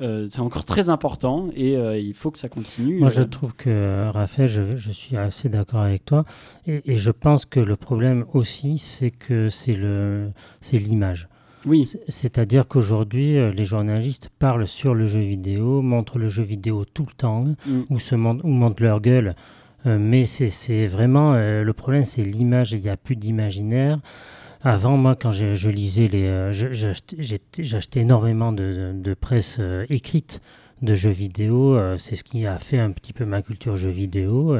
Euh, 0.00 0.26
c'est 0.30 0.40
encore 0.40 0.64
très 0.64 0.88
important 0.90 1.48
et 1.54 1.76
euh, 1.76 1.98
il 1.98 2.14
faut 2.14 2.30
que 2.30 2.38
ça 2.38 2.48
continue. 2.48 2.98
Moi, 3.00 3.08
je 3.10 3.22
Euh, 3.22 3.24
trouve 3.26 3.54
que, 3.54 4.08
Raphaël, 4.10 4.48
je, 4.48 4.76
je 4.76 4.90
suis 4.90 5.16
assez 5.16 5.48
d'accord 5.48 5.80
avec 5.80 6.04
toi. 6.04 6.24
Et, 6.66 6.82
et 6.86 6.96
je 6.96 7.10
pense 7.10 7.44
que 7.46 7.60
le 7.60 7.76
problème 7.76 8.24
aussi, 8.32 8.78
c'est 8.78 9.10
que 9.10 9.48
c'est 9.50 9.76
l'image. 10.72 11.28
oui, 11.66 11.84
C'est- 11.86 12.00
C'est-à-dire 12.08 12.66
qu'aujourd'hui, 12.66 13.34
les 13.52 13.64
journalistes 13.64 14.30
parlent 14.38 14.66
sur 14.66 14.94
le 14.94 15.04
jeu 15.04 15.20
vidéo, 15.20 15.82
montrent 15.82 16.18
le 16.18 16.28
jeu 16.28 16.42
vidéo 16.42 16.84
tout 16.86 17.04
le 17.06 17.12
temps, 17.14 17.44
Mm. 17.66 17.80
ou, 17.90 17.98
se 17.98 18.14
montrent, 18.14 18.44
ou 18.44 18.48
montrent 18.48 18.82
leur 18.82 19.00
gueule. 19.00 19.34
Euh, 19.86 19.98
mais 19.98 20.24
c'est- 20.26 20.50
c'est 20.50 20.86
vraiment 20.86 21.34
euh, 21.34 21.62
le 21.62 21.72
problème, 21.72 22.04
c'est 22.04 22.22
l'image. 22.22 22.72
Il 22.72 22.80
n'y 22.80 22.88
a 22.88 22.96
plus 22.96 23.16
d'imaginaire. 23.16 23.98
Avant, 24.62 24.98
moi, 24.98 25.16
quand 25.16 25.30
je, 25.32 25.68
lisais 25.70 26.06
les, 26.06 26.26
euh, 26.26 26.52
j'achetais 26.52 28.00
énormément 28.00 28.52
de, 28.52 28.92
de 28.94 29.14
presse 29.14 29.56
euh, 29.58 29.86
écrite 29.88 30.42
de 30.82 30.94
jeux 30.94 31.10
vidéo. 31.10 31.76
euh, 31.76 31.96
c'est 31.96 32.14
ce 32.14 32.24
qui 32.24 32.46
a 32.46 32.58
fait 32.58 32.78
un 32.78 32.90
petit 32.90 33.14
peu 33.14 33.24
ma 33.24 33.40
culture 33.40 33.76
jeux 33.78 33.90
vidéo. 33.90 34.54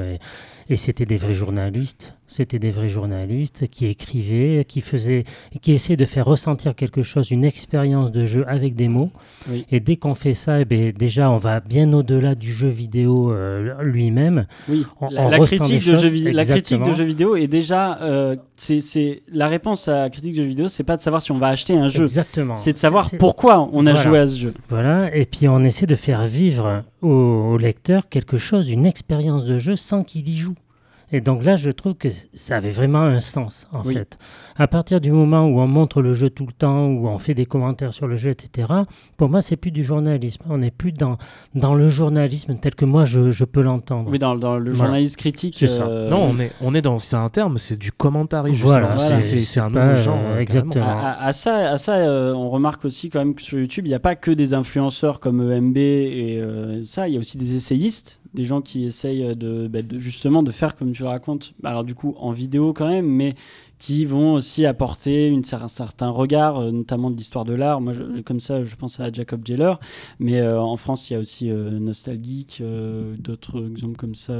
Et 0.71 0.77
c'était 0.77 1.05
des 1.05 1.17
vrais 1.17 1.35
journalistes. 1.35 2.15
C'était 2.27 2.61
des 2.61 2.71
vrais 2.71 2.89
journalistes 2.89 3.67
qui 3.69 3.87
écrivaient, 3.87 4.65
qui 4.65 4.81
faisaient, 4.83 5.25
qui 5.61 5.73
essayaient 5.73 5.97
de 5.97 6.05
faire 6.05 6.25
ressentir 6.27 6.77
quelque 6.77 7.03
chose, 7.03 7.33
une 7.33 7.45
expérience 7.45 8.13
de 8.13 8.25
jeu 8.25 8.45
avec 8.47 8.77
des 8.77 8.87
mots. 8.87 9.11
Oui. 9.51 9.67
Et 9.73 9.81
dès 9.81 9.97
qu'on 9.97 10.15
fait 10.15 10.33
ça, 10.33 10.61
eh 10.61 10.65
ben, 10.65 10.93
déjà, 10.93 11.29
on 11.29 11.39
va 11.39 11.59
bien 11.59 11.93
au-delà 11.93 12.37
du 12.37 12.53
jeu 12.53 12.69
vidéo 12.69 13.33
euh, 13.33 13.75
lui-même. 13.83 14.47
oui. 14.69 14.87
On- 15.01 15.11
la, 15.11 15.23
on 15.27 15.29
la 15.31 15.39
ressent 15.39 15.57
critique 15.57 15.75
de 15.79 15.81
choses, 15.95 16.03
jeux 16.03 16.09
vi- 16.09 16.31
la 16.33 16.45
critique 16.45 16.83
de 16.83 16.93
jeux 16.93 17.05
vidéo 17.05 17.35
est 17.35 17.49
déjà 17.49 17.99
euh, 18.01 18.37
c'est, 18.55 18.81
c'est 18.81 19.23
la 19.33 19.49
réponse 19.49 19.89
à 19.89 20.03
la 20.03 20.11
critique 20.11 20.35
de 20.37 20.43
jeux 20.43 20.49
vidéo, 20.49 20.69
c'est 20.69 20.85
pas 20.85 20.97
de 20.97 21.03
savoir 21.03 21.21
si 21.23 21.33
on 21.33 21.39
va 21.39 21.49
acheter 21.49 21.75
un 21.77 21.89
jeu, 21.89 22.03
Exactement. 22.03 22.55
c'est 22.55 22.73
de 22.75 22.79
savoir 22.79 23.11
pourquoi 23.19 23.69
on 23.73 23.87
a 23.87 23.93
Voilà. 23.93 24.09
joué 24.09 24.19
à 24.21 24.27
ce 24.29 24.37
jeu. 24.37 24.55
Voilà, 24.69 25.13
et 25.17 25.25
puis 25.27 25.49
on 25.49 25.65
essaie 25.65 25.87
de 25.87 25.97
faire 25.97 26.27
vivre 26.27 26.85
au, 27.03 27.57
lecteur 27.57 28.09
quelque 28.09 28.37
chose, 28.37 28.71
une 28.71 28.87
expérience 28.87 29.45
de 29.45 29.59
jeu 29.59 29.77
sans 29.77 30.05
qu'il 30.05 30.29
y 30.29 30.37
joue. 30.37 30.57
Et 31.13 31.21
donc 31.21 31.43
là, 31.45 31.57
je 31.57 31.71
trouve 31.71 31.95
que 31.95 32.09
ça 32.35 32.57
avait 32.57 32.71
vraiment 32.71 33.01
un 33.03 33.19
sens, 33.21 33.67
en 33.73 33.83
Oui. 33.83 33.95
fait. 33.95 34.17
À 34.57 34.69
partir 34.69 35.01
du 35.01 35.11
moment 35.11 35.45
où 35.47 35.59
on 35.61 35.67
montre 35.67 36.03
le 36.03 36.13
jeu 36.15 36.31
tout 36.31 36.47
le 36.47 36.53
temps, 36.53 36.87
où 36.87 37.09
on 37.09 37.19
fait 37.19 37.35
des 37.35 37.47
commentaires 37.47 37.93
sur 37.93 38.07
le 38.07 38.15
jeu, 38.17 38.31
etc., 38.31 38.69
pour 39.17 39.29
moi, 39.29 39.41
c'est 39.41 39.57
plus 39.57 39.73
du 39.73 39.83
journalisme. 39.83 40.43
On 40.49 40.59
n'est 40.59 40.71
plus 40.71 40.93
dans, 40.93 41.19
dans 41.55 41.75
le 41.75 41.89
journalisme 41.89 42.57
tel 42.61 42.75
que 42.77 42.85
moi, 42.85 43.05
je, 43.07 43.31
je 43.33 43.45
peux 43.45 43.61
l'entendre. 43.63 44.09
Oui, 44.11 44.19
dans, 44.21 44.37
dans 44.37 44.57
le 44.59 44.71
Voilà. 44.71 44.85
journaliste 44.87 45.17
critique. 45.17 45.57
C'est 45.59 45.67
ça. 45.67 45.87
euh, 45.89 46.09
Non, 46.11 46.31
on 46.33 46.39
est, 46.39 46.53
on 46.61 46.75
est 46.75 46.83
dans. 46.83 46.99
C'est 47.01 47.17
un 47.17 47.29
terme, 47.29 47.59
c'est 47.59 47.79
du 47.79 47.91
commentary, 47.91 48.55
justement. 48.55 48.71
Voilà, 48.79 48.99
C'est- 48.99 49.23
c'est- 49.23 49.39
c'est 49.41 49.45
c'est 49.45 49.61
un 49.61 49.71
nouveau 49.71 49.97
genre. 49.97 50.19
euh, 50.25 50.39
exactement. 50.39 50.85
À, 50.85 50.91
à- 51.11 51.27
à 51.27 51.33
ça, 51.33 51.71
à 51.73 51.79
ça 51.79 51.97
euh, 51.97 52.33
on 52.35 52.51
remarque 52.51 52.85
aussi 52.85 53.11
quand 53.11 53.19
même 53.19 53.35
que 53.35 53.43
sur 53.43 53.59
YouTube, 53.59 53.87
il 53.87 53.89
n'y 53.89 53.95
a 53.95 54.01
pas 54.01 54.15
que 54.15 54.31
des 54.31 54.55
influenceurs 54.55 55.19
comme 55.19 55.41
EMB 55.51 55.77
et 55.77 56.39
euh, 56.39 56.85
ça, 56.85 57.09
il 57.09 57.15
y 57.15 57.17
a 57.17 57.21
aussi 57.21 57.37
des 57.39 57.57
essayistes, 57.57 58.20
des 58.35 58.45
gens 58.45 58.61
qui 58.61 58.85
essayent 58.85 59.35
de, 59.37 59.67
bah, 59.69 59.83
de- 59.83 59.99
justement 59.99 60.43
de 60.43 60.51
faire 60.51 60.77
comme 60.77 60.93
tu 60.93 61.03
le 61.03 61.09
racontes, 61.09 61.53
alors 61.65 61.85
du 61.85 61.95
coup 61.95 62.15
en 62.19 62.31
vidéo 62.31 62.73
quand 62.73 62.89
même, 62.89 63.07
mais 63.07 63.35
qui 63.79 64.05
vont 64.05 64.35
aussi 64.35 64.67
apporter 64.67 65.27
une, 65.29 65.43
un 65.53 65.69
certain 65.69 66.11
regard, 66.11 66.59
euh, 66.59 66.71
notamment 66.71 67.11
de 67.11 67.17
l'histoire 67.17 67.45
de 67.45 67.55
l'art. 67.55 67.81
Moi, 67.81 67.93
je- 67.95 68.21
comme 68.21 68.39
ça, 68.41 68.63
je 68.65 68.77
pense 68.77 69.01
à 69.01 69.11
Jacob 69.11 69.41
Jeller, 69.47 69.73
mais 70.19 70.39
euh, 70.41 70.61
en 70.61 70.77
France, 70.77 71.09
il 71.09 71.15
y 71.15 71.17
a 71.17 71.19
aussi 71.19 71.51
euh, 71.51 71.71
Nostalgeek, 71.81 72.59
euh, 72.61 73.15
d'autres 73.19 73.67
exemples 73.71 73.97
comme 73.97 74.15
ça. 74.15 74.35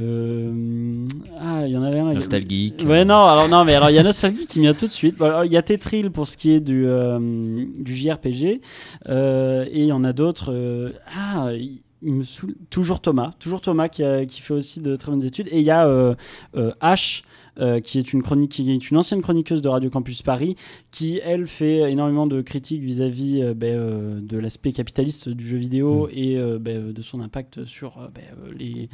euh, 0.00 1.06
ah, 1.38 1.66
il 1.66 1.72
y 1.72 1.76
en 1.76 1.82
avait 1.82 2.00
un. 2.00 2.10
y 2.10 2.14
Nostalgique. 2.16 2.84
Ouais, 2.86 3.04
non, 3.04 3.20
alors 3.26 3.48
non, 3.48 3.64
mais 3.64 3.74
alors 3.76 3.90
il 3.90 3.94
y 3.94 3.98
a 3.98 4.02
Nostalgie 4.02 4.46
qui 4.46 4.60
vient 4.60 4.74
tout 4.74 4.86
de 4.86 4.90
suite. 4.90 5.16
Il 5.44 5.52
y 5.52 5.56
a 5.56 5.62
Tetril 5.62 6.10
pour 6.10 6.26
ce 6.26 6.36
qui 6.36 6.50
est 6.50 6.60
du, 6.60 6.84
euh, 6.86 7.64
du 7.78 7.94
JRPG, 7.94 8.60
et 9.08 9.68
il 9.72 9.84
y 9.86 9.92
en 9.92 10.02
a 10.04 10.12
d'autres. 10.12 10.92
ah, 11.16 11.50
il, 11.54 11.80
il 12.04 12.14
me. 12.14 12.24
Toujours 12.70 13.00
Thomas, 13.00 13.32
toujours 13.38 13.60
Thomas 13.60 13.88
qui, 13.88 14.02
a- 14.04 14.24
qui 14.26 14.40
fait 14.40 14.54
aussi 14.54 14.80
de 14.80 14.94
très 14.96 15.10
bonnes 15.10 15.24
études. 15.24 15.48
Et 15.50 15.58
il 15.58 15.64
y 15.64 15.70
a 15.70 15.86
euh, 15.86 16.14
euh, 16.56 16.70
H. 16.82 17.22
euh, 17.60 17.78
qui 17.78 17.98
est 18.00 18.12
une 18.12 18.20
chronique, 18.20 18.50
qui 18.50 18.68
est 18.72 18.90
une 18.90 18.96
ancienne 18.96 19.22
chroniqueuse 19.22 19.62
de 19.62 19.68
Radio 19.68 19.88
Campus 19.88 20.22
Paris, 20.22 20.56
qui 20.90 21.20
elle 21.22 21.46
fait 21.46 21.88
énormément 21.92 22.26
de 22.26 22.42
critiques 22.42 22.82
vis-à-vis 22.82 23.44
ben, 23.54 24.20
de 24.26 24.38
l'aspect 24.38 24.72
capitaliste 24.72 25.28
du 25.28 25.46
jeu 25.46 25.56
vidéo 25.58 26.08
et 26.12 26.36
euh, 26.36 26.58
ben, 26.58 26.92
de 26.92 27.00
son 27.02 27.20
impact 27.20 27.64
sur 27.64 27.92
ben, 28.12 28.24
les, 28.58 28.88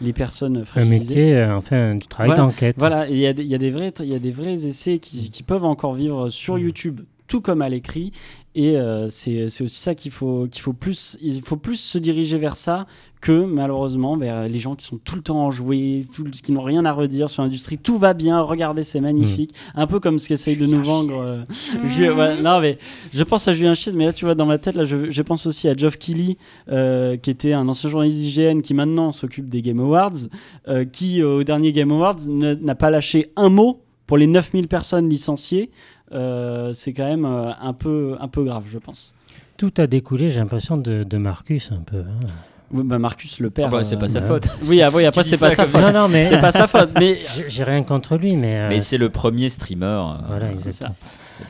les 0.00 0.12
personnes 0.14 0.56
un 0.56 0.64
fragilisées. 0.64 0.98
métier, 1.14 1.34
euh, 1.36 1.54
enfin, 1.56 1.94
du 1.94 2.06
travail 2.06 2.28
Voilà, 2.30 2.42
d'enquête. 2.42 2.76
Voilà, 2.78 3.06
et 3.10 3.12
il 3.12 3.18
y, 3.18 3.26
a 3.26 3.34
des- 3.34 3.42
il 3.42 3.50
y 3.50 3.54
a 3.54 3.58
des 3.58 3.70
vrais, 3.70 3.92
il 4.00 4.08
y 4.10 4.14
a 4.14 4.18
des 4.18 4.30
vrais 4.30 4.66
essais 4.66 4.98
qui, 4.98 5.28
qui 5.28 5.42
peuvent 5.42 5.64
encore 5.66 5.92
vivre 5.92 6.30
sur 6.30 6.54
Mm. 6.56 6.60
YouTube, 6.60 7.00
tout 7.28 7.42
comme 7.42 7.60
à 7.60 7.68
l'écrit. 7.68 8.12
Et 8.58 8.78
euh, 8.78 9.10
c'est 9.10 9.50
c'est 9.50 9.62
aussi 9.64 9.78
ça 9.78 9.94
qu'il 9.94 10.10
faut, 10.10 10.48
qu'il 10.50 10.62
faut 10.62 10.72
plus, 10.72 11.18
il 11.20 11.42
faut 11.42 11.58
plus 11.58 11.76
se 11.76 11.98
diriger 11.98 12.38
vers 12.38 12.56
ça 12.56 12.86
que 13.20 13.44
malheureusement 13.44 14.16
vers 14.16 14.48
les 14.48 14.58
gens 14.58 14.76
qui 14.76 14.86
sont 14.86 14.96
tout 14.96 15.16
le 15.16 15.20
temps 15.20 15.44
enjoués, 15.44 16.00
tout, 16.14 16.24
qui 16.24 16.52
n'ont 16.52 16.62
rien 16.62 16.84
à 16.86 16.92
redire 16.92 17.28
sur 17.28 17.42
l'industrie. 17.42 17.76
Tout 17.76 17.98
va 17.98 18.14
bien, 18.14 18.40
regardez, 18.40 18.82
c'est 18.82 19.00
magnifique. 19.00 19.52
Un 19.74 19.86
peu 19.86 20.00
comme 20.00 20.18
ce 20.18 20.28
qu'essaye 20.28 20.56
de 20.56 20.64
nous 20.64 20.82
vendre. 20.82 21.26
euh, 21.26 22.14
ouais, 22.14 22.40
non, 22.40 22.60
mais 22.60 22.78
je 23.12 23.24
pense 23.24 23.46
à 23.46 23.52
Julien 23.52 23.74
Chies, 23.74 23.92
mais 23.94 24.06
là, 24.06 24.12
tu 24.14 24.24
vois, 24.24 24.34
dans 24.34 24.46
ma 24.46 24.56
tête, 24.56 24.74
là, 24.74 24.84
je, 24.84 25.10
je 25.10 25.22
pense 25.22 25.46
aussi 25.46 25.68
à 25.68 25.76
Geoff 25.76 25.98
Keighley, 25.98 26.38
euh, 26.70 27.18
qui 27.18 27.30
était 27.30 27.52
un 27.52 27.68
ancien 27.68 27.90
journaliste 27.90 28.18
d'IGN, 28.20 28.60
qui 28.60 28.72
maintenant 28.72 29.12
s'occupe 29.12 29.50
des 29.50 29.60
Game 29.60 29.80
Awards, 29.80 30.28
euh, 30.68 30.84
qui, 30.84 31.20
euh, 31.20 31.40
au 31.40 31.44
dernier 31.44 31.72
Game 31.72 31.92
Awards, 31.92 32.26
n'a 32.28 32.74
pas 32.74 32.88
lâché 32.88 33.32
un 33.36 33.50
mot 33.50 33.82
pour 34.06 34.16
les 34.16 34.26
9000 34.26 34.68
personnes 34.68 35.08
licenciées. 35.08 35.70
Euh, 36.12 36.72
c'est 36.72 36.92
quand 36.92 37.06
même 37.08 37.24
euh, 37.24 37.50
un, 37.60 37.72
peu, 37.72 38.16
un 38.20 38.28
peu 38.28 38.44
grave, 38.44 38.64
je 38.68 38.78
pense. 38.78 39.14
Tout 39.56 39.72
a 39.78 39.86
découlé, 39.86 40.30
j'ai 40.30 40.40
l'impression, 40.40 40.76
de, 40.76 41.02
de 41.02 41.16
Marcus 41.18 41.72
un 41.72 41.80
peu. 41.82 41.98
hein. 41.98 42.26
Oui, 42.72 42.82
bah, 42.84 42.98
Marcus 42.98 43.38
le 43.40 43.50
père. 43.50 43.66
Ah 43.68 43.70
bah, 43.70 43.84
c'est 43.84 43.96
pas 43.96 44.08
sa 44.08 44.20
bah, 44.20 44.26
faute. 44.26 44.48
Oui, 44.66 44.82
ah, 44.82 44.90
oui, 44.92 45.04
après, 45.04 45.22
c'est 45.22 45.38
pas 45.38 45.50
ça 45.50 45.56
sa 45.56 45.66
faute. 45.66 45.80
Non, 45.80 45.92
non, 45.92 46.08
mais 46.08 46.24
C'est 46.24 46.40
pas 46.40 46.50
sa 46.52 46.66
faute, 46.68 46.90
mais. 46.98 47.18
j'ai- 47.48 47.62
rien 47.64 47.82
contre 47.84 48.16
lui, 48.16 48.34
mais. 48.36 48.56
euh, 48.56 48.68
Mais 48.68 48.80
c'est 48.80 48.98
le 48.98 49.08
premier 49.08 49.48
streamer. 49.48 49.84
euh, 49.86 50.14
Voilà, 50.28 50.46
c'est 50.54 50.66
exactement. 50.66 50.94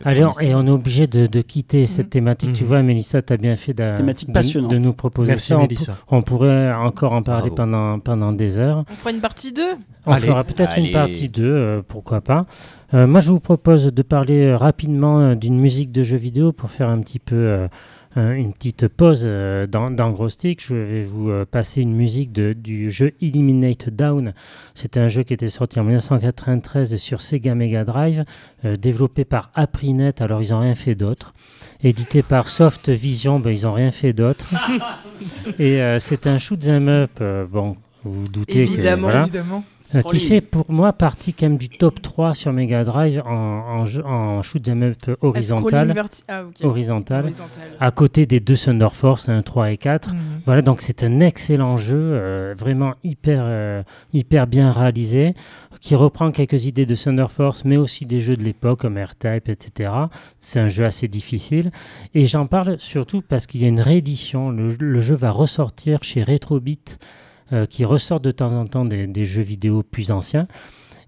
Allez, 0.04 0.24
on- 0.24 0.38
et 0.40 0.54
on 0.54 0.66
est 0.66 0.70
obligé 0.70 1.06
de, 1.06 1.26
de 1.26 1.40
quitter 1.42 1.86
cette 1.86 2.06
Mhm. 2.06 2.10
thématique. 2.10 2.52
Tu 2.52 2.62
Mhm. 2.62 2.68
vois, 2.68 2.82
Mélissa, 2.82 3.22
tu 3.22 3.32
as 3.32 3.36
bien 3.36 3.56
fait 3.56 3.74
Thématique 3.74 4.28
de, 4.28 4.34
passionnante. 4.34 4.70
de 4.70 4.78
nous 4.78 4.92
proposer 4.92 5.28
Merci, 5.30 5.48
ça. 5.48 5.58
On, 5.58 5.62
Mélissa. 5.62 5.96
on 6.10 6.22
pourrait 6.22 6.72
encore 6.72 7.12
en 7.12 7.22
parler 7.22 7.50
Bravo. 7.50 7.54
pendant, 7.56 7.98
pendant 7.98 8.32
des 8.32 8.58
heures. 8.58 8.84
On 8.90 8.94
fera 8.94 9.10
une 9.10 9.20
partie 9.20 9.52
2 9.52 9.62
On 10.08 10.12
Allez. 10.12 10.28
fera 10.28 10.44
peut-être 10.44 10.78
une 10.78 10.92
partie 10.92 11.28
2, 11.28 11.44
euh, 11.44 11.82
pourquoi 11.86 12.20
pas. 12.20 12.46
Euh, 12.94 13.08
moi, 13.08 13.18
je 13.20 13.30
vous 13.30 13.40
propose 13.40 13.92
de 13.92 14.02
parler 14.02 14.46
euh, 14.46 14.56
rapidement 14.56 15.18
euh, 15.18 15.34
d'une 15.34 15.58
musique 15.58 15.90
de 15.90 16.04
jeu 16.04 16.16
vidéo 16.16 16.52
pour 16.52 16.70
faire 16.70 16.88
un 16.88 17.00
petit 17.00 17.18
peu 17.18 17.34
euh, 17.34 17.66
une 18.16 18.52
petite 18.54 18.88
pause 18.88 19.22
euh, 19.24 19.66
dans, 19.66 19.90
dans 19.90 20.10
Gros 20.10 20.28
Stick. 20.28 20.62
Je 20.66 20.74
vais 20.74 21.02
vous 21.02 21.30
euh, 21.30 21.44
passer 21.44 21.82
une 21.82 21.94
musique 21.94 22.32
de- 22.32 22.54
du 22.54 22.90
jeu 22.90 23.12
Eliminate 23.20 23.90
Down. 23.90 24.32
C'est 24.74 24.96
un 24.96 25.08
jeu 25.08 25.22
qui 25.22 25.34
était 25.34 25.50
sorti 25.50 25.78
en 25.78 25.84
1993 25.84 26.96
sur 26.96 27.20
Sega 27.20 27.54
Mega 27.54 27.84
Drive, 27.84 28.24
euh, 28.64 28.76
développé 28.76 29.24
par 29.24 29.50
Aprinet. 29.54 30.22
Alors, 30.22 30.40
ils 30.42 30.50
n'ont 30.52 30.60
rien 30.60 30.74
fait 30.74 30.94
d'autre. 30.94 31.34
Édité 31.82 32.22
par 32.22 32.48
Soft 32.48 32.88
Vision, 32.88 33.38
ben, 33.38 33.50
ils 33.50 33.64
n'ont 33.64 33.74
rien 33.74 33.90
fait 33.90 34.12
d'autre. 34.14 34.46
Et 35.58 35.80
euh, 35.82 35.98
c'est 35.98 36.26
un 36.26 36.38
shoot 36.38 36.66
'em 36.68 36.88
up. 36.88 37.10
euh, 37.20 37.44
bon, 37.46 37.76
vous 38.02 38.20
vous 38.22 38.28
doutez 38.28 38.62
Évidemment. 38.62 39.08
que 39.08 39.12
voilà, 39.12 39.22
Évidemment. 39.26 39.64
Euh, 39.94 40.02
qui 40.02 40.18
fait 40.18 40.40
pour 40.40 40.64
moi 40.70 40.92
partie 40.92 41.32
quand 41.32 41.46
même 41.48 41.58
du 41.58 41.68
top 41.68 42.02
3 42.02 42.34
sur 42.34 42.52
Mega 42.52 42.82
Drive 42.84 43.22
en, 43.24 43.84
en, 44.04 44.42
shoot 44.42 44.68
'em 44.68 44.82
up 44.82 44.96
horizontal, 45.20 45.92
Ah, 46.28 46.42
horizontal, 46.62 47.24
Horizontal. 47.24 47.62
à 47.80 47.90
côté 47.90 48.26
des 48.26 48.40
deux 48.40 48.56
Thunder 48.56 48.88
Force 48.92 49.28
1, 49.28 49.42
3 49.42 49.70
et 49.70 49.76
4. 49.76 50.12
Mhm. 50.14 50.20
Voilà, 50.44 50.62
donc 50.62 50.80
c'est 50.80 51.02
un 51.02 51.20
excellent 51.20 51.76
jeu, 51.76 51.96
euh, 51.98 52.54
vraiment 52.58 52.94
hyper, 53.04 53.42
euh, 53.44 53.82
hyper 54.12 54.46
bien 54.46 54.72
réalisé, 54.72 55.34
qui 55.80 55.94
reprend 55.94 56.30
quelques 56.32 56.64
idées 56.64 56.86
de 56.86 56.94
Thunder 56.96 57.26
Force, 57.28 57.64
mais 57.64 57.76
aussi 57.76 58.06
des 58.06 58.20
jeux 58.20 58.36
de 58.36 58.42
l'époque 58.42 58.80
comme 58.80 58.98
R-Type, 58.98 59.48
etc. 59.48 59.90
C'est 60.38 60.58
un 60.58 60.68
jeu 60.68 60.84
assez 60.84 61.06
difficile. 61.06 61.70
Et 62.14 62.26
j'en 62.26 62.46
parle 62.46 62.76
surtout 62.80 63.22
parce 63.22 63.46
qu'il 63.46 63.60
y 63.62 63.64
a 63.64 63.68
une 63.68 63.80
réédition. 63.80 64.50
Le, 64.50 64.70
le 64.78 65.00
jeu 65.00 65.14
va 65.14 65.30
ressortir 65.30 66.02
chez 66.02 66.22
Retrobit, 66.22 66.80
qui 67.70 67.84
ressort 67.84 68.20
de 68.20 68.30
temps 68.30 68.52
en 68.52 68.66
temps 68.66 68.84
des, 68.84 69.06
des 69.06 69.24
jeux 69.24 69.42
vidéo 69.42 69.82
plus 69.82 70.10
anciens. 70.10 70.46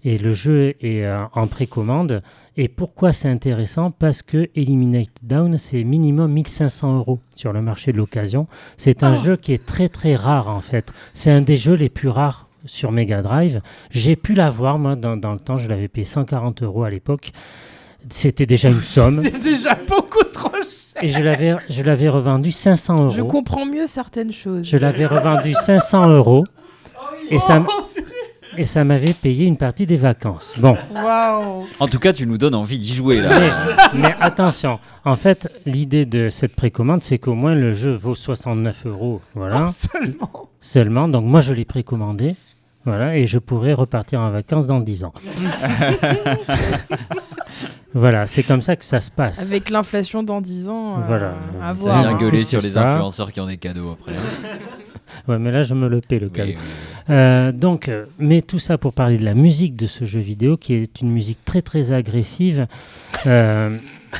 Et 0.03 0.17
le 0.17 0.31
jeu 0.31 0.75
est 0.81 1.03
euh, 1.03 1.25
en 1.33 1.47
précommande. 1.47 2.21
Et 2.55 2.67
pourquoi 2.67 3.11
c'est 3.13 3.27
intéressant? 3.27 3.91
Parce 3.91 4.21
que 4.21 4.49
Eliminate 4.55 5.09
Down, 5.23 5.57
c'est 5.57 5.83
minimum 5.83 6.31
1500 6.31 6.97
euros 6.97 7.19
sur 7.35 7.53
le 7.53 7.61
marché 7.61 7.91
de 7.91 7.97
l'occasion. 7.97 8.47
C'est 8.77 9.03
un 9.03 9.15
jeu 9.15 9.35
qui 9.35 9.53
est 9.53 9.65
très 9.65 9.89
très 9.89 10.15
rare 10.15 10.47
en 10.49 10.61
fait. 10.61 10.93
C'est 11.13 11.31
un 11.31 11.41
des 11.41 11.57
jeux 11.57 11.75
les 11.75 11.89
plus 11.89 12.09
rares 12.09 12.47
sur 12.65 12.91
Mega 12.91 13.21
Drive. 13.21 13.61
J'ai 13.91 14.15
pu 14.15 14.33
l'avoir, 14.33 14.79
moi, 14.79 14.95
dans, 14.95 15.17
dans 15.17 15.33
le 15.33 15.39
temps. 15.39 15.57
Je 15.57 15.69
l'avais 15.69 15.87
payé 15.87 16.05
140 16.05 16.63
euros 16.63 16.83
à 16.83 16.89
l'époque. 16.89 17.31
C'était 18.09 18.45
déjà 18.45 18.69
une 18.69 18.79
somme. 18.81 19.21
C'est 19.21 19.39
déjà 19.39 19.75
beaucoup. 19.75 20.28
Et 21.01 21.07
je 21.07 21.21
l'avais, 21.21 21.55
je 21.69 21.81
l'avais 21.83 22.09
revendu 22.09 22.51
500 22.51 22.97
euros. 23.03 23.09
Je 23.09 23.21
comprends 23.21 23.65
mieux 23.65 23.87
certaines 23.87 24.33
choses. 24.33 24.65
Je 24.65 24.77
l'avais 24.77 25.05
revendu 25.05 25.53
500 25.53 26.09
euros. 26.09 26.45
Et 27.29 27.37
ça, 27.39 27.63
Oh, 27.67 27.83
et 28.57 28.65
ça 28.65 28.83
m'avait 28.83 29.13
payé 29.13 29.45
une 29.45 29.55
partie 29.57 29.85
des 29.85 29.95
vacances. 29.97 30.53
Bon, 30.57 30.75
Waouh. 30.93 31.67
En 31.79 31.87
tout 31.87 31.99
cas, 31.99 32.11
tu 32.11 32.25
nous 32.27 32.37
donnes 32.37 32.55
envie 32.55 32.77
d'y 32.79 32.93
jouer 32.93 33.21
là. 33.21 33.29
mais, 33.39 33.51
mais 34.01 34.15
attention. 34.19 34.79
En 35.05 35.15
fait, 35.15 35.47
l'idée 35.65 36.05
de 36.05 36.27
cette 36.29 36.55
précommande, 36.55 37.03
c'est 37.03 37.19
qu'au 37.19 37.35
moins 37.35 37.53
le 37.55 37.71
jeu 37.71 37.93
vaut 37.93 38.15
69 38.15 38.85
euros. 38.87 39.21
Voilà. 39.35 39.67
Seulement. 39.69 40.49
Seulement. 40.59 41.07
Donc 41.07 41.23
moi, 41.25 41.41
je 41.41 41.53
l'ai 41.53 41.65
précommandé. 41.65 42.35
Voilà. 42.85 43.15
Et 43.17 43.27
je 43.27 43.37
pourrais 43.37 43.73
repartir 43.73 44.19
en 44.19 44.31
vacances 44.31 44.65
dans 44.67 44.79
10 44.79 45.03
ans. 45.05 45.13
voilà. 47.93 48.27
C'est 48.27 48.43
comme 48.43 48.61
ça 48.61 48.75
que 48.75 48.83
ça 48.83 48.99
se 48.99 49.11
passe. 49.11 49.39
Avec 49.41 49.69
l'inflation 49.69 50.23
dans 50.23 50.41
10 50.41 50.69
ans, 50.69 50.97
euh, 50.99 51.01
Voilà. 51.07 51.33
à 51.61 51.69
Ça 51.69 51.75
Ça 51.75 51.83
voir. 51.83 51.99
vient 52.01 52.09
hein. 52.09 52.17
gueuler 52.19 52.45
sur 52.45 52.61
les 52.61 52.69
ça. 52.69 52.93
influenceurs 52.93 53.31
qui 53.31 53.39
ont 53.39 53.47
des 53.47 53.57
cadeaux 53.57 53.91
après. 53.99 54.13
Ouais, 55.27 55.39
mais 55.39 55.51
là, 55.51 55.63
je 55.63 55.73
me 55.73 55.87
le 55.89 56.01
paie, 56.01 56.19
le 56.19 56.27
Oui, 56.27 56.31
cadeau. 56.33 56.51
oui, 56.51 56.57
oui. 57.09 57.15
Euh, 57.15 57.51
donc, 57.51 57.89
euh, 57.89 58.05
mais 58.19 58.43
tout 58.43 58.59
ça 58.59 58.77
pour 58.77 58.93
parler 58.93 59.17
de 59.17 59.25
la 59.25 59.33
musique 59.33 59.75
de 59.75 59.87
ce 59.87 60.05
jeu 60.05 60.19
vidéo, 60.19 60.55
qui 60.55 60.75
est 60.75 61.01
une 61.01 61.09
musique 61.11 61.43
très 61.45 61.63
très 61.63 61.91
agressive. 61.91 62.67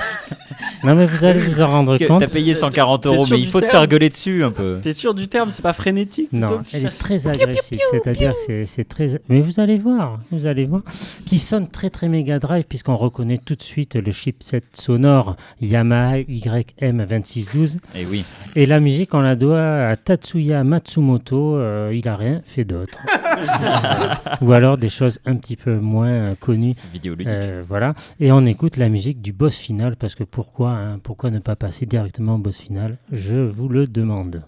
Non, 0.84 0.96
mais 0.96 1.06
vous 1.06 1.26
allez 1.26 1.40
vous 1.40 1.62
en 1.62 1.68
rendre 1.68 1.88
Parce 1.92 2.00
que 2.00 2.06
compte. 2.06 2.20
T'as 2.22 2.28
payé 2.28 2.54
140 2.54 3.04
T'es 3.04 3.10
euros, 3.10 3.26
mais 3.30 3.40
il 3.40 3.48
faut 3.48 3.60
te 3.60 3.66
terme 3.66 3.80
faire 3.80 3.88
gueuler 3.88 4.08
dessus 4.10 4.44
un 4.46 4.52
peu. 4.52 4.80
T'es 4.82 4.94
sûr 4.94 5.14
du 5.14 5.28
terme, 5.28 5.52
c'est 5.52 5.62
pas 5.62 5.74
frénétique 5.74 6.30
plutôt 6.30 6.46
Non, 6.54 6.60
que 6.60 6.70
tu 6.70 6.76
elle 6.78 6.82
sais- 6.84 6.88
est 6.88 6.98
très 6.98 7.28
agressive, 7.28 7.80
c'est-à-dire 7.92 8.32
que 8.34 8.38
c'est- 8.46 8.66
c'est 8.66 8.86
très... 8.88 9.20
Mais 9.28 9.42
vous 9.42 9.60
allez 9.60 9.78
voir, 9.78 10.20
vous 10.32 10.46
allez 10.48 10.66
voir, 10.66 10.82
qui 11.26 11.38
sonne 11.38 11.68
très 11.68 11.90
très 11.90 12.08
Mega 12.08 12.40
Drive, 12.40 12.64
puisqu'on 12.68 12.96
reconnaît 12.96 13.38
tout 13.38 13.56
de 13.56 13.62
suite 13.62 13.96
le 13.96 14.12
chipset 14.12 14.62
sonore 14.74 15.36
Yamaha 15.62 16.20
YM2612. 16.22 17.78
Et 17.96 18.06
oui. 18.06 18.24
Et 18.56 18.66
la 18.66 18.80
musique, 18.80 19.14
on 19.14 19.22
la 19.22 19.36
doit 19.36 19.62
à 19.88 19.96
Tatsuya 19.98 20.64
Matsumoto, 20.64 21.58
euh, 21.58 21.92
il 21.94 22.08
a 22.08 22.16
rien 22.16 22.42
fait 22.46 22.64
d'autre. 22.64 22.98
Ou 24.42 24.54
alors 24.54 24.78
des 24.78 24.90
choses 24.90 25.20
un 25.26 25.36
petit 25.36 25.56
peu 25.56 25.76
moins 25.78 26.08
euh, 26.10 26.36
connues. 26.40 26.76
Vidéoludique. 26.94 27.34
Euh, 27.34 27.64
voilà. 27.66 27.94
Et 28.20 28.32
on 28.32 28.46
écoute 28.46 28.78
la 28.78 28.90
musique 28.90 29.22
du 29.22 29.34
boss 29.34 29.58
final, 29.58 29.79
parce 29.98 30.16
que 30.16 30.24
pourquoi, 30.24 30.72
hein, 30.72 31.00
pourquoi 31.00 31.32
ne 31.32 31.40
pas 31.40 31.56
passer 31.56 31.86
directement 31.86 32.36
au 32.36 32.38
boss 32.38 32.58
final? 32.58 32.98
Je 33.12 33.38
vous 33.38 33.70
le 33.70 33.88
demande. 33.88 34.44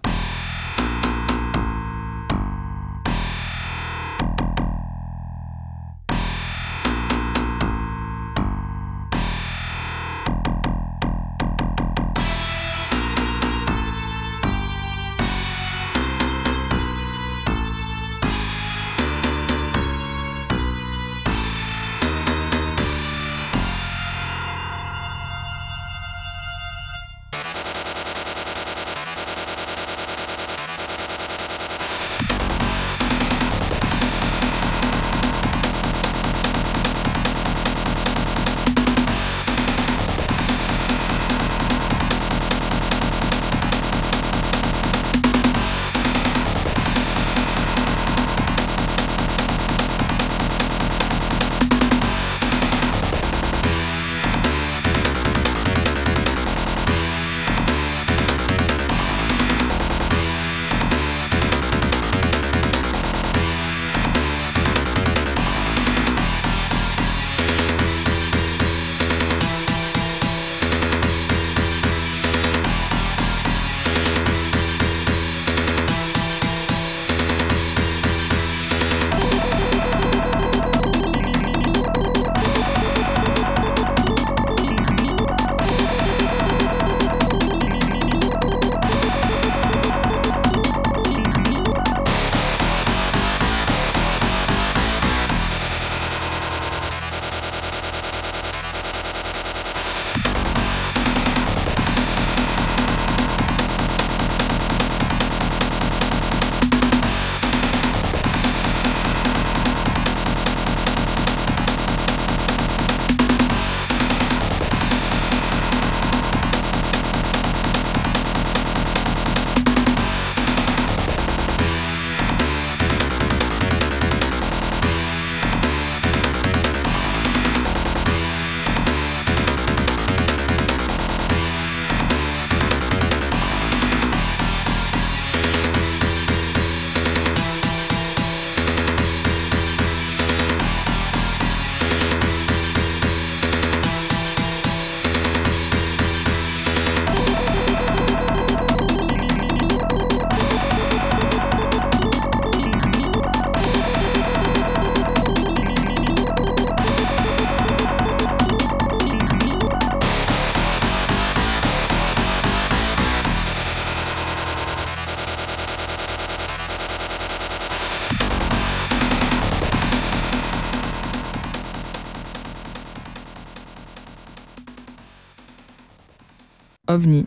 OVNI. 176.94 177.26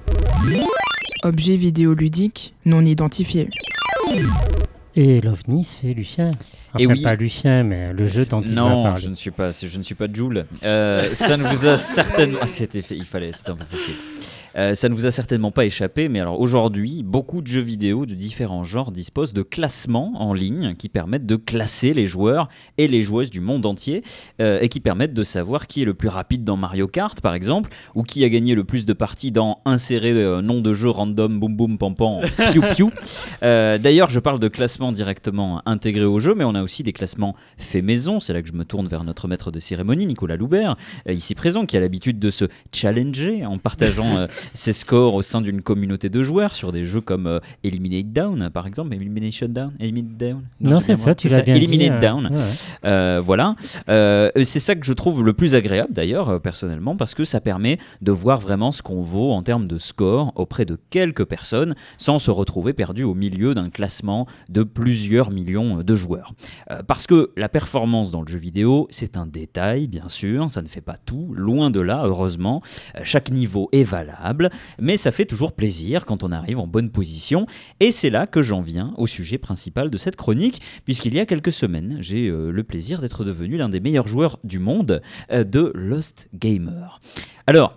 Objet 1.23 1.57
vidéoludique 1.57 2.55
non 2.67 2.85
identifié. 2.85 3.49
Et 4.97 5.21
l'OVNI, 5.21 5.65
c'est 5.65 5.93
Lucien. 5.95 6.31
Enfin, 6.69 6.79
Et 6.79 6.87
oui. 6.87 7.03
pas 7.03 7.15
Lucien, 7.15 7.65
mais 7.65 7.93
le 7.93 8.07
jeu 8.07 8.27
dont 8.27 8.41
il 8.41 8.49
va 8.49 8.55
non, 8.55 8.83
parler. 8.85 9.03
je 9.03 9.09
ne 9.09 9.15
suis 9.15 9.31
pas, 9.31 9.51
je 9.53 9.79
ne 9.79 9.83
suis 9.83 9.95
pas 9.95 10.07
Joule. 10.12 10.45
Euh, 10.65 11.12
ça 11.15 11.37
ne 11.37 11.45
vous 11.49 11.67
a 11.67 11.77
certainement. 11.77 12.39
Ah, 12.43 12.47
c'était 12.47 12.83
fait, 12.83 12.97
il 12.97 13.05
fallait, 13.07 13.33
c'était 13.33 13.51
un 13.51 13.57
peu 13.57 13.65
facile. 13.65 13.95
Euh, 14.57 14.75
ça 14.75 14.89
ne 14.89 14.95
vous 14.95 15.07
a 15.07 15.11
certainement 15.11 15.51
pas 15.51 15.65
échappé, 15.65 16.09
mais 16.09 16.21
alors 16.21 16.41
aujourd'hui, 16.41 17.03
beaucoup 17.03 17.43
de 17.43 17.47
jeux 17.47 17.61
vidéo 17.61 18.07
de 18.07 18.15
différents 18.15 18.65
genres 18.65 18.93
disposent 18.93 19.33
de 19.33 19.43
classements 19.43 20.13
en 20.17 20.33
ligne 20.33 20.75
qui 20.77 20.89
permettent 20.89 21.27
de 21.27 21.37
classer 21.37 21.95
les 21.95 22.07
joueurs 22.07 22.49
et 22.79 22.89
les 22.89 23.03
joueuses 23.03 23.31
du 23.31 23.41
monde 23.41 23.67
entier 23.67 24.03
euh, 24.41 24.59
et 24.61 24.69
qui 24.69 24.81
permettent 24.81 25.15
de 25.15 25.23
savoir 25.23 25.67
qui 25.67 25.83
est 25.83 25.85
le 25.85 25.95
plus 25.95 26.09
rapide 26.09 26.45
dans 26.45 26.57
Mario 26.57 26.87
Kart, 26.87 27.21
par 27.21 27.35
exemple, 27.35 27.71
ou 27.95 28.03
qui 28.03 28.25
a 28.25 28.29
gagné 28.29 28.55
le 28.55 28.65
plus 28.65 28.87
de 28.87 28.93
parties 28.93 29.33
dans 29.33 29.61
insérer 29.65 30.13
euh, 30.13 30.41
nom 30.41 30.61
de 30.61 30.73
jeu 30.73 30.91
random, 30.91 31.41
boum 31.41 31.57
boum, 31.57 31.79
pam 31.79 31.95
pam, 31.95 32.21
piou 32.53 32.63
piou. 32.75 32.91
Euh, 33.43 33.79
D'ailleurs, 33.79 34.11
je 34.11 34.21
parle 34.21 34.39
de 34.39 34.49
classement 34.49 34.93
directement 34.93 35.63
intégré 35.67 36.05
au 36.05 36.21
jeu, 36.21 36.35
mais 36.35 36.45
on 36.45 36.55
a 36.55 36.63
aussi 36.63 36.83
des 36.83 36.93
classements 36.93 37.35
faits 37.59 37.85
maison. 37.85 38.21
C'est 38.21 38.33
là 38.33 38.43
que 38.43 38.49
je 38.49 38.55
me 38.55 38.65
tourne 38.65 38.87
vers 38.87 39.05
notre 39.05 39.29
maître 39.29 39.51
de 39.51 39.59
cérémonie, 39.59 40.07
Nicolas 40.07 40.37
Loubert, 40.37 40.77
ici 41.09 41.35
présent, 41.35 41.67
qui 41.67 41.77
a 41.77 41.81
l'habitude 41.81 42.19
de 42.19 42.31
se 42.31 42.45
challenger 42.73 43.45
en 43.45 43.59
partageant 43.59 44.27
ses 44.53 44.73
scores 44.73 45.15
au 45.15 45.23
sein 45.23 45.41
d'une 45.41 45.63
communauté 45.63 46.09
de 46.09 46.23
joueurs 46.23 46.55
sur 46.55 46.73
des 46.73 46.85
jeux 46.85 47.01
comme 47.01 47.27
euh, 47.27 47.41
Eliminate 47.63 48.13
Down, 48.13 48.51
par 48.51 48.67
exemple. 48.67 48.95
Elimination 48.95 49.49
Down 49.49 49.73
Eliminate 49.81 50.17
Down 50.17 50.43
Non, 50.61 50.81
c'est 50.81 50.97
ça, 50.97 51.15
tu 51.15 51.29
l'as 51.29 51.43
bien. 51.43 51.55
Eliminate 51.55 51.93
euh, 51.93 52.01
Down. 52.01 52.27
ouais. 52.27 52.41
Euh, 52.85 53.23
voilà. 53.25 53.55
C'est 53.87 54.61
ça 54.61 54.75
que 54.75 54.85
je 54.85 54.93
trouve 54.93 55.25
le 55.25 55.33
plus 55.33 55.55
agréable 55.55 55.93
d'ailleurs, 55.93 56.41
personnellement, 56.41 56.97
parce 56.97 57.15
que 57.15 57.25
ça 57.25 57.41
permet 57.41 57.79
de 58.03 58.13
voir 58.13 58.41
vraiment 58.41 58.73
ce 58.73 58.83
qu'on 58.83 59.01
vaut 59.01 59.33
en 59.33 59.43
termes 59.43 59.67
de 59.67 59.79
score 59.79 60.33
auprès 60.35 60.65
de 60.65 60.79
quelques 60.91 61.25
personnes 61.25 61.75
sans 61.99 62.19
se 62.19 62.31
retrouver 62.31 62.73
perdu 62.73 63.05
au 63.05 63.15
milieu 63.15 63.55
d'un 63.55 63.71
classement 63.71 64.27
de 64.49 64.63
plusieurs 64.63 65.31
millions 65.31 65.83
de 65.83 65.95
joueurs. 65.95 66.33
Parce 66.87 67.07
que 67.07 67.31
la 67.37 67.49
performance 67.49 68.11
dans 68.11 68.23
le 68.23 68.29
jeu 68.29 68.39
vidéo, 68.39 68.87
c'est 68.91 69.17
un 69.17 69.27
détail, 69.27 69.87
bien 69.87 70.09
sûr, 70.09 70.51
ça 70.51 70.63
ne 70.63 70.69
fait 70.69 70.81
pas 70.81 70.97
tout, 70.97 71.33
loin 71.35 71.71
de 71.71 71.81
là, 71.81 72.03
heureusement. 72.05 72.63
Chaque 73.03 73.31
niveau 73.31 73.69
est 73.73 73.85
valable, 73.85 74.34
mais 74.78 74.97
ça 74.97 75.11
fait 75.11 75.24
toujours 75.24 75.53
plaisir 75.53 76.07
quand 76.07 76.22
on 76.22 76.32
arrive 76.32 76.59
en 76.59 76.66
bonne 76.66 76.91
position. 76.91 77.47
Et 77.80 77.91
c'est 77.91 78.11
là 78.11 78.26
que 78.26 78.43
j'en 78.43 78.61
viens 78.61 78.95
au 78.97 79.07
sujet 79.07 79.39
principal 79.39 79.91
de 79.91 79.97
cette 79.97 80.16
chronique, 80.16 80.61
puisqu'il 80.85 81.14
y 81.14 81.20
a 81.20 81.26
quelques 81.26 81.53
semaines, 81.53 81.99
j'ai 82.01 82.28
euh, 82.28 82.51
le 82.51 82.64
plaisir 82.64 83.01
d'être 83.01 83.24
devenu 83.24 83.57
l'un 83.57 83.68
des 83.68 83.80
meilleurs 83.80 84.09
joueurs 84.09 84.39
du 84.45 84.59
monde 84.59 85.03
euh, 85.30 85.45
de 85.45 85.72
Lost 85.74 86.28
Gamer. 86.35 87.01
Alors, 87.47 87.76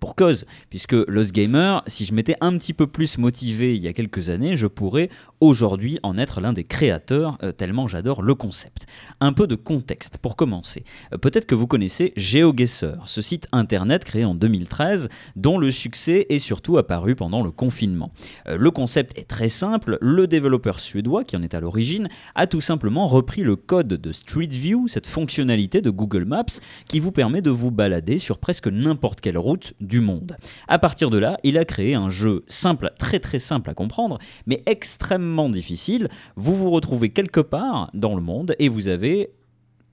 pour 0.00 0.14
cause, 0.14 0.44
puisque 0.70 0.92
Lost 0.92 1.32
Gamer, 1.32 1.82
si 1.86 2.04
je 2.04 2.14
m'étais 2.14 2.36
un 2.40 2.56
petit 2.56 2.72
peu 2.72 2.86
plus 2.86 3.18
motivé 3.18 3.74
il 3.76 3.82
y 3.82 3.88
a 3.88 3.92
quelques 3.92 4.28
années, 4.28 4.56
je 4.56 4.66
pourrais 4.66 5.10
aujourd'hui 5.40 5.98
en 6.02 6.16
être 6.18 6.40
l'un 6.40 6.52
des 6.52 6.64
créateurs, 6.64 7.38
euh, 7.42 7.52
tellement 7.52 7.86
j'adore 7.86 8.22
le 8.22 8.34
concept. 8.34 8.86
Un 9.20 9.32
peu 9.32 9.46
de 9.46 9.54
contexte 9.54 10.18
pour 10.18 10.36
commencer. 10.36 10.84
Euh, 11.12 11.18
Peut-être 11.18 11.46
que 11.46 11.54
vous 11.54 11.66
connaissez 11.66 12.12
GeoGuessr, 12.16 13.06
ce 13.06 13.22
site 13.22 13.48
internet 13.52 14.04
créé 14.04 14.24
en 14.24 14.34
2013, 14.34 15.08
dont 15.36 15.58
le 15.58 15.70
succès 15.70 16.26
est 16.28 16.38
surtout 16.38 16.78
apparu 16.78 17.14
pendant 17.14 17.42
le 17.42 17.50
confinement. 17.50 18.12
Euh, 18.46 18.56
le 18.56 18.70
concept 18.70 19.18
est 19.18 19.28
très 19.28 19.48
simple, 19.48 19.98
le 20.00 20.26
développeur 20.26 20.80
suédois 20.80 21.24
qui 21.24 21.36
en 21.36 21.42
est 21.42 21.54
à 21.54 21.60
l'origine 21.60 22.08
a 22.34 22.46
tout 22.46 22.60
simplement 22.60 23.06
repris 23.06 23.42
le 23.42 23.56
code 23.56 23.88
de 23.88 24.12
Street 24.12 24.46
View, 24.46 24.88
cette 24.88 25.06
fonctionnalité 25.06 25.80
de 25.80 25.90
Google 25.90 26.24
Maps 26.24 26.44
qui 26.88 27.00
vous 27.00 27.12
permet 27.12 27.42
de 27.42 27.50
vous 27.50 27.70
balader 27.70 28.18
sur 28.18 28.38
presque 28.38 28.68
n'importe 28.68 29.20
quelle 29.20 29.38
route 29.38 29.74
du 29.84 30.00
monde. 30.00 30.36
À 30.68 30.78
partir 30.78 31.10
de 31.10 31.18
là, 31.18 31.36
il 31.42 31.58
a 31.58 31.64
créé 31.64 31.94
un 31.94 32.10
jeu 32.10 32.44
simple, 32.48 32.92
très 32.98 33.20
très 33.20 33.38
simple 33.38 33.70
à 33.70 33.74
comprendre, 33.74 34.18
mais 34.46 34.62
extrêmement 34.66 35.48
difficile. 35.48 36.08
Vous 36.36 36.56
vous 36.56 36.70
retrouvez 36.70 37.10
quelque 37.10 37.40
part 37.40 37.90
dans 37.94 38.14
le 38.14 38.22
monde 38.22 38.54
et 38.58 38.68
vous 38.68 38.88
avez 38.88 39.30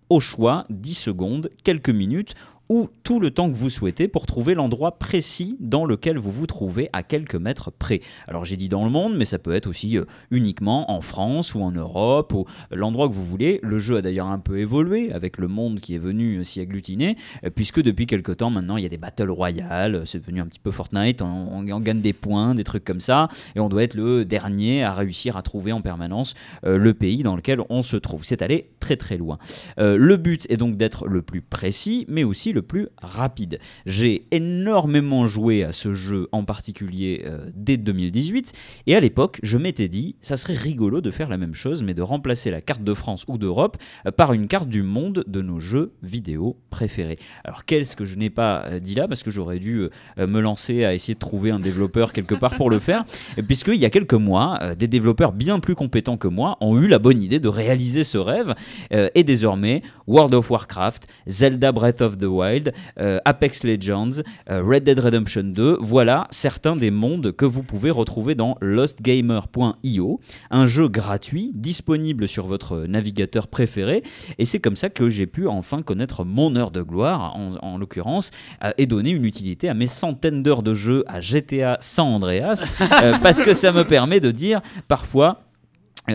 au 0.10 0.20
choix 0.20 0.66
10 0.70 0.94
secondes, 0.94 1.50
quelques 1.64 1.90
minutes 1.90 2.36
ou 2.72 2.90
tout 3.04 3.20
le 3.20 3.32
temps 3.32 3.52
que 3.52 3.56
vous 3.58 3.70
souhaitez 3.70 4.08
pour 4.08 4.26
trouver 4.26 4.54
l'endroit 4.54 4.98
précis 4.98 5.58
dans 5.60 5.84
lequel 5.84 6.18
vous 6.18 6.32
vous 6.32 6.48
trouvez 6.48 6.90
à 6.94 7.04
quelques 7.04 7.36
mètres 7.36 7.70
près. 7.70 8.00
Alors 8.30 8.46
j'ai 8.46 8.56
dit 8.56 8.70
dans 8.70 8.86
le 8.86 8.90
monde, 8.90 9.18
mais 9.18 9.26
ça 9.26 9.40
peut 9.40 9.54
être 9.54 9.68
aussi 9.68 9.98
euh, 9.98 10.06
uniquement 10.32 10.90
en 10.90 11.02
France 11.02 11.54
ou 11.54 11.62
en 11.62 11.74
Europe 11.74 12.34
ou 12.34 12.46
l'endroit 12.72 13.10
que 13.10 13.14
vous 13.14 13.26
voulez. 13.26 13.60
Le 13.62 13.78
jeu 13.78 13.98
a 13.98 14.02
d'ailleurs 14.02 14.32
un 14.32 14.40
peu 14.40 14.58
évolué 14.58 15.12
avec 15.12 15.38
le 15.38 15.50
monde 15.50 15.82
qui 15.82 15.96
est 15.96 16.00
venu 16.00 16.38
euh, 16.38 16.44
s'y 16.44 16.62
agglutiner, 16.62 17.18
euh, 17.44 17.50
puisque 17.54 17.82
depuis 17.82 18.08
quelques 18.08 18.38
temps 18.38 18.50
maintenant 18.50 18.78
il 18.78 18.84
y 18.84 18.86
a 18.86 18.90
des 18.90 18.98
battle 18.98 19.30
royales, 19.30 19.96
euh, 19.96 20.06
c'est 20.06 20.20
devenu 20.20 20.40
un 20.40 20.46
petit 20.46 20.60
peu 20.60 20.72
Fortnite, 20.72 21.22
on, 21.22 21.64
gagne 21.64 22.02
des 22.02 22.14
points, 22.14 22.56
des 22.56 22.64
trucs 22.64 22.86
comme 22.86 23.00
ça, 23.00 23.28
et 23.56 23.60
on 23.60 23.70
doit 23.70 23.84
être 23.84 23.96
le 23.96 24.26
dernier 24.26 24.84
à 24.84 24.94
réussir 24.94 25.38
à 25.38 25.42
trouver 25.42 25.72
en 25.72 25.82
permanence 25.82 26.36
euh, 26.66 26.78
le 26.78 26.94
pays 26.94 27.24
dans 27.24 27.36
lequel 27.36 27.60
on 27.70 27.84
se 27.84 27.98
trouve. 27.98 28.24
C'est 28.24 28.42
allé 28.42 28.70
très 28.80 28.98
très 28.98 29.18
loin. 29.18 29.40
Euh, 29.80 29.98
le 29.98 30.18
but 30.18 30.46
est 30.50 30.58
donc 30.58 30.78
d'être 30.78 31.08
le 31.08 31.22
plus 31.22 31.42
précis, 31.42 32.06
mais 32.08 32.24
aussi 32.24 32.54
le 32.54 32.61
plus 32.62 32.88
rapide. 33.02 33.60
J'ai 33.86 34.28
énormément 34.32 35.28
joué 35.28 35.64
à 35.64 35.74
ce 35.74 35.94
jeu 35.94 36.28
en 36.32 36.44
particulier 36.44 37.24
euh, 37.26 37.50
dès 37.54 37.78
2018, 37.78 38.54
et 38.88 38.96
à 38.96 39.00
l'époque, 39.00 39.40
je 39.44 39.58
m'étais 39.58 39.88
dit, 39.88 40.16
ça 40.22 40.38
serait 40.38 40.56
rigolo 40.56 41.02
de 41.02 41.12
faire 41.12 41.30
la 41.30 41.38
même 41.38 41.56
chose, 41.56 41.84
mais 41.84 41.94
de 41.94 42.02
remplacer 42.02 42.52
la 42.52 42.62
carte 42.62 42.84
de 42.84 42.94
France 42.94 43.26
ou 43.28 43.38
d'Europe 43.38 43.78
euh, 44.06 44.12
par 44.12 44.34
une 44.34 44.48
carte 44.48 44.70
du 44.70 44.84
monde 44.84 45.24
de 45.28 45.42
nos 45.42 45.60
jeux 45.60 45.94
vidéo 46.04 46.58
préférés. 46.70 47.20
Alors 47.44 47.66
qu'est-ce 47.66 47.96
que 47.96 48.06
je 48.06 48.16
n'ai 48.16 48.30
pas 48.30 48.64
euh, 48.66 48.80
dit 48.80 48.96
là, 48.96 49.08
parce 49.08 49.24
que 49.24 49.32
j'aurais 49.32 49.60
dû 49.60 49.90
me 50.18 50.40
lancer 50.40 50.86
à 50.86 50.94
essayer 50.94 51.14
de 51.14 51.20
trouver 51.20 51.52
un 51.52 51.60
développeur 51.60 52.14
quelque 52.14 52.36
part 52.36 52.56
pour 52.56 52.70
le 52.70 52.80
faire, 52.80 53.06
puisqu'il 53.48 53.76
y 53.76 53.86
a 53.86 53.90
quelques 53.90 54.14
mois, 54.14 54.60
des 54.78 54.88
développeurs 54.88 55.32
bien 55.32 55.60
plus 55.60 55.76
compétents 55.76 56.18
que 56.18 56.28
moi 56.28 56.58
ont 56.62 56.80
eu 56.80 56.88
la 56.88 57.00
bonne 57.00 57.22
idée 57.22 57.40
de 57.40 57.48
réaliser 57.48 58.04
ce 58.04 58.18
rêve, 58.18 58.54
et 58.92 59.24
désormais, 59.24 59.82
World 60.08 60.34
of 60.34 60.50
Warcraft, 60.52 61.08
Zelda 61.28 61.72
Breath 61.72 62.02
of 62.02 62.18
the 62.18 62.26
Wild, 62.26 62.51
euh, 63.00 63.20
Apex 63.26 63.64
Legends, 63.64 64.22
euh, 64.50 64.64
Red 64.64 64.84
Dead 64.84 65.00
Redemption 65.00 65.44
2, 65.44 65.78
voilà 65.80 66.28
certains 66.32 66.76
des 66.76 66.92
mondes 66.92 67.32
que 67.32 67.46
vous 67.46 67.64
pouvez 67.64 67.92
retrouver 67.92 68.36
dans 68.36 68.58
lostgamer.io, 68.62 70.20
un 70.50 70.66
jeu 70.66 70.88
gratuit 70.88 71.52
disponible 71.54 72.28
sur 72.28 72.48
votre 72.48 72.86
navigateur 72.88 73.48
préféré, 73.48 74.04
et 74.38 74.46
c'est 74.46 74.60
comme 74.60 74.76
ça 74.76 74.90
que 74.90 75.10
j'ai 75.10 75.28
pu 75.28 75.48
enfin 75.48 75.82
connaître 75.82 76.24
mon 76.26 76.56
heure 76.56 76.72
de 76.72 76.82
gloire, 76.82 77.36
en, 77.36 77.56
en 77.62 77.78
l'occurrence, 77.78 78.32
euh, 78.64 78.72
et 78.78 78.86
donner 78.86 79.12
une 79.12 79.26
utilité 79.26 79.70
à 79.70 79.74
mes 79.74 79.88
centaines 79.88 80.44
d'heures 80.44 80.64
de 80.64 80.74
jeu 80.74 81.04
à 81.08 81.22
GTA 81.22 81.78
San 81.80 82.08
Andreas, 82.08 82.70
parce 83.24 83.42
que 83.42 83.54
ça 83.54 83.72
me 83.72 83.84
permet 83.84 84.20
de 84.20 84.32
dire 84.32 84.62
parfois 84.88 85.42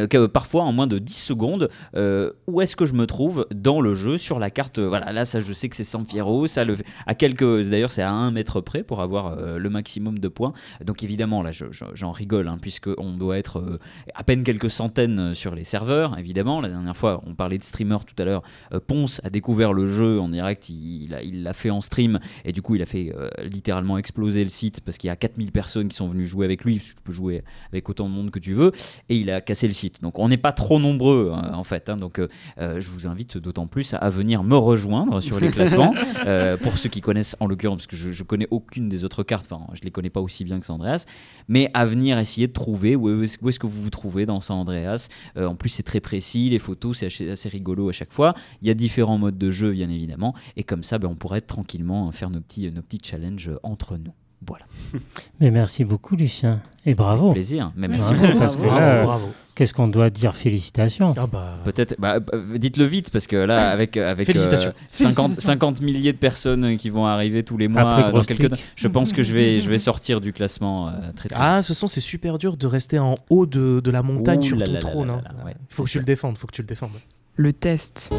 que 0.07 0.26
parfois 0.26 0.62
en 0.64 0.72
moins 0.72 0.86
de 0.86 0.99
10 0.99 1.14
secondes 1.14 1.70
euh, 1.94 2.32
où 2.47 2.61
est-ce 2.61 2.76
que 2.76 2.84
je 2.86 2.92
me 2.92 3.07
trouve 3.07 3.47
dans 3.55 3.80
le 3.80 3.94
jeu 3.94 4.18
sur 4.18 4.38
la 4.38 4.51
carte 4.51 4.78
euh, 4.78 4.88
voilà 4.88 5.12
là 5.12 5.24
ça 5.24 5.40
je 5.40 5.53
sais 5.53 5.68
que 5.68 5.76
c'est 5.76 5.84
San 5.84 6.05
Fierro 6.05 6.47
ça 6.47 6.64
le 6.64 6.76
à 7.07 7.14
quelques 7.14 7.68
d'ailleurs 7.68 7.90
c'est 7.90 8.03
à 8.03 8.12
un 8.12 8.30
mètre 8.30 8.61
près 8.61 8.82
pour 8.82 9.01
avoir 9.01 9.28
euh, 9.38 9.59
le 9.59 9.70
maximum 9.70 10.18
de 10.18 10.28
points. 10.28 10.53
Donc 10.84 11.03
évidemment 11.03 11.42
là 11.42 11.53
je- 11.53 11.70
je- 11.70 11.84
j'en 11.94 12.12
rigole 12.12 12.49
hein, 12.49 12.59
puisque 12.61 12.88
on 12.99 13.16
doit 13.16 13.38
être 13.38 13.59
euh, 13.61 13.78
à 14.14 14.24
peine 14.24 14.42
quelques 14.42 14.70
centaines 14.70 15.18
euh, 15.18 15.34
sur 15.34 15.55
les 15.55 15.64
serveurs 15.64 16.18
évidemment. 16.18 16.61
La 16.61 16.68
dernière 16.68 16.97
fois 16.97 17.22
on 17.26 17.34
parlait 17.34 17.59
de 17.59 17.64
streamer 17.64 17.99
tout 18.07 18.20
à 18.20 18.24
l'heure 18.24 18.42
euh, 18.72 18.80
Ponce 18.86 19.20
a 19.24 19.30
découvert 19.30 19.72
le 19.72 19.86
jeu 19.86 20.20
en 20.20 20.28
direct. 20.28 20.68
Il 20.68 21.42
l'a 21.42 21.53
fait 21.53 21.70
en 21.70 21.80
stream 21.80 22.18
et 22.44 22.53
du 22.53 22.62
coup 22.62 22.74
il 22.74 22.82
a 22.82 22.86
fait 22.86 23.12
euh, 23.16 23.28
littéralement 23.44 23.99
exploser 23.99 24.42
le 24.42 24.51
site 24.51 24.80
parce 24.80 24.99
qu'il 24.99 25.09
y 25.09 25.11
a 25.11 25.16
4000 25.16 25.53
personnes 25.53 25.88
qui 25.88 25.97
sont 25.97 26.09
venues 26.09 26.26
jouer 26.26 26.44
avec 26.44 26.64
lui. 26.64 26.78
Tu 26.78 26.94
peux 27.05 27.12
jouer 27.12 27.42
avec 27.72 27.88
autant 27.88 28.09
de 28.09 28.14
monde 28.14 28.30
que 28.30 28.38
tu 28.38 28.53
veux. 28.55 28.72
Et 29.09 29.16
il 29.16 29.30
a 29.30 29.40
cassé 29.40 29.66
le 29.66 29.72
site. 29.72 29.86
Donc 30.03 30.18
on 30.18 30.28
n'est 30.28 30.37
pas 30.37 30.53
trop 30.53 30.78
nombreux 30.78 31.32
hein, 31.34 31.53
en 31.55 31.64
fait. 31.64 31.89
hein. 31.89 31.97
donc 31.97 32.18
euh, 32.18 32.28
euh, 32.59 32.80
je 32.80 32.91
vous 32.91 33.07
invite 33.07 33.39
d'autant 33.39 33.66
plus 33.66 33.95
à, 33.95 34.11
venir 34.11 34.43
me 34.43 34.57
rejoindre 34.57 35.20
sur 35.20 35.41
les 35.41 35.51
classements. 35.51 35.95
Euh, 36.26 36.57
pour 36.57 36.78
ceux 36.78 36.89
qui 36.89 37.01
connaissent 37.01 37.37
en 37.41 37.47
l'occurrence, 37.47 37.78
parce 37.78 37.87
que 37.87 37.97
je, 37.97 38.11
je 38.11 38.22
connais 38.22 38.49
aucune 38.51 38.89
des 38.89 39.05
autres 39.05 39.22
cartes, 39.22 39.47
enfin 39.51 39.64
je 39.74 39.82
les 39.82 39.91
connais 39.91 40.11
pas 40.11 40.20
aussi 40.20 40.45
bien 40.45 40.59
que 40.59 40.66
San 40.66 40.74
Andreas, 40.76 41.05
mais 41.47 41.70
à 41.74 41.87
venir 41.87 42.18
essayer 42.18 42.49
de 42.49 42.53
trouver 42.53 42.97
où 42.97 43.22
est-ce, 43.22 43.59
que 43.59 43.66
vous 43.66 43.82
vous 43.82 43.91
trouvez 43.91 44.26
dans 44.26 44.41
San 44.41 44.57
Andreas. 44.57 45.09
Euh, 45.37 45.47
en 45.47 45.55
plus 45.55 45.68
c'est 45.68 45.82
très 45.82 46.01
précis, 46.01 46.49
les 46.49 46.59
photos 46.59 46.99
c'est 46.99 47.07
assez, 47.07 47.30
assez 47.30 47.49
rigolo 47.49 47.89
à 47.89 47.93
chaque 47.93 48.12
fois. 48.12 48.34
Il 48.62 48.68
y 48.68 48.70
a 48.70 48.74
différents 48.74 49.18
modes 49.18 49.39
de 49.39 49.51
jeu 49.51 49.72
bien 49.72 49.89
évidemment, 49.89 50.34
et 50.57 50.64
comme 50.64 50.82
ça 50.82 50.99
ben, 50.99 51.09
on 51.09 51.14
pourrait 51.16 51.43
tranquillement 51.43 52.11
faire 52.12 52.30
nos 52.30 52.41
petits, 52.41 52.70
nos 52.72 52.82
petits 52.82 53.01
challenges 53.03 53.51
entre 53.62 53.97
nous. 53.97 54.12
Voilà, 54.47 54.64
Mais 55.40 55.51
merci 55.51 55.84
beaucoup, 55.84 56.16
Lucien. 56.16 56.61
Et 56.84 56.94
bravo. 56.94 57.32
plaisir. 57.32 57.72
Mais 57.76 57.88
Merci 57.88 58.14
Bravo, 58.14 58.38
parce 58.38 58.55
que 58.57 58.62
Bravo, 58.62 58.80
là, 58.80 59.03
bravo. 59.03 59.28
qu'est-ce 59.57 59.74
qu'on 59.74 59.88
doit 59.88 60.09
dire 60.09 60.36
Félicitations. 60.36 61.14
Ah 61.18 61.26
bah, 61.26 61.59
Peut-être, 61.64 61.97
bah, 61.99 62.20
euh, 62.32 62.57
dites-le 62.59 62.84
vite 62.84 63.11
parce 63.11 63.26
que 63.26 63.34
là, 63.34 63.70
avec 63.70 63.97
avec 63.97 64.28
euh, 64.28 64.32
Félicitations. 64.32 64.72
50, 64.92 65.16
Félicitations. 65.32 65.53
50 65.53 65.80
milliers 65.80 66.12
de 66.12 66.18
personnes 66.18 66.76
qui 66.76 66.90
vont 66.90 67.05
arriver 67.07 67.42
tous 67.42 67.57
les 67.59 67.66
mois 67.66 67.82
Après 67.82 68.12
dans 68.12 68.20
quelques 68.22 68.49
Clique. 68.51 68.64
je 68.76 68.86
pense 68.88 69.12
que 69.12 69.24
je 69.24 69.34
vais 69.34 69.59
je 69.59 69.68
vais 69.68 69.78
sortir 69.90 70.20
du 70.20 70.32
classement 70.32 70.88
euh, 70.88 70.92
très 71.16 71.28
très. 71.28 71.38
Ah, 71.40 71.61
ce 71.64 71.74
sont 71.74 71.88
c'est 71.88 72.01
super 72.01 72.38
dur 72.38 72.57
de 72.57 72.66
rester 72.68 73.01
en 73.01 73.16
haut 73.30 73.47
de, 73.47 73.80
de 73.80 73.90
la 73.90 74.03
montagne 74.05 74.38
Ouh 74.38 74.42
sur 74.44 74.57
là 74.57 74.66
ton 74.66 74.78
trône. 74.78 75.11
hein. 75.11 75.22
ouais, 75.44 75.57
Il 75.70 75.74
faut 75.74 75.82
que 75.84 75.90
tu 75.90 75.99
le 75.99 76.05
défendes, 76.05 76.38
faut 76.38 76.47
que 76.47 76.55
tu 76.55 76.62
le 76.62 76.68
défendes. 76.68 76.90
Le 77.34 77.53
test. 77.53 78.12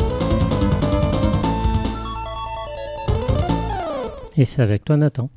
Et 4.35 4.45
c'est 4.45 4.61
avec 4.61 4.85
toi, 4.85 4.97
Nathan. 4.97 5.29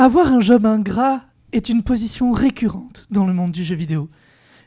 Avoir 0.00 0.32
un 0.32 0.40
job 0.40 0.64
ingrat 0.64 1.22
est 1.50 1.68
une 1.68 1.82
position 1.82 2.30
récurrente 2.30 3.08
dans 3.10 3.26
le 3.26 3.32
monde 3.32 3.50
du 3.50 3.64
jeu 3.64 3.74
vidéo. 3.74 4.08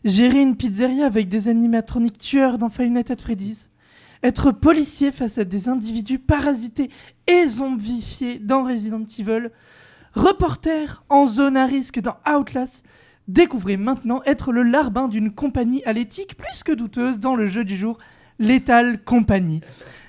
Gérer 0.03 0.41
une 0.41 0.57
pizzeria 0.57 1.05
avec 1.05 1.29
des 1.29 1.47
animatroniques 1.47 2.17
tueurs 2.17 2.57
dans 2.57 2.69
Five 2.69 2.97
at 2.97 3.15
Freddy's. 3.17 3.69
Être 4.23 4.51
policier 4.51 5.13
face 5.13 5.37
à 5.37 5.45
des 5.45 5.69
individus 5.69 6.19
parasités 6.19 6.89
et 7.27 7.47
zombifiés 7.47 8.39
dans 8.39 8.65
Resident 8.65 9.05
Evil. 9.17 9.51
Reporter 10.15 11.01
en 11.07 11.25
zone 11.25 11.55
à 11.55 11.65
risque 11.65 12.01
dans 12.01 12.17
Outlast, 12.27 12.83
découvrez 13.29 13.77
maintenant 13.77 14.21
être 14.25 14.51
le 14.51 14.63
larbin 14.63 15.07
d'une 15.07 15.31
compagnie 15.31 15.81
à 15.85 15.93
l'éthique 15.93 16.35
plus 16.35 16.61
que 16.61 16.73
douteuse 16.73 17.21
dans 17.21 17.37
le 17.37 17.47
jeu 17.47 17.63
du 17.63 17.77
jour, 17.77 17.99
Lethal 18.37 19.01
Company. 19.01 19.61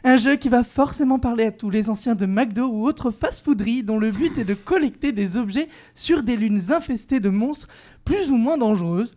Un 0.05 0.17
jeu 0.17 0.35
qui 0.35 0.49
va 0.49 0.65
forcément 0.65 1.21
parler 1.21 1.45
à 1.45 1.53
tous 1.53 1.71
les 1.71 1.89
anciens 1.89 2.17
de 2.17 2.27
McDo 2.27 2.67
ou 2.67 2.85
autres 2.87 3.13
fast-fooderies 3.13 3.85
dont 3.85 3.99
le 3.99 4.11
but 4.11 4.37
est 4.37 4.45
de 4.45 4.55
collecter 4.55 5.13
des 5.13 5.37
objets 5.37 5.69
sur 5.95 6.25
des 6.25 6.37
lunes 6.37 6.73
infestées 6.73 7.21
de 7.21 7.29
monstres 7.29 7.69
plus 8.05 8.33
ou 8.33 8.37
moins 8.37 8.59
dangereuses. 8.59 9.15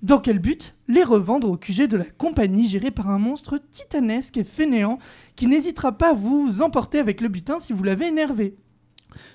Dans 0.00 0.20
quel 0.20 0.38
but 0.38 0.74
Les 0.88 1.04
revendre 1.04 1.50
au 1.50 1.58
QG 1.58 1.86
de 1.86 1.98
la 1.98 2.04
compagnie 2.04 2.66
gérée 2.66 2.90
par 2.90 3.10
un 3.10 3.18
monstre 3.18 3.60
titanesque 3.70 4.38
et 4.38 4.44
fainéant 4.44 4.98
qui 5.36 5.46
n'hésitera 5.46 5.92
pas 5.92 6.10
à 6.10 6.14
vous 6.14 6.62
emporter 6.62 6.98
avec 6.98 7.20
le 7.20 7.28
butin 7.28 7.60
si 7.60 7.74
vous 7.74 7.84
l'avez 7.84 8.06
énervé. 8.06 8.56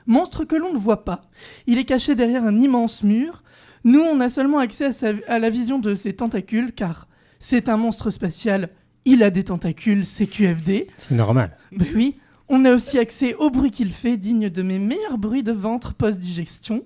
Monstre 0.08 0.46
que 0.46 0.56
l'on 0.56 0.74
ne 0.74 0.80
voit 0.80 1.06
pas. 1.06 1.30
Il 1.68 1.78
est 1.78 1.86
caché 1.86 2.16
derrière 2.16 2.44
un 2.44 2.58
immense 2.58 3.04
mur. 3.04 3.44
Nous, 3.84 4.02
on 4.02 4.20
a 4.20 4.32
seulement 4.32 4.58
accès 4.58 4.90
à, 5.28 5.38
la 5.38 5.50
vision 5.52 5.78
de 5.78 5.94
ses 5.94 6.14
tentacules 6.14 6.74
car 6.74 7.08
c'est 7.40 7.70
un 7.70 7.78
monstre 7.78 8.10
spatial. 8.10 8.72
Il 9.10 9.24
a 9.24 9.30
des 9.30 9.46
tentacules, 9.46 10.04
c'est 10.04 10.28
QFD. 10.28 10.86
C'est 10.98 11.16
normal. 11.16 11.56
Ben 11.72 11.88
oui, 11.96 12.18
on 12.50 12.66
a 12.66 12.76
aussi 12.76 13.00
accès 13.00 13.36
au 13.36 13.50
bruit 13.50 13.72
qu'il 13.72 13.94
fait, 13.94 14.18
digne 14.18 14.50
de 14.50 14.62
mes 14.62 14.80
meilleurs 14.80 15.18
bruits 15.18 15.44
de 15.44 15.54
ventre 15.54 15.94
post-digestion. 15.94 16.84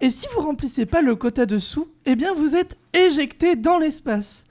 Et 0.00 0.10
si 0.10 0.26
vous 0.34 0.40
remplissez 0.40 0.86
pas 0.86 1.02
le 1.02 1.14
quota 1.14 1.46
dessous, 1.46 1.86
eh 2.04 2.16
bien 2.16 2.34
vous 2.34 2.56
êtes 2.56 2.76
éjecté 2.92 3.54
dans 3.54 3.78
l'espace. 3.78 4.44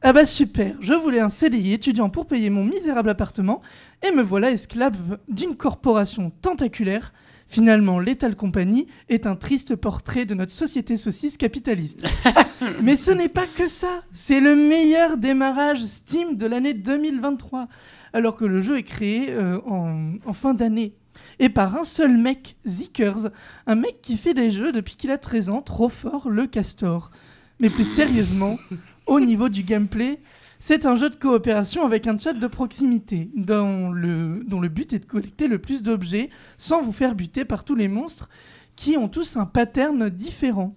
Ah 0.00 0.14
bah 0.14 0.24
super, 0.24 0.74
je 0.80 0.94
voulais 0.94 1.20
un 1.20 1.28
CDI 1.28 1.74
étudiant 1.74 2.08
pour 2.08 2.24
payer 2.24 2.48
mon 2.48 2.64
misérable 2.64 3.10
appartement, 3.10 3.60
et 4.02 4.10
me 4.10 4.22
voilà 4.22 4.50
esclave 4.50 5.18
d'une 5.28 5.56
corporation 5.56 6.32
tentaculaire. 6.40 7.12
Finalement, 7.48 7.98
Lethal 8.00 8.36
Company 8.36 8.86
est 9.08 9.26
un 9.26 9.36
triste 9.36 9.76
portrait 9.76 10.24
de 10.24 10.34
notre 10.34 10.52
société 10.52 10.96
saucisse 10.96 11.36
capitaliste. 11.36 12.04
Mais 12.82 12.96
ce 12.96 13.10
n'est 13.10 13.28
pas 13.28 13.46
que 13.46 13.68
ça, 13.68 14.02
c'est 14.12 14.40
le 14.40 14.56
meilleur 14.56 15.16
démarrage 15.16 15.84
Steam 15.84 16.36
de 16.36 16.46
l'année 16.46 16.74
2023 16.74 17.68
alors 18.14 18.36
que 18.36 18.44
le 18.44 18.62
jeu 18.62 18.78
est 18.78 18.84
créé 18.84 19.30
euh, 19.30 19.58
en, 19.66 20.14
en 20.24 20.32
fin 20.32 20.54
d'année. 20.54 20.94
Et 21.40 21.48
par 21.48 21.76
un 21.76 21.84
seul 21.84 22.16
mec, 22.16 22.56
Zickers, 22.64 23.28
un 23.66 23.74
mec 23.74 24.00
qui 24.02 24.16
fait 24.16 24.34
des 24.34 24.50
jeux 24.50 24.72
depuis 24.72 24.96
qu'il 24.96 25.10
a 25.10 25.18
13 25.18 25.50
ans, 25.50 25.62
trop 25.62 25.88
fort, 25.88 26.30
le 26.30 26.46
Castor. 26.46 27.10
Mais 27.60 27.70
plus 27.70 27.84
sérieusement, 27.84 28.56
au 29.06 29.20
niveau 29.20 29.48
du 29.48 29.62
gameplay, 29.62 30.18
c'est 30.58 30.86
un 30.86 30.96
jeu 30.96 31.10
de 31.10 31.16
coopération 31.16 31.84
avec 31.84 32.06
un 32.06 32.16
chat 32.16 32.32
de 32.32 32.46
proximité, 32.46 33.30
dont 33.34 33.90
le, 33.90 34.68
but 34.68 34.92
est 34.92 35.00
de 35.00 35.04
collecter 35.06 35.48
le 35.48 35.58
plus 35.58 35.82
d'objets 35.82 36.30
sans 36.58 36.82
vous 36.82 36.92
faire 36.92 37.14
buter 37.14 37.44
par 37.44 37.64
tous 37.64 37.74
les 37.74 37.88
monstres 37.88 38.28
qui 38.76 38.96
ont 38.96 39.08
tous 39.08 39.36
un 39.36 39.46
pattern 39.46 40.08
différent. 40.08 40.74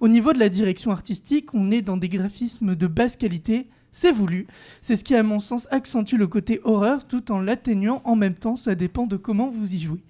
Au 0.00 0.08
niveau 0.08 0.32
de 0.32 0.38
la 0.38 0.48
direction 0.48 0.90
artistique, 0.90 1.54
on 1.54 1.70
est 1.70 1.82
dans 1.82 1.96
des 1.96 2.08
graphismes 2.08 2.74
de 2.74 2.86
basse 2.86 3.16
qualité, 3.16 3.68
c'est 3.92 4.12
voulu. 4.12 4.46
C'est 4.80 4.96
ce 4.96 5.04
qui, 5.04 5.14
à 5.14 5.22
mon 5.22 5.40
sens, 5.40 5.66
accentue 5.70 6.16
le 6.16 6.26
côté 6.26 6.60
horreur 6.64 7.06
tout 7.06 7.32
en 7.32 7.40
l'atténuant 7.40 8.00
en 8.04 8.16
même 8.16 8.34
temps, 8.34 8.56
ça 8.56 8.74
dépend 8.74 9.06
de 9.06 9.16
comment 9.16 9.50
vous 9.50 9.74
y 9.74 9.80
jouez. 9.80 10.02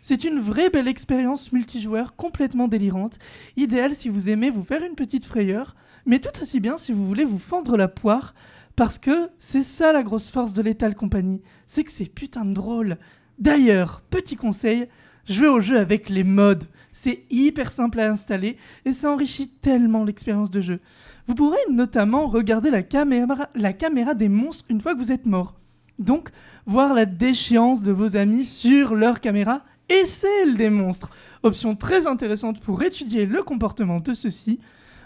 C'est 0.00 0.24
une 0.24 0.40
vraie 0.40 0.70
belle 0.70 0.88
expérience 0.88 1.52
multijoueur 1.52 2.16
complètement 2.16 2.66
délirante, 2.68 3.18
idéale 3.56 3.94
si 3.94 4.08
vous 4.08 4.28
aimez 4.28 4.50
vous 4.50 4.64
faire 4.64 4.82
une 4.82 4.96
petite 4.96 5.24
frayeur, 5.24 5.76
mais 6.06 6.18
tout 6.18 6.40
aussi 6.40 6.60
bien 6.60 6.78
si 6.78 6.92
vous 6.92 7.06
voulez 7.06 7.24
vous 7.24 7.38
fendre 7.38 7.76
la 7.76 7.88
poire, 7.88 8.34
parce 8.76 8.98
que 8.98 9.28
c'est 9.38 9.62
ça 9.62 9.92
la 9.92 10.02
grosse 10.02 10.30
force 10.30 10.52
de 10.52 10.62
Lethal 10.62 10.94
Company, 10.94 11.42
c'est 11.66 11.84
que 11.84 11.92
c'est 11.92 12.06
putain 12.06 12.44
de 12.44 12.54
drôle. 12.54 12.96
D'ailleurs, 13.38 14.02
petit 14.08 14.36
conseil, 14.36 14.88
jouez 15.26 15.48
au 15.48 15.60
jeu 15.60 15.78
avec 15.78 16.08
les 16.08 16.24
mods. 16.24 16.66
C'est 16.92 17.24
hyper 17.30 17.72
simple 17.72 18.00
à 18.00 18.10
installer 18.10 18.56
et 18.84 18.92
ça 18.92 19.10
enrichit 19.10 19.48
tellement 19.48 20.04
l'expérience 20.04 20.50
de 20.50 20.60
jeu. 20.60 20.80
Vous 21.26 21.34
pourrez 21.34 21.58
notamment 21.70 22.28
regarder 22.28 22.70
la 22.70 22.82
caméra, 22.82 23.48
la 23.54 23.72
caméra 23.72 24.14
des 24.14 24.28
monstres 24.28 24.64
une 24.68 24.80
fois 24.80 24.94
que 24.94 24.98
vous 24.98 25.12
êtes 25.12 25.26
mort. 25.26 25.54
Donc, 25.98 26.30
voir 26.66 26.94
la 26.94 27.04
déchéance 27.04 27.82
de 27.82 27.92
vos 27.92 28.16
amis 28.16 28.44
sur 28.44 28.94
leur 28.94 29.20
caméra 29.20 29.62
et 29.88 30.06
celle 30.06 30.56
des 30.56 30.70
monstres. 30.70 31.10
Option 31.42 31.76
très 31.76 32.06
intéressante 32.06 32.60
pour 32.60 32.82
étudier 32.82 33.26
le 33.26 33.42
comportement 33.42 34.00
de 34.00 34.14
ceux-ci. 34.14 34.60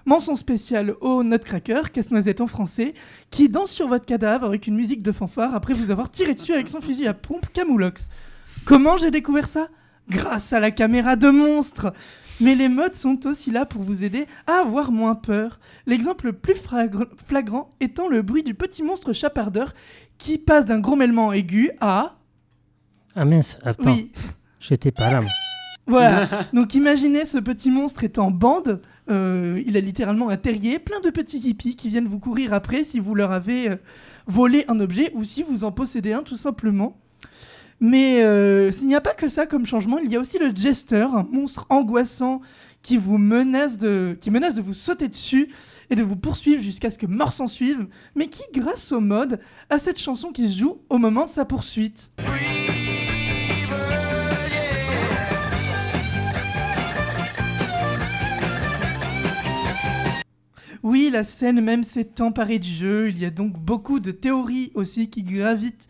Mention 0.07 0.36
spéciale 0.36 0.94
au 1.00 1.22
Nutcracker, 1.24 1.90
casse-noisette 1.92 2.40
en 2.40 2.46
français, 2.46 2.94
qui 3.30 3.48
danse 3.48 3.70
sur 3.72 3.88
votre 3.88 4.07
cadavre 4.07 4.46
avec 4.46 4.66
une 4.68 4.76
musique 4.76 5.02
de 5.02 5.12
fanfare 5.12 5.54
après 5.54 5.74
vous 5.74 5.90
avoir 5.90 6.11
tiré 6.11 6.32
dessus 6.34 6.52
avec 6.52 6.68
son 6.68 6.80
fusil 6.80 7.07
à 7.09 7.12
pompe 7.14 7.46
Camoulox. 7.52 8.09
Comment 8.64 8.96
j'ai 8.96 9.11
découvert 9.11 9.48
ça? 9.48 9.68
Grâce 10.09 10.52
à 10.52 10.61
la 10.61 10.70
caméra 10.70 11.16
de 11.16 11.28
monstre 11.28 11.92
mais 12.40 12.54
les 12.54 12.68
modes 12.68 12.92
sont 12.94 13.26
aussi 13.26 13.50
là 13.50 13.64
pour 13.64 13.82
vous 13.82 14.04
aider 14.04 14.26
à 14.46 14.61
avoir 14.61 14.92
moins 14.92 15.14
peur. 15.14 15.59
L'exemple 15.86 16.26
le 16.26 16.32
plus 16.34 16.54
flagrant 17.26 17.74
étant 17.80 18.09
le 18.09 18.22
bruit 18.22 18.42
du 18.42 18.54
petit 18.54 18.82
monstre 18.82 19.12
chapardeur 19.12 19.72
qui 20.18 20.38
passe 20.38 20.66
d'un 20.66 20.80
grommelement 20.80 21.32
aigu 21.32 21.70
à... 21.80 22.16
Ah 23.14 23.24
mince, 23.24 23.59
attends, 23.64 23.90
Oui, 23.90 24.12
j'étais 24.61 24.90
pas 24.90 25.11
là. 25.11 25.20
moi. 25.22 25.30
voilà. 25.86 26.28
Donc 26.52 26.74
imaginez 26.74 27.24
ce 27.24 27.38
petit 27.38 27.70
monstre 27.70 28.04
en 28.18 28.30
bande. 28.30 28.82
Euh, 29.09 29.62
il 29.64 29.76
a 29.76 29.80
littéralement 29.80 30.28
un 30.28 30.36
terrier, 30.36 30.78
plein 30.78 31.00
de 31.00 31.11
petits 31.11 31.38
hippies 31.38 31.76
qui 31.76 31.88
viennent 31.88 32.09
vous 32.09 32.18
courir 32.18 32.52
après 32.52 32.84
si 32.84 32.98
vous 32.98 33.14
leur 33.14 33.32
avez 33.32 33.70
euh, 33.70 33.76
volé 34.26 34.64
un 34.68 34.80
objet 34.80 35.12
ou 35.14 35.24
si 35.24 35.42
vous 35.42 35.64
en 35.64 35.72
possédez 35.72 36.12
un 36.12 36.22
tout 36.22 36.36
simplement. 36.36 37.00
Mais 37.78 38.22
euh, 38.24 38.72
s'il 38.72 38.88
n'y 38.88 38.94
a 38.94 39.00
pas 39.00 39.14
que 39.14 39.28
ça 39.28 39.46
comme 39.46 39.66
changement, 39.66 39.98
il 39.98 40.11
y 40.11 40.16
a 40.16 40.20
aussi 40.20 40.38
le 40.38 40.54
Jester, 40.54 41.07
un 41.12 41.26
monstre 41.30 41.66
angoissant 41.68 42.40
qui 42.82 42.96
vous 42.96 43.18
menace 43.18 43.78
de, 43.78 44.16
qui 44.20 44.30
menace 44.30 44.54
de 44.54 44.62
vous 44.62 44.74
sauter 44.74 45.09
dessus 45.09 45.48
et 45.90 45.94
de 45.94 46.02
vous 46.02 46.16
poursuivre 46.16 46.62
jusqu'à 46.62 46.90
ce 46.90 46.98
que 46.98 47.07
mort 47.07 47.32
s'en 47.32 47.46
suive, 47.46 47.86
mais 48.14 48.28
qui, 48.28 48.42
grâce 48.54 48.92
au 48.92 49.00
mode, 49.00 49.40
a 49.70 49.78
cette 49.78 50.00
chanson 50.00 50.32
qui 50.32 50.48
se 50.48 50.59
joue 50.59 50.78
au 50.88 50.98
moment 50.98 51.24
de 51.24 51.30
sa 51.30 51.44
poursuite. 51.44 52.12
La 60.95 61.24
scène 61.24 61.61
même 61.61 61.84
s'est 61.84 62.20
emparée 62.20 62.59
du 62.59 62.68
jeu. 62.68 63.09
Il 63.09 63.18
y 63.18 63.24
a 63.24 63.30
donc 63.30 63.53
beaucoup 63.59 64.01
de 64.01 64.12
théories 64.12 64.70
aussi 64.74 65.11
qui 65.11 65.22
gravitent 65.22 65.89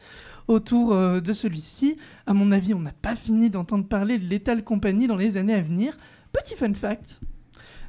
autour 0.48 0.92
euh, 0.92 1.20
de 1.20 1.32
celui-ci. 1.32 1.96
À 2.26 2.34
mon 2.34 2.50
avis, 2.50 2.74
on 2.74 2.80
n'a 2.80 2.92
pas 2.92 3.14
fini 3.14 3.50
d'entendre 3.50 3.86
parler 3.86 4.18
de 4.18 4.24
Lethal 4.24 4.64
Company 4.64 5.06
dans 5.06 5.16
les 5.16 5.36
années 5.36 5.54
à 5.54 5.60
venir. 5.60 5.98
Petit 6.32 6.56
fun 6.56 6.72
fact. 6.74 7.20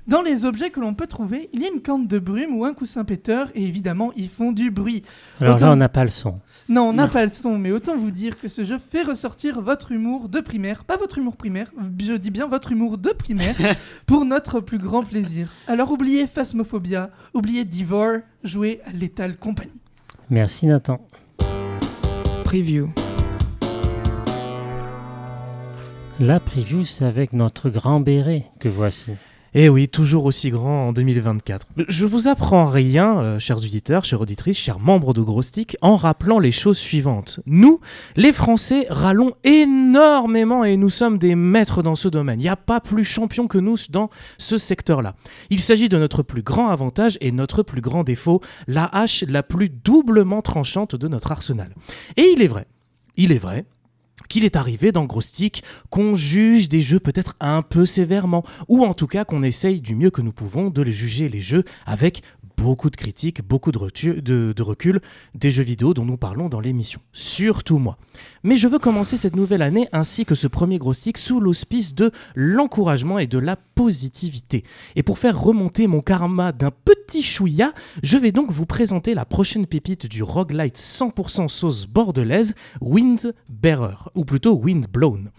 Dans 0.07 0.21
les 0.21 0.45
objets 0.45 0.69
que 0.69 0.79
l'on 0.79 0.93
peut 0.93 1.05
trouver, 1.07 1.49
il 1.51 1.61
y 1.61 1.65
a 1.65 1.67
une 1.67 1.81
corne 1.81 2.07
de 2.07 2.17
brume 2.17 2.55
ou 2.55 2.63
un 2.63 2.73
coussin 2.73 3.03
péteur, 3.03 3.49
et 3.55 3.63
évidemment, 3.65 4.13
ils 4.15 4.29
font 4.29 4.53
du 4.53 4.71
bruit. 4.71 5.03
Alors 5.41 5.55
Autant- 5.55 5.65
là, 5.65 5.71
on 5.73 5.75
n'a 5.75 5.89
pas 5.89 6.05
le 6.05 6.09
son. 6.09 6.39
Non, 6.69 6.83
on 6.83 6.93
n'a 6.93 7.09
pas 7.09 7.25
le 7.25 7.29
son, 7.29 7.57
mais 7.57 7.71
autant 7.71 7.97
vous 7.97 8.09
dire 8.11 8.39
que 8.39 8.47
ce 8.47 8.63
jeu 8.63 8.77
fait 8.79 9.03
ressortir 9.03 9.59
votre 9.59 9.91
humour 9.91 10.29
de 10.29 10.39
primaire, 10.39 10.85
pas 10.85 10.95
votre 10.95 11.17
humour 11.17 11.35
primaire, 11.35 11.71
je 11.99 12.13
dis 12.13 12.31
bien 12.31 12.47
votre 12.47 12.71
humour 12.71 12.97
de 12.97 13.09
primaire, 13.09 13.55
pour 14.05 14.23
notre 14.23 14.61
plus 14.61 14.77
grand 14.77 15.03
plaisir. 15.03 15.49
Alors 15.67 15.91
oubliez 15.91 16.25
Phasmophobia, 16.25 17.09
oubliez 17.33 17.65
Divor, 17.65 18.19
jouez 18.45 18.79
à 18.85 18.91
Lethal 18.93 19.35
Company. 19.37 19.71
Merci 20.29 20.67
Nathan. 20.67 21.05
Preview. 22.45 22.87
La 26.21 26.39
preview, 26.39 26.85
c'est 26.85 27.03
avec 27.05 27.33
notre 27.33 27.69
grand 27.69 27.99
béret 27.99 28.45
que 28.59 28.69
voici. 28.69 29.11
Et 29.59 29.69
oui, 29.69 29.87
toujours 29.87 30.25
aussi 30.25 30.51
grand 30.51 30.89
en 30.89 30.93
2024. 30.93 31.65
Je 31.87 32.05
vous 32.05 32.27
apprends 32.27 32.69
rien, 32.69 33.17
euh, 33.17 33.39
chers 33.39 33.57
auditeurs, 33.57 34.05
chères 34.05 34.21
auditrices, 34.21 34.59
chers 34.59 34.77
membres 34.77 35.15
de 35.15 35.21
Gros 35.23 35.41
Stick, 35.41 35.75
en 35.81 35.95
rappelant 35.95 36.37
les 36.37 36.51
choses 36.51 36.77
suivantes. 36.77 37.39
Nous, 37.47 37.79
les 38.15 38.33
Français, 38.33 38.85
râlons 38.87 39.33
énormément 39.43 40.63
et 40.63 40.77
nous 40.77 40.91
sommes 40.91 41.17
des 41.17 41.33
maîtres 41.33 41.81
dans 41.81 41.95
ce 41.95 42.07
domaine. 42.07 42.39
Il 42.39 42.43
n'y 42.43 42.49
a 42.49 42.55
pas 42.55 42.79
plus 42.79 43.03
champion 43.03 43.47
que 43.47 43.57
nous 43.57 43.77
dans 43.89 44.11
ce 44.37 44.59
secteur-là. 44.59 45.15
Il 45.49 45.59
s'agit 45.59 45.89
de 45.89 45.97
notre 45.97 46.21
plus 46.21 46.43
grand 46.43 46.69
avantage 46.69 47.17
et 47.19 47.31
notre 47.31 47.63
plus 47.63 47.81
grand 47.81 48.03
défaut, 48.03 48.41
la 48.67 48.85
hache 48.85 49.23
la 49.27 49.41
plus 49.41 49.69
doublement 49.69 50.43
tranchante 50.43 50.95
de 50.95 51.07
notre 51.07 51.31
arsenal. 51.31 51.73
Et 52.15 52.31
il 52.31 52.43
est 52.43 52.47
vrai, 52.47 52.67
il 53.15 53.31
est 53.31 53.39
vrai 53.39 53.65
qu'il 54.29 54.45
est 54.45 54.55
arrivé 54.55 54.91
dans 54.91 55.05
Gros 55.05 55.21
Stick 55.21 55.63
qu'on 55.89 56.13
juge 56.13 56.69
des 56.69 56.81
jeux 56.81 56.99
peut-être 56.99 57.35
un 57.39 57.61
peu 57.61 57.85
sévèrement, 57.85 58.43
ou 58.67 58.83
en 58.83 58.93
tout 58.93 59.07
cas 59.07 59.25
qu'on 59.25 59.43
essaye 59.43 59.79
du 59.81 59.95
mieux 59.95 60.09
que 60.09 60.21
nous 60.21 60.33
pouvons 60.33 60.69
de 60.69 60.81
les 60.81 60.93
juger 60.93 61.29
les 61.29 61.41
jeux 61.41 61.63
avec 61.85 62.23
beaucoup 62.57 62.89
de 62.89 62.95
critiques, 62.95 63.41
beaucoup 63.47 63.71
de, 63.71 64.61
recul 64.61 65.01
des 65.35 65.51
jeux 65.51 65.63
vidéo 65.63 65.93
dont 65.93 66.05
nous 66.05 66.17
parlons 66.17 66.49
dans 66.49 66.59
l'émission. 66.59 66.99
Surtout 67.13 67.77
moi. 67.77 67.97
Mais 68.43 68.55
je 68.55 68.67
veux 68.67 68.79
commencer 68.79 69.15
cette 69.15 69.35
nouvelle 69.35 69.61
année 69.61 69.87
ainsi 69.93 70.25
que 70.25 70.35
ce 70.35 70.47
premier 70.47 70.77
Gros 70.77 70.93
Stick 70.93 71.17
sous 71.17 71.39
l'auspice 71.39 71.95
de 71.95 72.11
l'encouragement 72.35 73.19
et 73.19 73.27
de 73.27 73.37
la 73.37 73.55
positivité. 73.55 74.63
Et 74.95 75.03
pour 75.03 75.19
faire 75.19 75.39
remonter 75.39 75.87
mon 75.87 76.01
karma 76.01 76.51
d'un 76.51 76.71
petit 76.71 77.23
chouïa, 77.23 77.73
je 78.03 78.17
vais 78.17 78.31
donc 78.31 78.51
vous 78.51 78.65
présenter 78.65 79.13
la 79.13 79.25
prochaine 79.25 79.67
pépite 79.67 80.07
du 80.07 80.23
roguelite 80.23 80.77
100% 80.77 81.47
sauce 81.47 81.85
bordelaise, 81.85 82.55
Windbearer, 82.81 84.09
ou 84.15 84.25
plutôt 84.25 84.55
Windblown. 84.55 85.31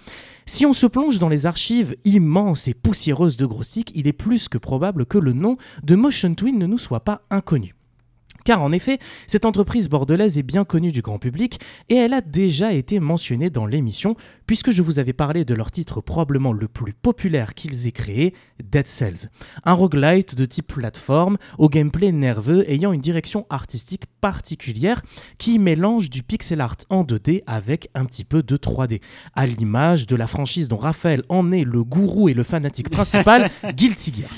Si 0.50 0.64
on 0.64 0.72
se 0.72 0.86
plonge 0.86 1.18
dans 1.18 1.28
les 1.28 1.44
archives 1.44 1.94
immenses 2.06 2.68
et 2.68 2.74
poussiéreuses 2.74 3.36
de 3.36 3.44
Grostic, 3.44 3.92
il 3.94 4.08
est 4.08 4.14
plus 4.14 4.48
que 4.48 4.56
probable 4.56 5.04
que 5.04 5.18
le 5.18 5.34
nom 5.34 5.58
de 5.82 5.94
Motion 5.94 6.34
Twin 6.34 6.58
ne 6.58 6.66
nous 6.66 6.78
soit 6.78 7.04
pas 7.04 7.20
inconnu. 7.28 7.74
Car 8.48 8.62
en 8.62 8.72
effet, 8.72 8.98
cette 9.26 9.44
entreprise 9.44 9.90
bordelaise 9.90 10.38
est 10.38 10.42
bien 10.42 10.64
connue 10.64 10.90
du 10.90 11.02
grand 11.02 11.18
public 11.18 11.60
et 11.90 11.96
elle 11.96 12.14
a 12.14 12.22
déjà 12.22 12.72
été 12.72 12.98
mentionnée 12.98 13.50
dans 13.50 13.66
l'émission 13.66 14.16
puisque 14.46 14.70
je 14.70 14.80
vous 14.80 14.98
avais 14.98 15.12
parlé 15.12 15.44
de 15.44 15.52
leur 15.52 15.70
titre 15.70 16.00
probablement 16.00 16.54
le 16.54 16.66
plus 16.66 16.94
populaire 16.94 17.52
qu'ils 17.52 17.86
aient 17.86 17.92
créé, 17.92 18.32
Dead 18.64 18.86
Cells. 18.86 19.28
Un 19.66 19.74
roguelite 19.74 20.34
de 20.34 20.46
type 20.46 20.68
plateforme 20.68 21.36
au 21.58 21.68
gameplay 21.68 22.10
nerveux 22.10 22.64
ayant 22.70 22.94
une 22.94 23.02
direction 23.02 23.44
artistique 23.50 24.06
particulière 24.22 25.02
qui 25.36 25.58
mélange 25.58 26.08
du 26.08 26.22
pixel 26.22 26.62
art 26.62 26.76
en 26.88 27.04
2D 27.04 27.42
avec 27.46 27.90
un 27.94 28.06
petit 28.06 28.24
peu 28.24 28.42
de 28.42 28.56
3D. 28.56 29.02
À 29.34 29.46
l'image 29.46 30.06
de 30.06 30.16
la 30.16 30.26
franchise 30.26 30.68
dont 30.68 30.78
Raphaël 30.78 31.22
en 31.28 31.52
est 31.52 31.64
le 31.64 31.84
gourou 31.84 32.30
et 32.30 32.34
le 32.34 32.44
fanatique 32.44 32.88
principal, 32.88 33.50
Guilty 33.74 34.14
Gear. 34.14 34.30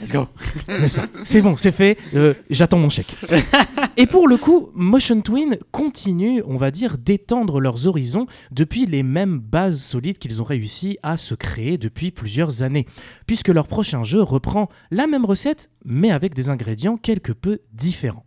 Let's 0.00 0.12
go. 0.12 0.28
N'est-ce 0.68 0.98
pas? 0.98 1.06
C'est 1.24 1.42
bon, 1.42 1.56
c'est 1.56 1.72
fait, 1.72 1.98
euh, 2.14 2.34
j'attends 2.48 2.78
mon 2.78 2.90
chèque. 2.90 3.16
Et 3.96 4.06
pour 4.06 4.28
le 4.28 4.36
coup, 4.36 4.70
Motion 4.74 5.20
Twin 5.20 5.58
continue, 5.70 6.42
on 6.46 6.56
va 6.56 6.70
dire, 6.70 6.98
d'étendre 6.98 7.60
leurs 7.60 7.86
horizons 7.86 8.26
depuis 8.50 8.86
les 8.86 9.02
mêmes 9.02 9.38
bases 9.38 9.80
solides 9.80 10.18
qu'ils 10.18 10.42
ont 10.42 10.44
réussi 10.44 10.98
à 11.02 11.16
se 11.16 11.34
créer 11.34 11.78
depuis 11.78 12.10
plusieurs 12.10 12.62
années, 12.62 12.86
puisque 13.26 13.48
leur 13.48 13.68
prochain 13.68 14.02
jeu 14.02 14.22
reprend 14.22 14.68
la 14.90 15.06
même 15.06 15.24
recette, 15.24 15.70
mais 15.84 16.10
avec 16.10 16.34
des 16.34 16.48
ingrédients 16.48 16.96
quelque 16.96 17.32
peu 17.32 17.60
différents. 17.72 18.24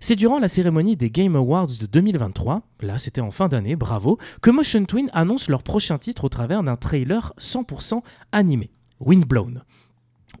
C'est 0.00 0.16
durant 0.16 0.38
la 0.38 0.48
cérémonie 0.48 0.96
des 0.96 1.10
Game 1.10 1.34
Awards 1.34 1.78
de 1.80 1.86
2023, 1.86 2.62
là 2.80 2.98
c'était 2.98 3.20
en 3.20 3.30
fin 3.30 3.48
d'année, 3.48 3.74
bravo, 3.74 4.18
que 4.40 4.50
Motion 4.50 4.84
Twin 4.84 5.10
annonce 5.12 5.48
leur 5.48 5.62
prochain 5.62 5.98
titre 5.98 6.24
au 6.24 6.28
travers 6.28 6.62
d'un 6.62 6.76
trailer 6.76 7.32
100% 7.40 8.02
animé, 8.30 8.70
Windblown. 9.00 9.62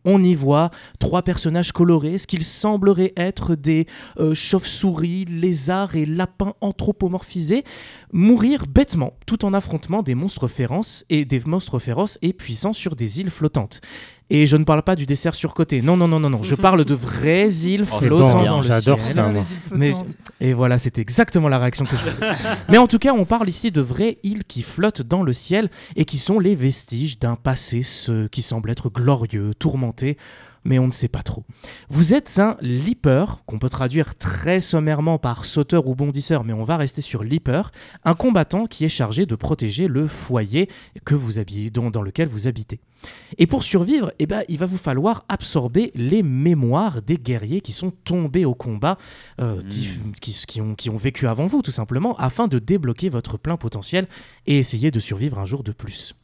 On 0.08 0.22
y 0.22 0.36
voit 0.36 0.70
trois 1.00 1.22
personnages 1.22 1.72
colorés, 1.72 2.16
ce 2.16 2.28
qu'ils 2.28 2.44
sembleraient 2.44 3.12
être 3.16 3.56
des 3.56 3.86
euh, 4.20 4.34
chauves-souris, 4.34 5.24
lézards 5.24 5.96
et 5.96 6.06
lapins 6.06 6.54
anthropomorphisés, 6.60 7.64
mourir 8.12 8.66
bêtement 8.68 9.14
tout 9.26 9.44
en 9.44 9.52
affrontant 9.52 10.02
des 10.02 10.14
monstres 10.14 10.46
féroces 10.46 11.04
et 11.10 11.24
des 11.24 11.40
monstres 11.44 11.80
féroces 11.80 12.18
et 12.22 12.32
puissants 12.32 12.72
sur 12.72 12.94
des 12.94 13.20
îles 13.20 13.30
flottantes. 13.30 13.80
Et 14.28 14.46
je 14.46 14.56
ne 14.56 14.64
parle 14.64 14.82
pas 14.82 14.96
du 14.96 15.06
dessert 15.06 15.36
surcoté. 15.36 15.82
Non, 15.82 15.96
non, 15.96 16.08
non, 16.08 16.18
non, 16.18 16.30
non. 16.30 16.42
Je 16.42 16.56
parle 16.56 16.84
de 16.84 16.94
vraies 16.94 17.48
îles 17.48 17.84
Oh, 17.92 17.98
flottant 18.00 18.28
bon, 18.30 18.44
dans 18.44 18.56
le 18.56 18.62
j'adore 18.64 18.98
ciel. 18.98 19.14
ça. 19.16 19.26
les 19.28 19.32
moi. 19.34 19.44
Mais-. 19.70 19.94
Et 20.40 20.52
voilà, 20.52 20.78
c'est 20.78 20.98
exactement 20.98 21.48
la 21.48 21.58
réaction 21.60 21.84
que 21.84 21.94
je 21.96 22.10
voulais. 22.10 22.32
Mais 22.68 22.78
en 22.78 22.88
tout 22.88 22.98
cas, 22.98 23.12
on 23.12 23.24
parle 23.24 23.48
ici 23.48 23.70
de 23.70 23.80
vraies 23.80 24.18
îles 24.24 24.44
qui 24.44 24.62
flottent 24.62 25.02
dans 25.02 25.22
le 25.22 25.32
ciel 25.32 25.70
et 25.94 26.04
qui 26.04 26.18
sont 26.18 26.40
les 26.40 26.56
vestiges 26.56 27.18
d'un 27.20 27.36
passé 27.36 27.84
ce 27.84 28.26
qui 28.26 28.42
semble 28.42 28.70
être 28.70 28.90
glorieux, 28.90 29.52
tourmenté, 29.56 30.16
mais 30.66 30.78
on 30.78 30.86
ne 30.88 30.92
sait 30.92 31.08
pas 31.08 31.22
trop. 31.22 31.44
Vous 31.88 32.12
êtes 32.14 32.38
un 32.38 32.56
leaper, 32.60 33.42
qu'on 33.46 33.58
peut 33.58 33.68
traduire 33.68 34.16
très 34.16 34.60
sommairement 34.60 35.18
par 35.18 35.44
sauteur 35.44 35.86
ou 35.86 35.94
bondisseur, 35.94 36.44
mais 36.44 36.52
on 36.52 36.64
va 36.64 36.76
rester 36.76 37.00
sur 37.00 37.22
leaper, 37.22 37.70
un 38.04 38.14
combattant 38.14 38.66
qui 38.66 38.84
est 38.84 38.88
chargé 38.90 39.26
de 39.26 39.34
protéger 39.36 39.88
le 39.88 40.06
foyer 40.06 40.68
que 41.04 41.14
vous 41.14 41.38
habillez, 41.38 41.70
dans, 41.70 41.90
dans 41.90 42.02
lequel 42.02 42.28
vous 42.28 42.48
habitez. 42.48 42.80
Et 43.38 43.46
pour 43.46 43.62
survivre, 43.62 44.12
eh 44.18 44.26
ben, 44.26 44.42
il 44.48 44.58
va 44.58 44.66
vous 44.66 44.78
falloir 44.78 45.24
absorber 45.28 45.92
les 45.94 46.22
mémoires 46.22 47.02
des 47.02 47.16
guerriers 47.18 47.60
qui 47.60 47.72
sont 47.72 47.90
tombés 48.04 48.44
au 48.44 48.54
combat 48.54 48.98
euh, 49.40 49.56
Mm. 49.62 49.68
dif- 49.68 49.98
qui, 50.20 50.32
qui 50.46 50.60
ont, 50.60 50.74
qui 50.74 50.90
ont 50.90 50.96
vécu 50.96 51.26
avant 51.28 51.46
vous, 51.46 51.62
tout 51.62 51.70
simplement, 51.70 52.16
afin 52.16 52.48
de 52.48 52.58
débloquer 52.58 53.08
votre 53.08 53.38
plein 53.38 53.56
potentiel 53.56 54.06
et 54.46 54.58
essayer 54.58 54.90
de 54.90 54.98
survivre 55.00 55.38
un 55.38 55.44
jour 55.46 55.62
de 55.62 55.72
plus. 55.72 56.14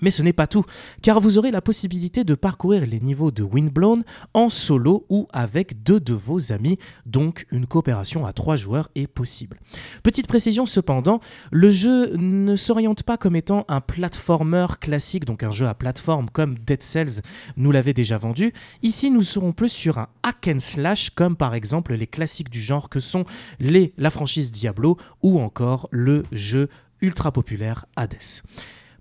Mais 0.00 0.10
ce 0.10 0.22
n'est 0.22 0.32
pas 0.32 0.46
tout, 0.46 0.64
car 1.02 1.20
vous 1.20 1.38
aurez 1.38 1.50
la 1.50 1.60
possibilité 1.60 2.24
de 2.24 2.34
parcourir 2.34 2.86
les 2.86 3.00
niveaux 3.00 3.30
de 3.30 3.42
Windblown 3.42 4.04
en 4.34 4.48
solo 4.48 5.06
ou 5.08 5.28
avec 5.32 5.82
deux 5.82 6.00
de 6.00 6.14
vos 6.14 6.52
amis, 6.52 6.78
donc 7.06 7.46
une 7.50 7.66
coopération 7.66 8.26
à 8.26 8.32
trois 8.32 8.56
joueurs 8.56 8.90
est 8.94 9.06
possible. 9.06 9.58
Petite 10.02 10.26
précision 10.26 10.66
cependant, 10.66 11.20
le 11.50 11.70
jeu 11.70 12.16
ne 12.16 12.56
s'oriente 12.56 13.02
pas 13.02 13.16
comme 13.16 13.36
étant 13.36 13.64
un 13.68 13.80
platformer 13.80 14.66
classique, 14.80 15.24
donc 15.24 15.42
un 15.42 15.50
jeu 15.50 15.66
à 15.66 15.74
plateforme 15.74 16.30
comme 16.30 16.56
Dead 16.58 16.82
Cells 16.82 17.22
nous 17.56 17.72
l'avait 17.72 17.94
déjà 17.94 18.18
vendu. 18.18 18.52
Ici, 18.82 19.10
nous 19.10 19.22
serons 19.22 19.52
plus 19.52 19.70
sur 19.70 19.98
un 19.98 20.08
hack 20.22 20.48
and 20.48 20.60
slash, 20.60 21.10
comme 21.10 21.36
par 21.36 21.54
exemple 21.54 21.94
les 21.94 22.06
classiques 22.06 22.50
du 22.50 22.60
genre 22.60 22.88
que 22.88 23.00
sont 23.00 23.24
la 23.60 24.10
franchise 24.10 24.52
Diablo 24.52 24.96
ou 25.22 25.40
encore 25.40 25.88
le 25.90 26.24
jeu 26.32 26.68
ultra 27.00 27.32
populaire 27.32 27.86
Hades. 27.96 28.42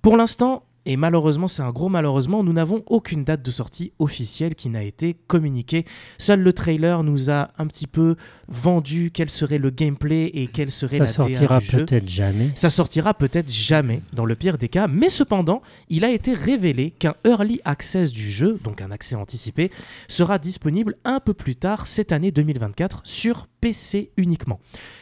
Pour 0.02 0.18
l'instant, 0.18 0.64
et 0.90 0.96
malheureusement, 0.96 1.50
c'est 1.50 1.62
un 1.62 1.72
gros 1.72 1.90
malheureusement, 1.90 2.46
nous 2.46 2.54
n'avons 2.54 2.82
aucune 2.86 3.26
date 3.26 3.44
de 3.44 3.52
sortie 3.52 3.92
officielle 4.00 4.56
qui 4.56 4.70
n'a 4.70 4.84
été 4.84 5.18
communiquée. 5.28 5.84
Seul 6.18 6.40
le 6.40 6.54
trailer 6.54 7.04
nous 7.04 7.30
a 7.30 7.50
un 7.58 7.68
petit 7.68 7.88
peu 7.88 8.16
vendu 8.48 9.12
quel 9.14 9.30
serait 9.30 9.58
le 9.58 9.70
gameplay 9.70 10.32
et 10.34 10.48
quelle 10.48 10.72
serait 10.72 11.00
Ça 11.00 11.04
la 11.04 11.08
sortira 11.08 11.56
DA 11.56 11.60
du 11.60 11.66
jeu. 11.66 11.78
peut-être 11.80 12.08
jamais. 12.08 12.52
Ça 12.56 12.70
sortira 12.70 13.14
peut-être 13.14 13.52
jamais, 13.52 14.02
dans 14.14 14.24
le 14.24 14.36
pire 14.36 14.58
des 14.58 14.70
cas, 14.70 14.88
mais 14.88 15.10
cependant, 15.10 15.62
il 15.90 16.06
a 16.06 16.10
été 16.10 16.34
révélé 16.34 16.92
qu'un 16.92 17.16
early 17.26 17.60
access 17.66 18.14
du 18.14 18.32
jeu, 18.32 18.58
donc 18.64 18.80
un 18.80 18.90
accès 18.92 19.16
anticipé, 19.16 19.72
sera 20.08 20.40
disponible 20.40 20.96
un 21.04 21.20
peu 21.20 21.34
plus 21.34 21.58
tard 21.58 21.86
cette 21.86 22.14
année 22.14 22.32
2024 22.32 23.02
sur 23.04 23.48
PC 23.60 24.12
uniquement. 24.16 24.62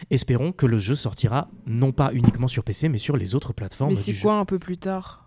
Espérons 0.09 0.51
que 0.51 0.65
le 0.65 0.79
jeu 0.79 0.95
sortira 0.95 1.49
non 1.67 1.91
pas 1.91 2.09
uniquement 2.11 2.47
sur 2.47 2.63
PC, 2.63 2.89
mais 2.89 2.97
sur 2.97 3.17
les 3.17 3.35
autres 3.35 3.53
plateformes 3.53 3.91
Mais 3.91 3.95
c'est 3.95 4.13
jeu. 4.13 4.23
quoi 4.23 4.39
un 4.39 4.45
peu 4.45 4.57
plus 4.57 4.79
tard? 4.79 5.24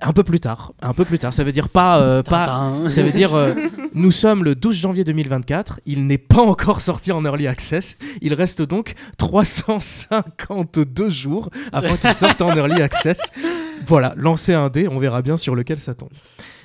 Un 0.00 0.12
peu 0.12 0.22
plus 0.22 0.40
tard, 0.40 0.72
un 0.82 0.92
peu 0.92 1.04
plus 1.04 1.18
tard. 1.18 1.32
Ça 1.32 1.44
veut 1.44 1.52
dire 1.52 1.68
pas, 1.68 2.00
euh, 2.00 2.22
pas, 2.22 2.44
ça 2.90 3.02
veut 3.02 3.12
dire, 3.12 3.34
euh, 3.34 3.54
nous 3.94 4.10
sommes 4.10 4.44
le 4.44 4.54
12 4.54 4.76
janvier 4.76 5.04
2024, 5.04 5.80
il 5.86 6.06
n'est 6.06 6.18
pas 6.18 6.42
encore 6.42 6.80
sorti 6.82 7.10
en 7.12 7.24
Early 7.24 7.46
Access, 7.46 7.96
il 8.20 8.34
reste 8.34 8.60
donc 8.60 8.94
352 9.18 11.10
jours 11.10 11.48
avant 11.72 11.96
qu'il 11.96 12.12
sorte 12.12 12.42
en 12.42 12.54
Early 12.54 12.82
Access. 12.82 13.20
Voilà, 13.86 14.14
lancez 14.16 14.52
un 14.52 14.68
dé, 14.68 14.88
on 14.88 14.98
verra 14.98 15.22
bien 15.22 15.36
sur 15.36 15.54
lequel 15.54 15.78
ça 15.78 15.94
tombe. 15.94 16.10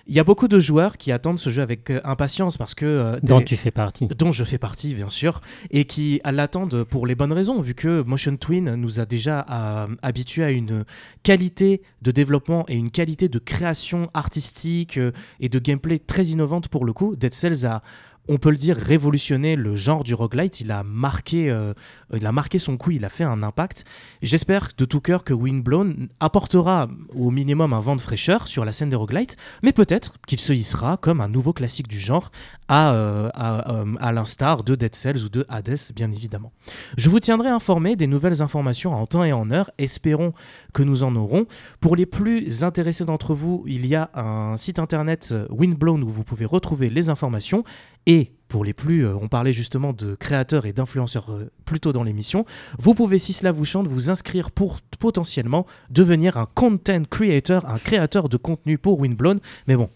Il 0.10 0.16
y 0.16 0.20
a 0.20 0.24
beaucoup 0.24 0.48
de 0.48 0.58
joueurs 0.60 0.98
qui 0.98 1.12
attendent 1.12 1.38
ce 1.38 1.52
jeu 1.52 1.62
avec 1.62 1.92
euh, 1.92 2.02
impatience 2.04 2.58
parce 2.58 2.74
que... 2.74 2.86
euh, 2.86 3.20
Dont 3.22 3.42
tu 3.42 3.56
fais 3.56 3.70
partie. 3.70 4.08
dont 4.08 4.32
je 4.32 4.44
fais 4.44 4.58
partie 4.58 4.96
bien 4.96 5.10
sûr, 5.12 5.40
et 5.70 5.86
qui 5.86 6.20
l'attendent 6.26 6.84
pour 6.84 7.06
les 7.06 7.14
bonnes 7.14 7.32
raisons, 7.32 7.62
vu 7.62 7.76
que 7.76 8.02
Motion 8.02 8.36
Twin 8.36 8.74
nous 8.74 9.00
a 9.00 9.06
déjà 9.06 9.46
euh, 9.52 9.88
habitués 10.02 10.44
à 10.44 10.50
une 10.50 10.84
qualité 11.22 11.84
de 12.02 12.10
développement 12.10 12.66
et 12.68 12.74
une 12.76 12.90
qualité 12.90 13.30
de 13.30 13.38
création 13.38 14.10
artistique 14.16 14.98
euh, 14.98 15.12
et 15.40 15.48
de 15.48 15.60
gameplay 15.60 16.00
très 16.00 16.26
innovante 16.26 16.70
pour 16.70 16.86
le 16.86 16.94
coup. 16.94 17.16
Dead 17.16 17.34
Cells 17.36 17.68
a 17.68 17.84
on 18.28 18.38
peut 18.38 18.52
le 18.52 18.58
dire, 18.58 18.78
révolutionné 18.78 19.56
le 19.56 19.76
genre 19.76 20.04
du 20.04 20.14
roguelite. 20.14 20.62
Il 20.62 20.72
a 20.72 20.84
marqué, 20.84 21.50
euh, 21.50 21.74
il 22.14 22.26
a 22.26 22.32
marqué 22.32 22.60
son 22.60 22.78
coup, 22.78 22.92
il 22.92 23.04
a 23.04 23.10
fait 23.10 23.24
un 23.24 23.42
impact. 23.42 23.86
J'espère 24.22 24.70
de 24.78 24.86
tout 24.86 25.02
cœur 25.02 25.24
que 25.24 25.34
Windblown 25.34 26.10
apportera 26.20 26.88
au 27.16 27.32
minimum 27.32 27.74
un 27.74 27.80
vent 27.80 27.96
de 27.96 28.02
fraîcheur 28.02 28.48
sur 28.48 28.66
la 28.66 28.72
scène 28.72 28.90
des 28.90 28.96
roguelites, 28.96 29.36
mais 29.64 29.72
peut-être 29.72 30.18
qu'il 30.28 30.40
se 30.40 30.54
hissera 30.54 30.98
comme 30.98 31.22
un 31.22 31.28
nouveau 31.28 31.54
classique 31.54 31.88
du 31.88 32.00
genre, 32.00 32.32
à, 32.68 32.94
euh, 32.94 33.30
euh, 33.40 33.96
à 34.00 34.12
l'instar 34.12 34.64
de 34.64 34.76
Dead 34.76 34.94
Cells 34.94 35.24
ou 35.24 35.30
de 35.30 35.46
Hades, 35.50 35.80
bien 35.96 36.12
évidemment. 36.12 36.52
Je 36.98 37.10
vous 37.10 37.20
tiendrai 37.20 37.50
informé 37.50 37.96
des 37.96 38.06
nouvelles 38.06 38.44
informations 38.44 38.94
en 38.94 39.08
temps 39.08 39.24
et 39.24 39.34
en 39.34 39.50
heure. 39.50 39.72
Espérons 39.80 40.34
que 40.72 40.84
nous 40.84 41.02
en 41.02 41.16
aurons. 41.16 41.48
Pour 41.80 41.96
les 41.96 42.06
plus 42.06 42.64
intéressés 42.64 43.06
d'entre 43.06 43.34
vous, 43.34 43.64
il 43.66 43.88
y 43.88 43.96
a 43.96 44.12
un 44.14 44.56
site 44.58 44.78
internet 44.78 45.34
Windblown 45.50 46.04
où 46.04 46.10
vous 46.10 46.24
pouvez 46.24 46.46
retrouver 46.46 46.92
les 46.92 47.10
informations. 47.10 47.64
Et 48.06 48.32
pour 48.48 48.66
les 48.66 48.74
plus, 48.74 49.06
euh, 49.06 49.14
on 49.22 49.28
parlait 49.28 49.54
justement 49.54 49.94
de 49.94 50.16
créateurs 50.16 50.66
et 50.66 50.74
d'influenceurs 50.74 51.32
euh, 51.32 51.52
plus 51.66 51.80
tôt 51.80 51.94
dans 51.94 52.04
l'émission, 52.04 52.46
vous 52.80 52.96
pouvez, 52.96 53.20
si 53.20 53.32
cela 53.34 53.52
vous 53.52 53.66
chante, 53.66 53.88
vous 53.88 54.10
inscrire 54.10 54.50
pour 54.52 54.80
potentiellement 55.00 55.66
devenir 55.92 56.38
un 56.38 56.48
content 56.48 57.04
creator, 57.10 57.66
un 57.68 57.78
créateur 57.78 58.28
de 58.30 58.38
contenu 58.38 58.78
pour 58.80 59.00
Windblown. 59.00 59.40
Mais 59.68 59.76
bon, 59.76 59.90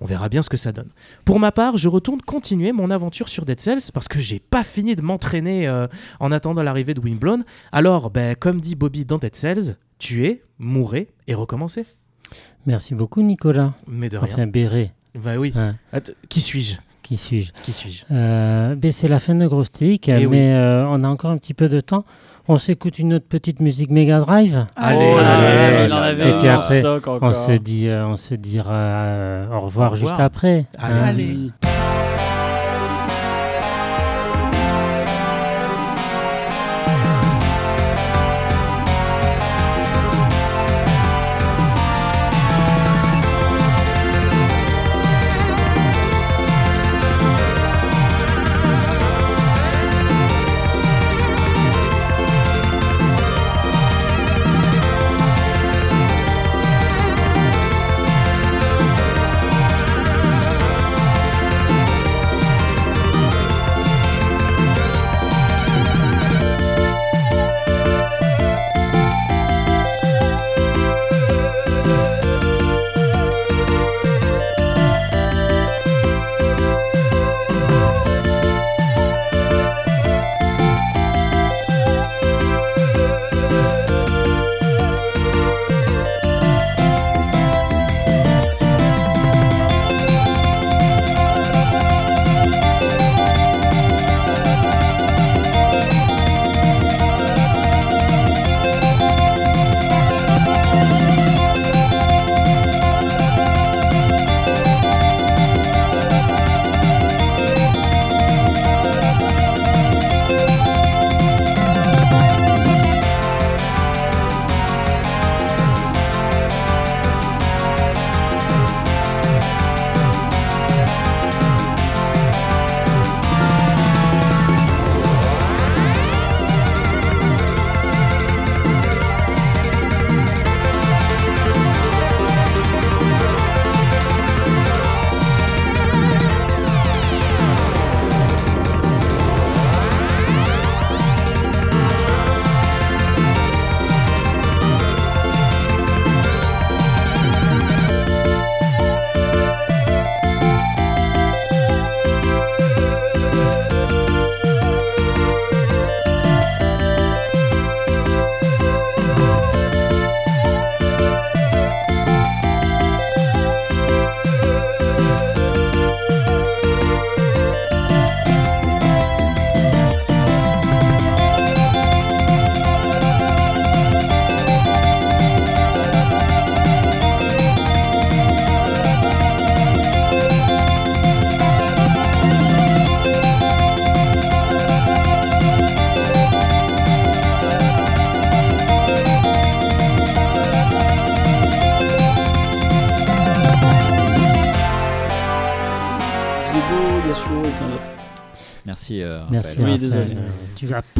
on 0.00 0.06
verra 0.06 0.28
bien 0.28 0.42
ce 0.42 0.48
que 0.50 0.56
ça 0.56 0.72
donne. 0.72 0.88
Pour 1.24 1.38
ma 1.38 1.52
part, 1.52 1.76
je 1.76 1.86
retourne 1.88 2.20
continuer 2.20 2.72
mon 2.72 2.90
aventure 2.90 3.28
sur 3.28 3.44
Dead 3.44 3.60
Cells 3.60 3.92
parce 3.92 4.08
que 4.08 4.18
j'ai 4.18 4.40
pas 4.40 4.64
fini 4.64 4.96
de 4.96 5.02
m'entraîner 5.02 5.68
euh, 5.68 5.86
en 6.18 6.32
attendant 6.32 6.64
l'arrivée 6.64 6.94
de 6.94 7.00
Windblown. 7.00 7.44
Alors, 7.70 8.10
ben, 8.10 8.34
comme 8.34 8.60
dit 8.60 8.74
Bobby 8.74 9.04
dans 9.04 9.18
Dead 9.18 9.36
Cells, 9.36 9.76
tuer, 9.98 10.42
mourir 10.58 11.06
et 11.28 11.34
recommencer. 11.34 11.86
Merci 12.66 12.96
beaucoup, 12.96 13.22
Nicolas. 13.22 13.74
Mais 13.86 14.08
de 14.08 14.16
rien. 14.18 14.34
Enfin, 14.34 14.46
Béret. 14.48 14.92
Bah 15.14 15.36
oui. 15.38 15.54
Att- 15.92 16.10
qui 16.28 16.40
suis-je? 16.40 16.76
Qui 17.04 17.16
suis-je 17.16 17.52
Qui 17.62 17.70
suis-je? 17.72 18.02
Euh, 18.10 18.74
ben, 18.74 18.90
C'est 18.90 19.06
la 19.08 19.20
fin 19.20 19.34
de 19.36 19.46
Gros 19.46 19.62
Stick, 19.62 20.08
Eh 20.08 20.12
mais 20.12 20.26
oui. 20.26 20.36
euh, 20.38 20.84
on 20.88 21.04
a 21.04 21.08
encore 21.08 21.30
un 21.30 21.36
petit 21.38 21.54
peu 21.54 21.68
de 21.68 21.78
temps. 21.78 22.04
On 22.48 22.56
s'écoute 22.58 22.98
une 22.98 23.14
autre 23.14 23.26
petite 23.28 23.60
musique 23.60 23.90
Mega 23.90 24.18
Drive. 24.18 24.66
Allez, 24.76 25.12
Oh 25.14 25.18
allez, 25.18 25.92
en 25.92 25.96
avait 25.96 26.28
Et 26.28 26.32
un 26.32 26.38
puis 26.38 26.48
après, 26.48 26.80
stock 26.80 27.06
On 27.06 27.12
encore. 27.16 27.34
se, 27.34 27.52
dit, 27.52 27.88
euh, 27.88 28.06
on 28.06 28.16
se 28.16 28.34
dira 28.34 28.72
euh, 28.74 29.46
au 29.52 29.60
revoir 29.60 29.92
Au 29.92 29.94
revoir. 29.94 30.10
juste 30.10 30.20
après. 30.20 30.66
Allez. 30.78 31.50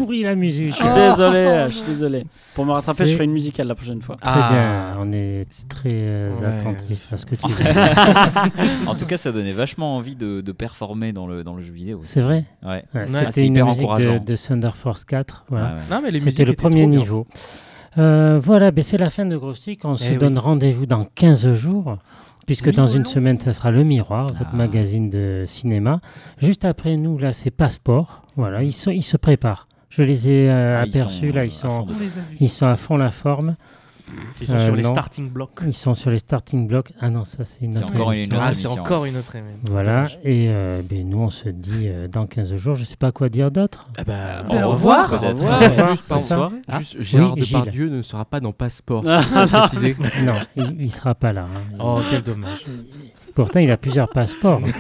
Pourri 0.04 0.22
la 0.22 0.34
musique. 0.34 0.70
Je 0.72 0.76
suis 0.76 0.84
Oh, 0.86 0.94
désolé, 0.94 1.62
oh, 1.64 1.70
je 1.70 1.74
suis 1.76 1.86
désolé. 1.86 2.26
Pour 2.54 2.64
me 2.66 2.72
rattraper, 2.72 3.06
je 3.06 3.14
ferai 3.14 3.24
une 3.24 3.32
musicale 3.32 3.66
la 3.68 3.74
prochaine 3.74 4.02
fois. 4.02 4.16
Très 4.16 4.30
Ah. 4.32 4.50
bien, 4.52 5.02
on 5.02 5.12
est 5.12 5.44
très 5.68 5.88
euh, 5.92 6.30
Ouais, 6.30 6.46
attentif 6.46 7.12
à 7.12 7.16
ce 7.16 7.26
que 7.26 7.34
tu 7.34 7.46
dis. 7.46 7.52
en 8.86 8.94
tout 8.94 9.06
cas, 9.06 9.16
ça 9.16 9.32
donnait 9.32 9.52
vachement 9.52 9.96
envie 9.96 10.16
de, 10.16 10.40
de 10.40 10.52
performer 10.52 11.12
dans 11.12 11.26
le, 11.26 11.42
dans 11.44 11.54
le 11.54 11.62
jeu 11.62 11.72
vidéo. 11.72 12.00
C'est 12.02 12.20
vrai 12.20 12.44
Ouais. 12.62 12.84
Ouais, 12.94 13.00
Ouais, 13.00 13.06
c'est 13.08 13.24
C'était 13.32 13.46
une 13.46 13.54
hyper 13.54 13.66
musique 13.66 14.24
de, 14.24 14.36
Thunder 14.36 14.70
Force 14.74 15.04
4. 15.04 15.44
Voilà. 15.48 15.66
Ouais, 15.66 15.72
ouais. 15.72 15.78
Non, 15.90 16.00
mais 16.02 16.10
les 16.10 16.20
C'était 16.20 16.44
le 16.44 16.52
premier 16.54 16.86
niveau. 16.86 17.26
Euh, 17.96 18.40
voilà, 18.42 18.70
ben 18.72 18.82
c'est 18.82 18.98
la 18.98 19.10
fin 19.10 19.24
de 19.24 19.36
Grostic. 19.36 19.84
On 19.84 19.96
se 19.96 20.10
oui. 20.10 20.18
donne 20.18 20.38
rendez-vous 20.38 20.84
dans 20.86 21.04
15 21.14 21.52
jours, 21.54 21.96
puisque 22.46 22.66
Oui. 22.66 22.72
dans 22.72 22.88
une 22.88 23.04
semaine, 23.04 23.38
ça 23.38 23.52
sera 23.52 23.70
Le 23.70 23.84
Miroir, 23.84 24.26
votre 24.26 24.50
Ah. 24.52 24.56
magazine 24.56 25.10
de 25.10 25.44
cinéma. 25.46 26.00
Juste 26.38 26.64
après 26.64 26.96
nous, 26.96 27.18
là, 27.18 27.32
c'est 27.32 27.52
Passeport. 27.52 28.22
Voilà, 28.36 28.62
ils, 28.64 28.72
sont, 28.72 28.90
ils 28.90 29.02
se 29.02 29.16
préparent. 29.16 29.68
Je 29.96 30.02
les 30.02 30.28
ai 30.30 30.50
euh, 30.50 30.80
Ah, 30.82 30.86
ils 30.86 30.90
aperçus, 30.96 31.28
sont, 31.30 31.34
là, 31.34 31.40
euh, 31.42 31.46
ils 31.46 31.50
sont, 31.52 31.86
ils 32.40 32.64
à 32.64 32.76
fond 32.76 32.96
la 32.96 33.10
forme. 33.10 33.56
Ils 34.40 34.46
sont 34.46 34.56
Euh, 34.56 34.60
sur 34.60 34.76
les 34.76 34.82
non. 34.82 34.90
starting 34.90 35.30
blocks. 35.30 35.60
Ils 35.66 35.72
sont 35.72 35.94
sur 35.94 36.10
les 36.10 36.18
starting 36.18 36.66
blocks. 36.68 36.92
Ah 37.00 37.08
non, 37.08 37.24
ça, 37.24 37.44
c'est 37.44 37.64
une 37.64 37.76
autre 37.78 37.86
encore 37.94 38.12
une 38.12 38.18
émission. 38.18 38.36
autre 38.38 38.46
Ah, 38.46 38.54
c'est 38.54 38.66
encore 38.68 39.04
une 39.06 39.16
autre 39.16 39.34
émission. 39.36 39.58
Voilà, 39.70 40.04
et 40.22 40.46
euh, 40.50 40.82
ben, 40.88 41.08
nous, 41.08 41.20
on 41.20 41.30
se 41.30 41.48
dit 41.48 41.86
euh, 41.88 42.06
dans 42.06 42.26
15 42.26 42.54
jours. 42.56 42.74
Je 42.74 42.84
sais 42.84 42.96
pas 42.96 43.12
quoi 43.12 43.28
dire 43.30 43.50
d'autre. 43.50 43.82
Ah 43.96 44.04
bah, 44.04 44.12
Ben, 44.50 44.64
au 44.64 44.68
au 44.68 44.70
revoir. 44.72 45.08
Peut-être. 45.08 45.90
Juste, 45.90 46.12
Ah, 46.68 46.78
Juste, 46.78 47.00
Gérard 47.00 47.34
Oui, 47.34 47.42
Gilles. 47.42 47.58
Depardieu 47.58 47.88
ne 47.88 48.02
sera 48.02 48.24
pas 48.26 48.40
dans 48.40 48.52
Passeport. 48.52 49.04
Non, 49.04 50.34
il, 50.56 50.76
il 50.80 50.90
sera 50.92 51.14
pas 51.14 51.32
là. 51.32 51.44
hein. 51.44 51.76
Oh, 51.80 52.00
quel 52.10 52.22
dommage. 52.22 52.64
Pourtant, 53.34 53.58
il 53.60 53.70
a 53.70 53.76
plusieurs 53.76 54.08
passeports. 54.08 54.60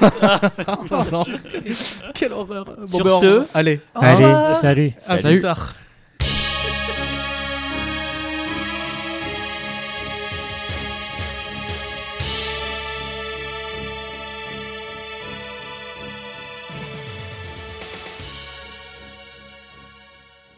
Quelle 2.14 2.32
horreur. 2.32 2.66
Sur 2.86 3.20
ce, 3.20 3.46
allez. 3.52 3.80
Allez, 3.94 4.32
salut. 4.60 4.92
À 5.08 5.18
Salut. 5.18 5.22
plus 5.22 5.40
tard. 5.40 5.74